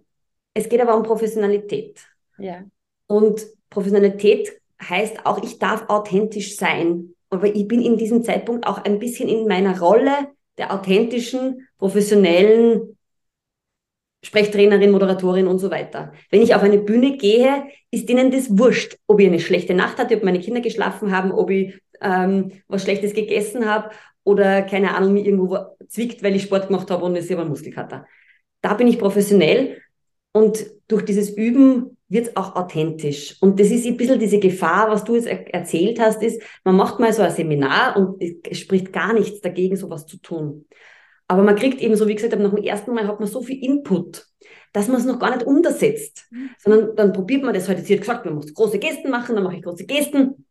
es 0.54 0.68
geht 0.68 0.80
aber 0.80 0.96
um 0.96 1.02
Professionalität. 1.02 2.00
Ja. 2.38 2.64
Und 3.06 3.46
Professionalität 3.70 4.60
heißt 4.82 5.26
auch, 5.26 5.42
ich 5.42 5.58
darf 5.58 5.88
authentisch 5.88 6.56
sein. 6.56 7.14
Aber 7.28 7.46
ich 7.46 7.68
bin 7.68 7.82
in 7.82 7.96
diesem 7.96 8.24
Zeitpunkt 8.24 8.66
auch 8.66 8.84
ein 8.84 8.98
bisschen 8.98 9.28
in 9.28 9.46
meiner 9.46 9.78
Rolle 9.80 10.28
der 10.58 10.72
authentischen, 10.72 11.68
professionellen 11.78 12.96
Sprechtrainerin, 14.22 14.90
Moderatorin 14.90 15.46
und 15.46 15.58
so 15.58 15.70
weiter. 15.70 16.12
Wenn 16.30 16.42
ich 16.42 16.54
auf 16.54 16.62
eine 16.62 16.78
Bühne 16.78 17.16
gehe, 17.16 17.64
ist 17.90 18.10
ihnen 18.10 18.30
das 18.30 18.58
wurscht, 18.58 18.98
ob 19.06 19.20
ich 19.20 19.26
eine 19.26 19.40
schlechte 19.40 19.74
Nacht 19.74 19.98
hatte, 19.98 20.16
ob 20.16 20.24
meine 20.24 20.40
Kinder 20.40 20.60
geschlafen 20.60 21.16
haben, 21.16 21.32
ob 21.32 21.50
ich 21.50 21.80
ähm, 22.02 22.52
was 22.68 22.82
Schlechtes 22.82 23.14
gegessen 23.14 23.66
habe 23.66 23.90
oder 24.24 24.62
keine 24.62 24.94
Ahnung, 24.94 25.14
mir 25.14 25.24
irgendwo 25.24 25.58
zwickt, 25.88 26.22
weil 26.22 26.36
ich 26.36 26.42
Sport 26.42 26.66
gemacht 26.68 26.90
habe 26.90 27.04
und 27.04 27.16
ich 27.16 27.26
selber 27.26 27.46
Muskelkater. 27.46 28.06
Da 28.60 28.74
bin 28.74 28.88
ich 28.88 28.98
professionell 28.98 29.80
und 30.32 30.66
durch 30.88 31.04
dieses 31.04 31.30
Üben 31.30 31.96
wird 32.08 32.28
es 32.28 32.36
auch 32.36 32.56
authentisch. 32.56 33.36
Und 33.40 33.60
das 33.60 33.70
ist 33.70 33.86
ein 33.86 33.96
bisschen 33.96 34.18
diese 34.18 34.40
Gefahr, 34.40 34.90
was 34.90 35.04
du 35.04 35.14
jetzt 35.14 35.26
er 35.26 35.54
erzählt 35.54 36.00
hast, 36.00 36.22
ist, 36.22 36.42
man 36.64 36.76
macht 36.76 36.98
mal 36.98 37.12
so 37.12 37.22
ein 37.22 37.30
Seminar 37.30 37.96
und 37.96 38.20
es 38.20 38.58
spricht 38.58 38.92
gar 38.92 39.12
nichts 39.12 39.40
dagegen, 39.40 39.76
sowas 39.76 40.06
zu 40.06 40.18
tun. 40.18 40.66
Aber 41.28 41.44
man 41.44 41.54
kriegt 41.54 41.80
eben, 41.80 41.94
so 41.94 42.08
wie 42.08 42.16
gesagt, 42.16 42.36
nach 42.36 42.52
dem 42.52 42.64
ersten 42.64 42.92
Mal 42.92 43.06
hat 43.06 43.20
man 43.20 43.28
so 43.28 43.40
viel 43.40 43.62
Input, 43.62 44.26
dass 44.72 44.88
man 44.88 44.96
es 44.96 45.06
noch 45.06 45.20
gar 45.20 45.34
nicht 45.34 45.46
untersetzt. 45.46 46.26
Mhm. 46.30 46.50
Sondern 46.58 46.96
dann 46.96 47.12
probiert 47.12 47.44
man 47.44 47.54
das 47.54 47.68
heute. 47.68 47.78
Halt. 47.78 47.86
Sie 47.86 47.94
hat 47.94 48.00
gesagt, 48.00 48.24
man 48.24 48.34
muss 48.34 48.52
große 48.52 48.80
Gesten 48.80 49.10
machen, 49.10 49.36
dann 49.36 49.44
mache 49.44 49.56
ich 49.56 49.62
große 49.62 49.86
Gesten. 49.86 50.44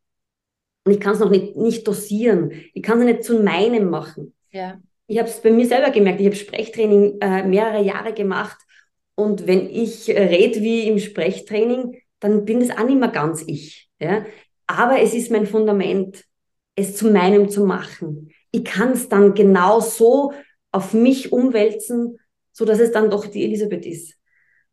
Und 0.85 0.91
ich 0.93 1.01
kann 1.01 1.13
es 1.13 1.19
noch 1.19 1.29
nicht, 1.29 1.57
nicht 1.57 1.85
dosieren. 1.85 2.53
Ich 2.73 2.81
kann 2.81 2.99
es 2.99 3.05
nicht 3.05 3.23
zu 3.25 3.43
meinem 3.43 3.89
machen. 3.89 4.33
Ja. 4.51 4.79
Ich 5.07 5.19
habe 5.19 5.27
es 5.27 5.41
bei 5.41 5.51
mir 5.51 5.65
selber 5.65 5.91
gemerkt. 5.91 6.21
Ich 6.21 6.27
habe 6.27 6.35
Sprechtraining 6.35 7.17
äh, 7.19 7.43
mehrere 7.43 7.83
Jahre 7.83 8.13
gemacht. 8.13 8.57
Und 9.19 9.47
wenn 9.47 9.69
ich 9.69 10.07
äh, 10.07 10.23
rede 10.23 10.61
wie 10.61 10.87
im 10.87 10.97
Sprechtraining, 10.97 12.01
dann 12.21 12.45
bin 12.45 12.61
das 12.61 12.71
auch 12.71 12.85
nicht 12.85 12.99
mehr 12.99 13.09
ganz 13.09 13.43
ich. 13.45 13.89
Ja? 13.99 14.25
Aber 14.65 15.01
es 15.01 15.13
ist 15.13 15.29
mein 15.29 15.45
Fundament, 15.45 16.23
es 16.75 16.95
zu 16.95 17.11
meinem 17.11 17.49
zu 17.49 17.65
machen. 17.65 18.31
Ich 18.51 18.63
kann 18.63 18.93
es 18.93 19.09
dann 19.09 19.33
genau 19.33 19.81
so 19.81 20.31
auf 20.71 20.93
mich 20.93 21.33
umwälzen, 21.33 22.17
so 22.53 22.63
dass 22.63 22.79
es 22.79 22.93
dann 22.93 23.09
doch 23.09 23.27
die 23.27 23.43
Elisabeth 23.43 23.85
ist. 23.85 24.15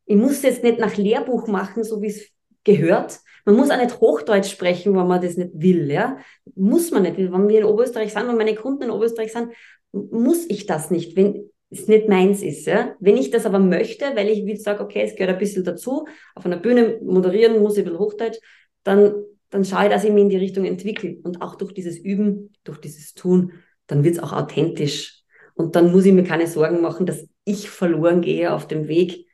Ich 0.05 0.17
muss 0.17 0.43
jetzt 0.43 0.63
nicht 0.63 0.79
nach 0.79 0.97
Lehrbuch 0.97 1.49
machen, 1.49 1.83
so 1.83 2.01
wie 2.01 2.07
es 2.07 2.29
gehört. 2.63 3.19
Man 3.45 3.57
muss 3.57 3.71
auch 3.71 3.83
nicht 3.83 4.01
Hochdeutsch 4.01 4.51
sprechen, 4.51 4.95
wenn 4.95 5.09
man 5.09 5.21
das 5.21 5.37
nicht 5.37 5.51
will, 5.55 5.91
ja. 5.91 6.19
Muss 6.55 6.93
man 6.93 7.03
nicht. 7.03 7.17
Wenn 7.19 7.49
wir 7.49 7.59
in 7.59 7.65
Oberösterreich 7.65 8.13
sind, 8.13 8.29
wenn 8.29 8.37
meine 8.37 8.55
Kunden 8.55 8.85
in 8.85 8.91
Oberösterreich 8.91 9.33
sind, 9.33 9.53
muss 9.91 10.49
ich 10.49 10.67
das 10.67 10.93
nicht, 10.93 11.17
wenn 11.17 11.51
es 11.71 11.89
nicht 11.89 12.09
meins 12.09 12.43
ist, 12.43 12.67
ja. 12.67 12.95
Wenn 13.01 13.17
ich 13.17 13.31
das 13.31 13.47
aber 13.47 13.59
möchte, 13.59 14.05
weil 14.15 14.29
ich 14.29 14.47
will 14.47 14.57
sage, 14.57 14.83
okay, 14.83 15.03
es 15.03 15.17
gehört 15.17 15.35
ein 15.35 15.39
bisschen 15.39 15.65
dazu, 15.65 16.07
auf 16.35 16.47
einer 16.47 16.59
Bühne 16.59 16.99
moderieren 17.03 17.61
muss 17.61 17.75
ich 17.75 17.81
ein 17.81 17.85
bisschen 17.85 17.99
Hochdeutsch, 17.99 18.39
dann, 18.85 19.15
dann 19.51 19.65
schaue 19.65 19.85
ich, 19.85 19.91
dass 19.91 20.05
ich 20.05 20.13
mich 20.13 20.23
in 20.23 20.29
die 20.29 20.37
Richtung 20.37 20.65
entwickle. 20.65 21.17
Und 21.23 21.43
auch 21.43 21.57
durch 21.57 21.73
dieses 21.73 21.99
Üben, 21.99 22.53
durch 22.65 22.79
dieses 22.79 23.15
Tun, 23.15 23.53
dann 23.87 24.05
wird 24.05 24.17
es 24.17 24.23
auch 24.23 24.33
authentisch. 24.33 25.23
Und 25.55 25.75
dann 25.75 25.91
muss 25.91 26.05
ich 26.05 26.13
mir 26.13 26.25
keine 26.25 26.47
Sorgen 26.47 26.81
machen, 26.83 27.07
dass 27.07 27.27
ich 27.45 27.69
verloren 27.69 28.21
gehe 28.21 28.53
auf 28.53 28.69
dem 28.69 28.89
Weg. 28.89 29.27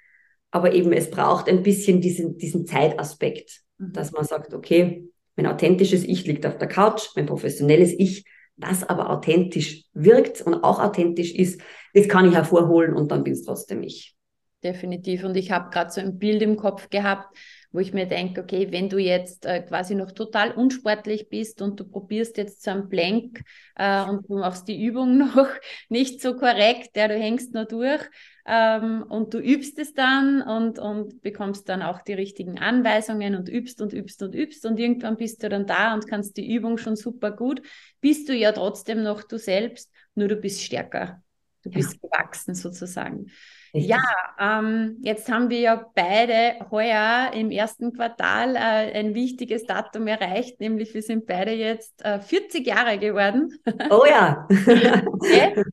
Aber 0.51 0.73
eben, 0.73 0.92
es 0.92 1.11
braucht 1.11 1.49
ein 1.49 1.62
bisschen 1.62 2.01
diesen, 2.01 2.38
diesen 2.38 2.66
Zeitaspekt, 2.66 3.62
mhm. 3.79 3.92
dass 3.92 4.12
man 4.12 4.25
sagt, 4.25 4.55
okay, 4.55 5.09
mein 5.37 5.47
authentisches 5.47 6.05
Ich 6.05 6.27
liegt 6.27 6.47
auf 6.47 6.59
der 6.59 6.68
Couch, 6.68 7.09
mein 7.16 7.27
professionelles 7.27 7.92
Ich, 7.92 8.25
das 8.57 8.85
aber 8.85 9.11
authentisch 9.11 9.85
wirkt 9.93 10.41
und 10.43 10.62
auch 10.62 10.81
authentisch 10.81 11.33
ist, 11.35 11.61
das 11.95 12.09
kann 12.09 12.27
ich 12.29 12.35
hervorholen 12.35 12.95
und 12.95 13.11
dann 13.11 13.25
bin 13.25 13.33
es 13.33 13.45
trotzdem 13.45 13.83
ich. 13.83 14.15
Definitiv. 14.62 15.25
Und 15.25 15.37
ich 15.37 15.51
habe 15.51 15.71
gerade 15.71 15.91
so 15.91 16.01
ein 16.01 16.19
Bild 16.19 16.43
im 16.43 16.57
Kopf 16.57 16.88
gehabt, 16.88 17.37
wo 17.73 17.79
ich 17.79 17.93
mir 17.93 18.07
denke, 18.07 18.43
okay, 18.43 18.69
wenn 18.71 18.89
du 18.89 18.99
jetzt 18.99 19.47
äh, 19.47 19.63
quasi 19.63 19.95
noch 19.95 20.13
total 20.13 20.53
unsportlich 20.53 21.29
bist 21.29 21.63
und 21.63 21.81
du 21.81 21.85
probierst 21.85 22.37
jetzt 22.37 22.63
so 22.63 22.71
einen 22.71 22.89
Plank 22.89 23.43
äh, 23.77 24.05
und 24.05 24.29
du 24.29 24.39
machst 24.39 24.69
die 24.69 24.85
Übung 24.85 25.17
noch 25.35 25.49
nicht 25.89 26.21
so 26.21 26.37
korrekt, 26.37 26.97
ja, 26.97 27.09
du 27.09 27.15
hängst 27.15 27.55
nur 27.55 27.65
durch 27.65 28.03
ähm, 28.47 29.05
und 29.09 29.33
du 29.33 29.39
übst 29.39 29.79
es 29.79 29.95
dann 29.95 30.43
und, 30.43 30.79
und 30.79 31.23
bekommst 31.23 31.69
dann 31.69 31.83
auch 31.83 32.03
die 32.03 32.15
richtigen 32.15 32.59
Anweisungen 32.59 33.35
und 33.35 33.49
übst 33.49 33.81
und 33.81 33.93
übst 33.93 34.23
und 34.23 34.35
übst 34.35 34.67
und 34.67 34.79
irgendwann 34.79 35.17
bist 35.17 35.43
du 35.43 35.49
dann 35.49 35.67
da 35.67 35.95
und 35.95 36.07
kannst 36.07 36.37
die 36.37 36.53
Übung 36.55 36.77
schon 36.77 36.97
super 36.97 37.31
gut, 37.31 37.63
bist 38.01 38.29
du 38.29 38.35
ja 38.35 38.53
trotzdem 38.53 39.03
noch 39.03 39.23
du 39.23 39.39
selbst, 39.39 39.91
nur 40.15 40.29
du 40.29 40.37
bist 40.37 40.63
stärker. 40.63 41.23
Du 41.63 41.71
bist 41.71 41.95
ja. 42.03 42.09
gewachsen 42.09 42.55
sozusagen. 42.55 43.31
Richtig. 43.75 43.90
Ja, 43.90 44.02
ähm, 44.38 44.98
jetzt 45.00 45.31
haben 45.31 45.48
wir 45.48 45.60
ja 45.60 45.90
beide 45.94 46.66
heuer 46.70 47.31
im 47.35 47.50
ersten 47.50 47.94
Quartal 47.94 48.54
äh, 48.54 48.98
ein 48.98 49.14
wichtiges 49.14 49.64
Datum 49.64 50.06
erreicht, 50.06 50.60
nämlich 50.60 50.92
wir 50.92 51.00
sind 51.00 51.27
beide 51.27 51.52
jetzt 51.52 52.04
äh, 52.04 52.20
40 52.20 52.66
Jahre 52.66 52.98
geworden. 52.98 53.58
Oh 53.88 54.04
ja. 54.06 54.46
okay. 54.48 55.64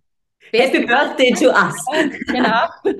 Happy 0.51 0.85
Birthday 0.85 1.33
to 1.33 1.49
us. 1.49 1.85
Genau. 2.27 2.69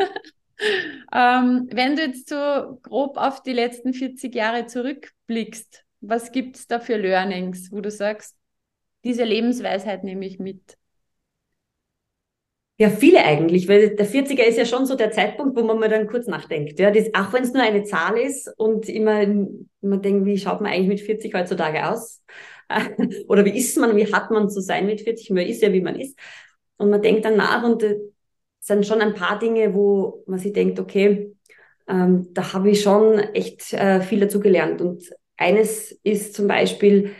ähm, 1.13 1.69
wenn 1.71 1.95
du 1.95 2.03
jetzt 2.03 2.29
so 2.29 2.79
grob 2.83 3.17
auf 3.17 3.41
die 3.41 3.53
letzten 3.53 3.93
40 3.93 4.35
Jahre 4.35 4.65
zurückblickst, 4.65 5.85
was 6.01 6.31
gibt 6.31 6.57
es 6.57 6.67
da 6.67 6.79
für 6.79 6.97
Learnings, 6.97 7.71
wo 7.71 7.81
du 7.81 7.89
sagst, 7.89 8.35
diese 9.03 9.23
Lebensweisheit 9.23 10.03
nehme 10.03 10.25
ich 10.25 10.39
mit? 10.39 10.77
Ja, 12.81 12.89
viele 12.89 13.25
eigentlich, 13.25 13.67
weil 13.67 13.93
der 13.97 14.05
40er 14.05 14.43
ist 14.45 14.57
ja 14.57 14.65
schon 14.65 14.85
so 14.85 14.95
der 14.95 15.11
Zeitpunkt, 15.11 15.57
wo 15.57 15.63
man 15.63 15.79
mal 15.79 15.89
dann 15.89 16.07
kurz 16.07 16.27
nachdenkt. 16.27 16.79
Ja, 16.79 16.91
das, 16.91 17.13
auch 17.13 17.33
wenn 17.33 17.43
es 17.43 17.51
nur 17.51 17.61
eine 17.61 17.83
Zahl 17.83 18.17
ist 18.17 18.49
und 18.57 18.87
immer, 18.87 19.21
immer 19.21 19.97
denkt, 19.97 20.25
wie 20.25 20.37
schaut 20.37 20.61
man 20.61 20.71
eigentlich 20.71 20.87
mit 20.87 21.01
40 21.01 21.33
heutzutage 21.33 21.89
aus? 21.89 22.23
Oder 23.27 23.43
wie 23.43 23.57
ist 23.57 23.77
man, 23.77 23.97
wie 23.97 24.11
hat 24.13 24.31
man 24.31 24.49
zu 24.49 24.61
sein 24.61 24.85
mit 24.85 25.01
40? 25.01 25.29
Man 25.31 25.45
ist 25.45 25.61
ja, 25.61 25.73
wie 25.73 25.81
man 25.81 25.99
ist. 25.99 26.17
Und 26.77 26.89
man 26.89 27.01
denkt 27.01 27.25
dann 27.25 27.35
nach 27.35 27.63
und 27.63 27.83
es 27.83 27.97
sind 28.61 28.85
schon 28.85 29.01
ein 29.01 29.13
paar 29.13 29.37
Dinge, 29.39 29.73
wo 29.73 30.23
man 30.25 30.39
sich 30.39 30.53
denkt, 30.53 30.79
okay, 30.79 31.35
ähm, 31.89 32.29
da 32.33 32.53
habe 32.53 32.69
ich 32.71 32.81
schon 32.81 33.19
echt 33.19 33.73
äh, 33.73 33.99
viel 33.99 34.21
dazu 34.21 34.39
gelernt. 34.39 34.79
Und 34.79 35.03
eines 35.35 35.91
ist 36.03 36.33
zum 36.33 36.47
Beispiel, 36.47 37.11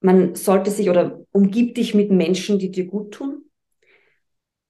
man 0.00 0.34
sollte 0.34 0.70
sich 0.70 0.88
oder 0.90 1.20
umgib 1.32 1.74
dich 1.74 1.94
mit 1.94 2.10
Menschen, 2.10 2.58
die 2.58 2.70
dir 2.70 2.86
gut 2.86 3.12
tun 3.12 3.45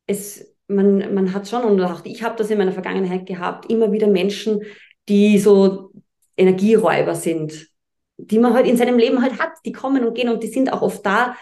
es, 0.07 0.55
man, 0.69 1.15
man 1.15 1.33
hat 1.33 1.49
schon, 1.49 1.65
und 1.65 1.81
auch 1.81 2.05
ich 2.05 2.23
habe 2.23 2.37
das 2.37 2.51
in 2.51 2.59
meiner 2.59 2.73
Vergangenheit 2.73 3.27
gehabt, 3.27 3.71
immer 3.71 3.93
wieder 3.93 4.07
Menschen, 4.07 4.63
die 5.09 5.39
so 5.39 5.91
Energieräuber 6.37 7.15
sind, 7.15 7.69
die 8.17 8.39
man 8.39 8.55
halt 8.55 8.67
in 8.67 8.77
seinem 8.77 8.99
Leben 8.99 9.23
halt 9.23 9.39
hat, 9.39 9.53
die 9.65 9.73
kommen 9.73 10.05
und 10.05 10.15
gehen 10.15 10.29
und 10.29 10.43
die 10.43 10.49
sind 10.49 10.73
auch 10.73 10.83
oft 10.83 11.05
da, 11.05 11.37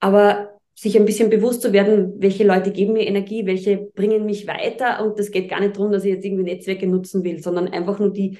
aber 0.00 0.52
sich 0.74 0.96
ein 0.96 1.04
bisschen 1.04 1.30
bewusst 1.30 1.62
zu 1.62 1.72
werden, 1.72 2.14
welche 2.18 2.44
Leute 2.44 2.72
geben 2.72 2.94
mir 2.94 3.06
Energie, 3.06 3.46
welche 3.46 3.76
bringen 3.76 4.24
mich 4.24 4.46
weiter. 4.46 5.04
Und 5.04 5.18
das 5.18 5.30
geht 5.30 5.50
gar 5.50 5.60
nicht 5.60 5.76
darum, 5.76 5.92
dass 5.92 6.04
ich 6.04 6.10
jetzt 6.10 6.24
irgendwie 6.24 6.44
Netzwerke 6.44 6.86
nutzen 6.86 7.22
will, 7.24 7.42
sondern 7.42 7.68
einfach 7.68 7.98
nur 7.98 8.10
die, 8.10 8.38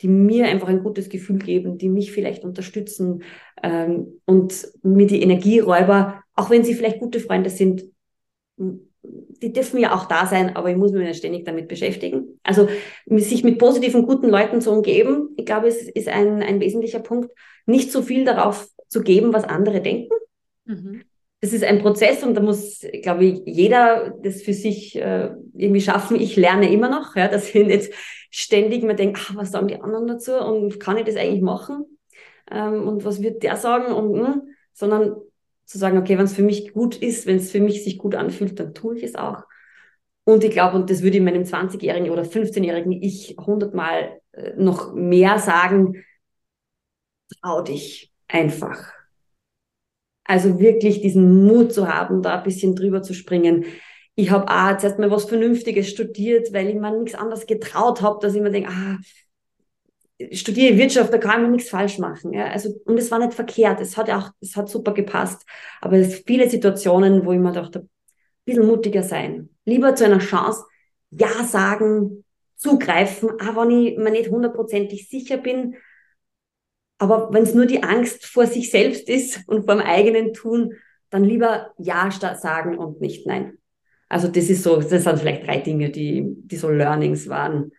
die 0.00 0.08
mir 0.08 0.46
einfach 0.46 0.68
ein 0.68 0.82
gutes 0.82 1.08
Gefühl 1.08 1.38
geben, 1.38 1.78
die 1.78 1.88
mich 1.88 2.10
vielleicht 2.10 2.42
unterstützen 2.42 3.22
ähm, 3.62 4.20
und 4.24 4.66
mir 4.82 5.06
die 5.06 5.22
Energieräuber, 5.22 6.22
auch 6.34 6.50
wenn 6.50 6.64
sie 6.64 6.74
vielleicht 6.74 6.98
gute 6.98 7.20
Freunde 7.20 7.50
sind, 7.50 7.84
die 9.04 9.52
dürfen 9.52 9.78
ja 9.78 9.94
auch 9.94 10.06
da 10.06 10.26
sein, 10.26 10.56
aber 10.56 10.70
ich 10.70 10.76
muss 10.76 10.92
mich 10.92 11.06
nicht 11.06 11.18
ständig 11.18 11.44
damit 11.44 11.68
beschäftigen. 11.68 12.40
Also 12.42 12.68
sich 13.06 13.44
mit 13.44 13.58
positiven, 13.58 14.06
guten 14.06 14.28
Leuten 14.28 14.60
zu 14.60 14.70
umgeben, 14.70 15.30
ich 15.36 15.44
glaube, 15.44 15.68
es 15.68 15.82
ist 15.88 16.08
ein, 16.08 16.42
ein 16.42 16.60
wesentlicher 16.60 17.00
Punkt. 17.00 17.30
Nicht 17.66 17.92
so 17.92 18.02
viel 18.02 18.24
darauf 18.24 18.68
zu 18.88 19.02
geben, 19.02 19.32
was 19.32 19.44
andere 19.44 19.80
denken. 19.80 20.14
Mhm. 20.64 21.02
Das 21.40 21.52
ist 21.52 21.64
ein 21.64 21.80
Prozess 21.80 22.22
und 22.22 22.34
da 22.34 22.40
muss, 22.40 22.86
glaube 23.02 23.26
ich, 23.26 23.42
jeder 23.44 24.14
das 24.22 24.40
für 24.40 24.54
sich 24.54 24.96
äh, 24.96 25.30
irgendwie 25.54 25.82
schaffen. 25.82 26.18
Ich 26.18 26.36
lerne 26.36 26.72
immer 26.72 26.88
noch, 26.88 27.16
ja, 27.16 27.28
dass 27.28 27.54
ich 27.54 27.66
nicht 27.66 27.90
ständig 28.30 28.82
mir 28.82 28.94
denke, 28.94 29.20
ach, 29.22 29.36
was 29.36 29.50
sagen 29.50 29.68
die 29.68 29.80
anderen 29.80 30.06
dazu 30.06 30.32
und 30.32 30.80
kann 30.80 30.96
ich 30.96 31.04
das 31.04 31.16
eigentlich 31.16 31.42
machen? 31.42 31.84
Ähm, 32.50 32.88
und 32.88 33.04
was 33.04 33.22
wird 33.22 33.42
der 33.42 33.56
sagen? 33.56 33.92
Und, 33.92 34.12
mh, 34.12 34.26
hm, 34.26 34.42
sondern 34.72 35.16
zu 35.66 35.78
sagen, 35.78 35.98
okay, 35.98 36.18
wenn 36.18 36.24
es 36.24 36.34
für 36.34 36.42
mich 36.42 36.72
gut 36.72 36.96
ist, 36.96 37.26
wenn 37.26 37.36
es 37.36 37.50
für 37.50 37.60
mich 37.60 37.84
sich 37.84 37.98
gut 37.98 38.14
anfühlt, 38.14 38.58
dann 38.58 38.74
tue 38.74 38.96
ich 38.96 39.02
es 39.02 39.14
auch. 39.14 39.44
Und 40.24 40.42
ich 40.42 40.50
glaube, 40.50 40.76
und 40.76 40.90
das 40.90 41.02
würde 41.02 41.18
ich 41.18 41.22
meinem 41.22 41.44
20-jährigen 41.44 42.10
oder 42.10 42.24
15-jährigen 42.24 42.92
Ich 42.92 43.36
hundertmal 43.38 44.20
äh, 44.32 44.52
noch 44.56 44.94
mehr 44.94 45.38
sagen, 45.38 46.02
trau 47.40 47.62
dich 47.62 48.12
einfach. 48.28 48.92
Also 50.24 50.58
wirklich 50.58 51.02
diesen 51.02 51.44
Mut 51.46 51.74
zu 51.74 51.88
haben, 51.88 52.22
da 52.22 52.38
ein 52.38 52.42
bisschen 52.42 52.74
drüber 52.74 53.02
zu 53.02 53.12
springen. 53.12 53.66
Ich 54.14 54.30
habe 54.30 54.50
auch 54.50 54.70
jetzt 54.70 54.84
erst 54.84 54.98
mal 54.98 55.10
was 55.10 55.26
Vernünftiges 55.26 55.90
studiert, 55.90 56.52
weil 56.52 56.68
ich 56.68 56.76
mir 56.76 56.90
nichts 56.98 57.18
anderes 57.18 57.46
getraut 57.46 58.00
habe, 58.00 58.20
dass 58.22 58.34
ich 58.34 58.40
mir 58.40 58.50
denke, 58.50 58.70
ah, 58.70 58.96
studiere 60.32 60.76
Wirtschaft, 60.76 61.12
da 61.12 61.18
kann 61.18 61.42
man 61.42 61.52
nichts 61.52 61.70
falsch 61.70 61.98
machen. 61.98 62.32
Ja? 62.32 62.46
Also, 62.46 62.80
und 62.84 62.98
es 62.98 63.10
war 63.10 63.18
nicht 63.18 63.34
verkehrt, 63.34 63.80
es 63.80 63.96
hat 63.96 64.10
auch, 64.10 64.30
es 64.40 64.56
hat 64.56 64.68
super 64.68 64.92
gepasst. 64.92 65.44
Aber 65.80 65.96
es 65.96 66.22
viele 66.26 66.48
Situationen, 66.48 67.24
wo 67.24 67.32
ich 67.32 67.38
mir 67.38 67.52
dachte, 67.52 67.80
ein 67.80 67.88
bisschen 68.44 68.66
mutiger 68.66 69.02
sein. 69.02 69.50
Lieber 69.64 69.94
zu 69.94 70.04
einer 70.04 70.18
Chance 70.18 70.64
Ja 71.10 71.44
sagen, 71.44 72.24
zugreifen, 72.56 73.30
auch 73.40 73.56
wenn 73.56 73.70
ich 73.70 73.98
mir 73.98 74.10
nicht 74.10 74.30
hundertprozentig 74.30 75.08
sicher 75.08 75.36
bin. 75.36 75.76
Aber 76.98 77.32
wenn 77.32 77.42
es 77.42 77.54
nur 77.54 77.66
die 77.66 77.82
Angst 77.82 78.26
vor 78.26 78.46
sich 78.46 78.70
selbst 78.70 79.08
ist 79.08 79.40
und 79.48 79.66
vor 79.66 79.74
dem 79.74 79.84
eigenen 79.84 80.32
Tun, 80.32 80.74
dann 81.10 81.24
lieber 81.24 81.72
Ja 81.78 82.10
sagen 82.10 82.78
und 82.78 83.00
nicht 83.00 83.26
Nein. 83.26 83.58
Also 84.08 84.28
das 84.28 84.48
ist 84.48 84.62
so, 84.62 84.80
das 84.80 85.02
sind 85.02 85.18
vielleicht 85.18 85.46
drei 85.46 85.58
Dinge, 85.58 85.90
die, 85.90 86.24
die 86.24 86.56
so 86.56 86.70
Learnings 86.70 87.28
waren 87.28 87.72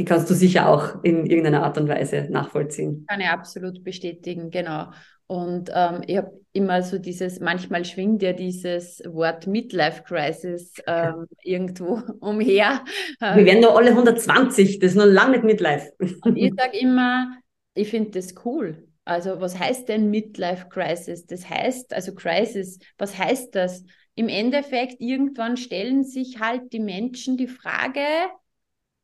die 0.00 0.06
kannst 0.06 0.30
du 0.30 0.34
sicher 0.34 0.66
auch 0.66 1.04
in 1.04 1.26
irgendeiner 1.26 1.62
Art 1.62 1.76
und 1.76 1.86
Weise 1.86 2.26
nachvollziehen. 2.30 3.04
Kann 3.06 3.20
ich 3.20 3.28
absolut 3.28 3.84
bestätigen, 3.84 4.50
genau. 4.50 4.86
Und 5.26 5.70
ähm, 5.74 6.00
ich 6.06 6.16
habe 6.16 6.32
immer 6.52 6.82
so 6.82 6.98
dieses, 6.98 7.38
manchmal 7.38 7.84
schwingt 7.84 8.22
ja 8.22 8.32
dieses 8.32 9.02
Wort 9.06 9.46
Midlife 9.46 10.02
Crisis 10.04 10.72
ähm, 10.86 11.26
irgendwo 11.44 12.00
umher. 12.20 12.82
Wir 13.20 13.44
werden 13.44 13.60
nur 13.60 13.76
alle 13.76 13.90
120, 13.90 14.78
das 14.78 14.92
ist 14.92 14.96
noch 14.96 15.04
lange 15.04 15.32
nicht 15.32 15.44
Midlife. 15.44 15.92
Und 16.24 16.36
ich 16.36 16.54
sage 16.56 16.78
immer, 16.78 17.36
ich 17.74 17.90
finde 17.90 18.12
das 18.12 18.34
cool. 18.46 18.88
Also 19.04 19.38
was 19.38 19.58
heißt 19.58 19.86
denn 19.90 20.08
Midlife 20.08 20.70
Crisis? 20.70 21.26
Das 21.26 21.46
heißt, 21.46 21.92
also 21.92 22.14
Crisis, 22.14 22.78
was 22.96 23.18
heißt 23.18 23.54
das? 23.54 23.84
Im 24.14 24.30
Endeffekt, 24.30 24.98
irgendwann 25.02 25.58
stellen 25.58 26.04
sich 26.04 26.40
halt 26.40 26.72
die 26.72 26.80
Menschen 26.80 27.36
die 27.36 27.48
Frage, 27.48 28.00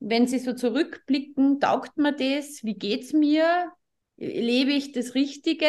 wenn 0.00 0.26
Sie 0.26 0.38
so 0.38 0.52
zurückblicken, 0.52 1.60
taugt 1.60 1.96
mir 1.96 2.12
das? 2.12 2.62
Wie 2.62 2.74
geht 2.74 3.04
es 3.04 3.12
mir? 3.12 3.72
Lebe 4.16 4.72
ich 4.72 4.92
das 4.92 5.14
Richtige? 5.14 5.66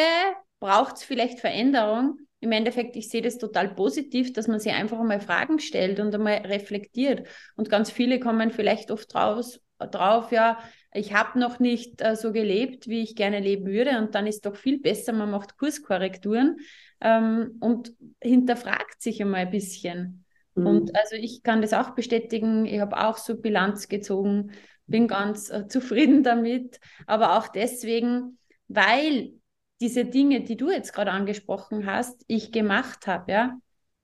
Braucht 0.60 0.96
es 0.96 1.04
vielleicht 1.04 1.40
Veränderung? 1.40 2.18
Im 2.40 2.52
Endeffekt, 2.52 2.94
ich 2.96 3.08
sehe 3.08 3.22
das 3.22 3.38
total 3.38 3.74
positiv, 3.74 4.32
dass 4.32 4.46
man 4.46 4.60
sich 4.60 4.72
einfach 4.72 5.00
einmal 5.00 5.20
Fragen 5.20 5.58
stellt 5.58 5.98
und 5.98 6.14
einmal 6.14 6.34
reflektiert. 6.34 7.26
Und 7.56 7.68
ganz 7.68 7.90
viele 7.90 8.20
kommen 8.20 8.50
vielleicht 8.50 8.90
oft 8.90 9.12
draus, 9.12 9.60
drauf, 9.78 10.30
ja, 10.32 10.58
ich 10.92 11.12
habe 11.12 11.38
noch 11.38 11.58
nicht 11.58 12.00
äh, 12.00 12.16
so 12.16 12.32
gelebt, 12.32 12.88
wie 12.88 13.02
ich 13.02 13.14
gerne 13.14 13.40
leben 13.40 13.66
würde. 13.66 13.98
Und 13.98 14.14
dann 14.14 14.26
ist 14.26 14.46
doch 14.46 14.56
viel 14.56 14.80
besser, 14.80 15.12
man 15.12 15.30
macht 15.30 15.56
Kurskorrekturen 15.58 16.56
ähm, 17.00 17.56
und 17.60 17.92
hinterfragt 18.22 19.02
sich 19.02 19.20
einmal 19.20 19.42
ein 19.42 19.50
bisschen. 19.50 20.24
Und 20.66 20.90
mhm. 20.90 20.94
also 20.94 21.16
ich 21.16 21.42
kann 21.42 21.62
das 21.62 21.72
auch 21.72 21.90
bestätigen. 21.90 22.66
Ich 22.66 22.80
habe 22.80 22.98
auch 22.98 23.16
so 23.16 23.36
Bilanz 23.36 23.88
gezogen, 23.88 24.52
bin 24.86 25.08
ganz 25.08 25.50
äh, 25.50 25.66
zufrieden 25.68 26.22
damit. 26.22 26.80
Aber 27.06 27.38
auch 27.38 27.48
deswegen, 27.48 28.38
weil 28.68 29.32
diese 29.80 30.04
Dinge, 30.04 30.42
die 30.42 30.56
du 30.56 30.70
jetzt 30.70 30.92
gerade 30.92 31.12
angesprochen 31.12 31.86
hast, 31.86 32.24
ich 32.26 32.52
gemacht 32.52 33.06
habe, 33.06 33.32
ja, 33.32 33.58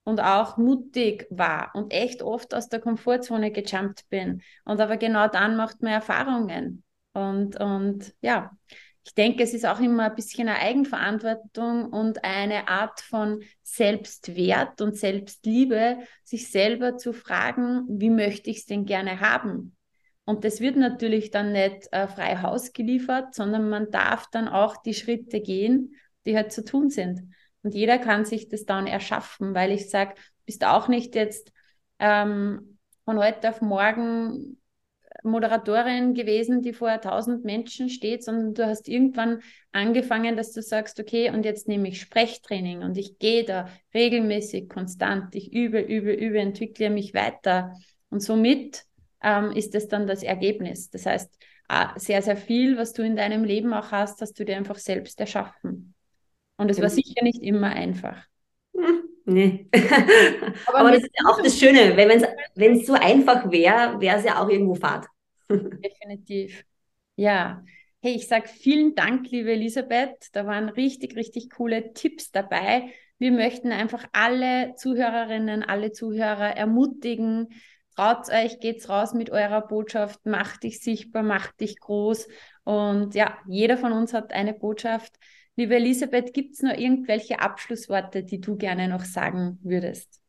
und 0.05 0.21
auch 0.21 0.59
mutig 0.59 1.27
war 1.31 1.71
und 1.75 1.93
echt 1.93 2.23
oft 2.23 2.55
aus 2.55 2.69
der 2.69 2.81
Komfortzone 2.81 3.51
gejumpt 3.51 4.09
bin. 4.11 4.43
Und 4.65 4.81
aber 4.81 4.99
genau 4.99 5.29
dann 5.29 5.57
macht 5.57 5.83
man 5.83 5.93
Erfahrungen. 5.93 6.85
Und, 7.15 7.59
und 7.59 8.15
ja, 8.21 8.51
ich 9.05 9.15
denke, 9.15 9.43
es 9.43 9.53
ist 9.53 9.67
auch 9.67 9.81
immer 9.81 10.07
ein 10.07 10.15
bisschen 10.15 10.49
eine 10.49 10.59
Eigenverantwortung 10.59 11.91
und 11.91 12.25
eine 12.25 12.69
Art 12.69 13.01
von 13.03 13.43
Selbstwert 13.63 14.81
und 14.81 14.97
Selbstliebe, 14.97 15.99
sich 16.25 16.51
selber 16.51 16.97
zu 16.97 17.13
fragen, 17.13 17.85
wie 17.89 18.09
möchte 18.09 18.49
ich 18.49 18.59
es 18.59 18.67
denn 18.67 18.87
gerne 18.87 19.21
haben? 19.21 19.77
Und 20.25 20.45
das 20.45 20.61
wird 20.61 20.77
natürlich 20.77 21.31
dann 21.31 21.53
nicht 21.53 21.93
äh, 21.93 22.09
frei 22.09 22.39
Haus 22.41 22.73
geliefert, 22.73 23.35
sondern 23.35 23.69
man 23.69 23.91
darf 23.91 24.27
dann 24.31 24.49
auch 24.49 24.79
die 24.79 24.95
Schritte 24.95 25.43
gehen, 25.43 25.95
die 26.25 26.35
halt 26.35 26.51
zu 26.51 26.65
tun 26.65 26.89
sind. 26.89 27.21
Und 27.63 27.75
jeder 27.75 27.99
kann 27.99 28.25
sich 28.25 28.49
das 28.49 28.65
dann 28.65 28.87
erschaffen, 28.87 29.55
weil 29.55 29.71
ich 29.71 29.91
sage, 29.91 30.15
bist 30.47 30.65
auch 30.65 30.89
nicht 30.89 31.15
jetzt 31.15 31.53
ähm, 31.99 32.79
von 33.05 33.19
heute 33.19 33.51
auf 33.51 33.61
morgen 33.61 34.59
Moderatorin 35.25 36.15
gewesen, 36.15 36.63
die 36.63 36.73
vor 36.73 37.01
tausend 37.01 37.45
Menschen 37.45 37.89
steht, 37.89 38.23
sondern 38.23 38.55
du 38.55 38.67
hast 38.67 38.89
irgendwann 38.89 39.41
angefangen, 39.73 40.37
dass 40.37 40.53
du 40.53 40.63
sagst, 40.63 41.01
okay, 41.01 41.31
und 41.31 41.45
jetzt 41.45 41.67
nehme 41.67 41.89
ich 41.89 42.01
Sprechtraining 42.01 42.83
und 42.83 42.97
ich 42.99 43.19
gehe 43.19 43.45
da 43.45 43.69
regelmäßig, 43.95 44.69
konstant, 44.69 45.35
ich 45.35 45.53
übe, 45.53 45.81
übe, 45.81 46.13
übe, 46.13 46.39
entwickle 46.39 46.91
mich 46.91 47.15
weiter. 47.15 47.73
Und 48.11 48.21
somit 48.21 48.85
ähm, 49.23 49.51
ist 49.53 49.75
es 49.75 49.89
dann 49.89 50.07
das 50.07 50.23
Ergebnis. 50.23 50.91
Das 50.91 51.07
heißt, 51.07 51.35
sehr, 51.97 52.21
sehr 52.21 52.37
viel, 52.37 52.77
was 52.77 52.93
du 52.93 53.03
in 53.03 53.17
deinem 53.17 53.43
Leben 53.43 53.73
auch 53.73 53.91
hast, 53.91 54.21
hast 54.21 54.39
du 54.39 54.45
dir 54.45 54.57
einfach 54.57 54.77
selbst 54.77 55.19
erschaffen. 55.19 55.95
Und 56.57 56.71
es 56.71 56.81
war 56.81 56.91
sicher 56.91 57.25
nicht 57.25 57.43
immer 57.43 57.71
einfach. 57.71 58.23
Hm, 58.77 59.03
nee. 59.25 59.69
Aber, 60.67 60.79
Aber 60.79 60.93
das 60.93 61.03
ist 61.03 61.11
ja 61.19 61.31
auch 61.31 61.43
das 61.43 61.59
Schöne, 61.59 61.97
wenn 61.97 62.77
es 62.77 62.87
so 62.87 62.93
einfach 62.93 63.51
wäre, 63.51 63.99
wäre 64.01 64.19
es 64.19 64.25
ja 64.25 64.43
auch 64.43 64.49
irgendwo 64.49 64.75
fad. 64.75 65.07
Definitiv. 65.85 66.65
Ja. 67.17 67.65
Hey, 68.01 68.17
ich 68.17 68.29
sage 68.29 68.49
vielen 68.49 68.95
Dank, 68.95 69.31
liebe 69.31 69.53
Elisabeth. 69.53 70.29
Da 70.33 70.47
waren 70.47 70.69
richtig, 70.69 71.17
richtig 71.17 71.51
coole 71.51 71.93
Tipps 71.95 72.31
dabei. 72.31 72.93
Wir 73.19 73.33
möchten 73.33 73.73
einfach 73.73 74.05
alle 74.13 74.75
Zuhörerinnen, 74.77 75.63
alle 75.63 75.93
Zuhörer 75.93 76.57
ermutigen. 76.57 77.49
Traut 77.97 78.29
euch, 78.29 78.61
geht's 78.61 78.89
raus 78.89 79.15
mit 79.15 79.31
eurer 79.31 79.67
Botschaft, 79.67 80.27
macht 80.27 80.65
dich 80.65 80.81
sichtbar, 80.81 81.23
macht 81.23 81.61
dich 81.61 81.79
groß. 81.79 82.29
Und 82.65 83.15
ja, 83.15 83.39
jeder 83.49 83.79
von 83.79 83.93
uns 83.93 84.13
hat 84.13 84.33
eine 84.33 84.53
Botschaft. 84.53 85.15
Liebe 85.57 85.77
Elisabeth, 85.77 86.35
gibt 86.35 86.55
es 86.55 86.63
noch 86.63 86.77
irgendwelche 86.77 87.39
Abschlussworte, 87.41 88.25
die 88.25 88.41
du 88.41 88.57
gerne 88.57 88.89
noch 88.89 89.05
sagen 89.05 89.59
würdest? 89.63 90.21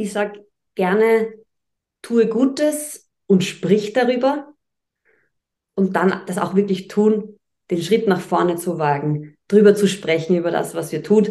ich 0.00 0.12
sage 0.12 0.46
gerne, 0.74 1.34
tue 2.00 2.26
Gutes 2.26 3.09
und 3.30 3.44
sprich 3.44 3.92
darüber 3.92 4.54
und 5.76 5.94
dann 5.94 6.22
das 6.26 6.36
auch 6.36 6.56
wirklich 6.56 6.88
tun, 6.88 7.38
den 7.70 7.80
Schritt 7.80 8.08
nach 8.08 8.20
vorne 8.20 8.56
zu 8.56 8.80
wagen, 8.80 9.36
drüber 9.46 9.76
zu 9.76 9.86
sprechen 9.86 10.36
über 10.36 10.50
das, 10.50 10.74
was 10.74 10.90
wir 10.90 11.04
tut 11.04 11.30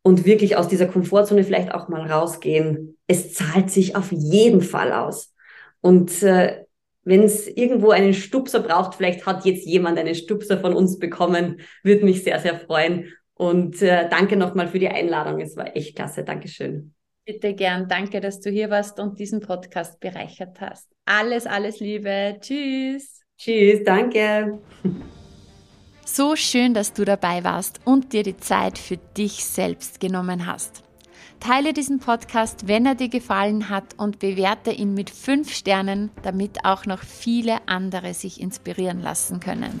und 0.00 0.24
wirklich 0.24 0.56
aus 0.56 0.68
dieser 0.68 0.86
Komfortzone 0.86 1.44
vielleicht 1.44 1.74
auch 1.74 1.88
mal 1.88 2.10
rausgehen. 2.10 2.96
Es 3.06 3.34
zahlt 3.34 3.70
sich 3.70 3.94
auf 3.94 4.10
jeden 4.10 4.62
Fall 4.62 4.90
aus. 4.90 5.34
Und 5.82 6.22
äh, 6.22 6.64
wenn 7.02 7.24
es 7.24 7.46
irgendwo 7.46 7.90
einen 7.90 8.14
Stupser 8.14 8.60
braucht, 8.60 8.94
vielleicht 8.94 9.26
hat 9.26 9.44
jetzt 9.44 9.66
jemand 9.66 9.98
einen 9.98 10.14
Stupser 10.14 10.58
von 10.58 10.72
uns 10.72 10.98
bekommen, 10.98 11.60
würde 11.82 12.06
mich 12.06 12.24
sehr, 12.24 12.40
sehr 12.40 12.58
freuen. 12.58 13.12
Und 13.34 13.82
äh, 13.82 14.08
danke 14.08 14.38
nochmal 14.38 14.68
für 14.68 14.78
die 14.78 14.88
Einladung. 14.88 15.42
Es 15.42 15.58
war 15.58 15.76
echt 15.76 15.94
klasse. 15.94 16.24
Dankeschön. 16.24 16.94
Bitte 17.26 17.52
gern. 17.52 17.86
Danke, 17.86 18.22
dass 18.22 18.40
du 18.40 18.48
hier 18.48 18.70
warst 18.70 18.98
und 18.98 19.18
diesen 19.18 19.40
Podcast 19.40 20.00
bereichert 20.00 20.58
hast. 20.62 20.93
Alles, 21.06 21.46
alles 21.46 21.80
Liebe. 21.80 22.38
Tschüss. 22.40 23.20
Tschüss. 23.36 23.80
Danke. 23.84 24.58
So 26.04 26.36
schön, 26.36 26.74
dass 26.74 26.92
du 26.92 27.04
dabei 27.04 27.44
warst 27.44 27.80
und 27.84 28.12
dir 28.12 28.22
die 28.22 28.36
Zeit 28.36 28.78
für 28.78 28.96
dich 28.96 29.44
selbst 29.44 30.00
genommen 30.00 30.46
hast. 30.46 30.82
Teile 31.40 31.74
diesen 31.74 31.98
Podcast, 31.98 32.68
wenn 32.68 32.86
er 32.86 32.94
dir 32.94 33.08
gefallen 33.08 33.68
hat 33.68 33.98
und 33.98 34.18
bewerte 34.18 34.70
ihn 34.70 34.94
mit 34.94 35.10
fünf 35.10 35.52
Sternen, 35.52 36.10
damit 36.22 36.64
auch 36.64 36.86
noch 36.86 37.02
viele 37.02 37.68
andere 37.68 38.14
sich 38.14 38.40
inspirieren 38.40 39.02
lassen 39.02 39.40
können. 39.40 39.80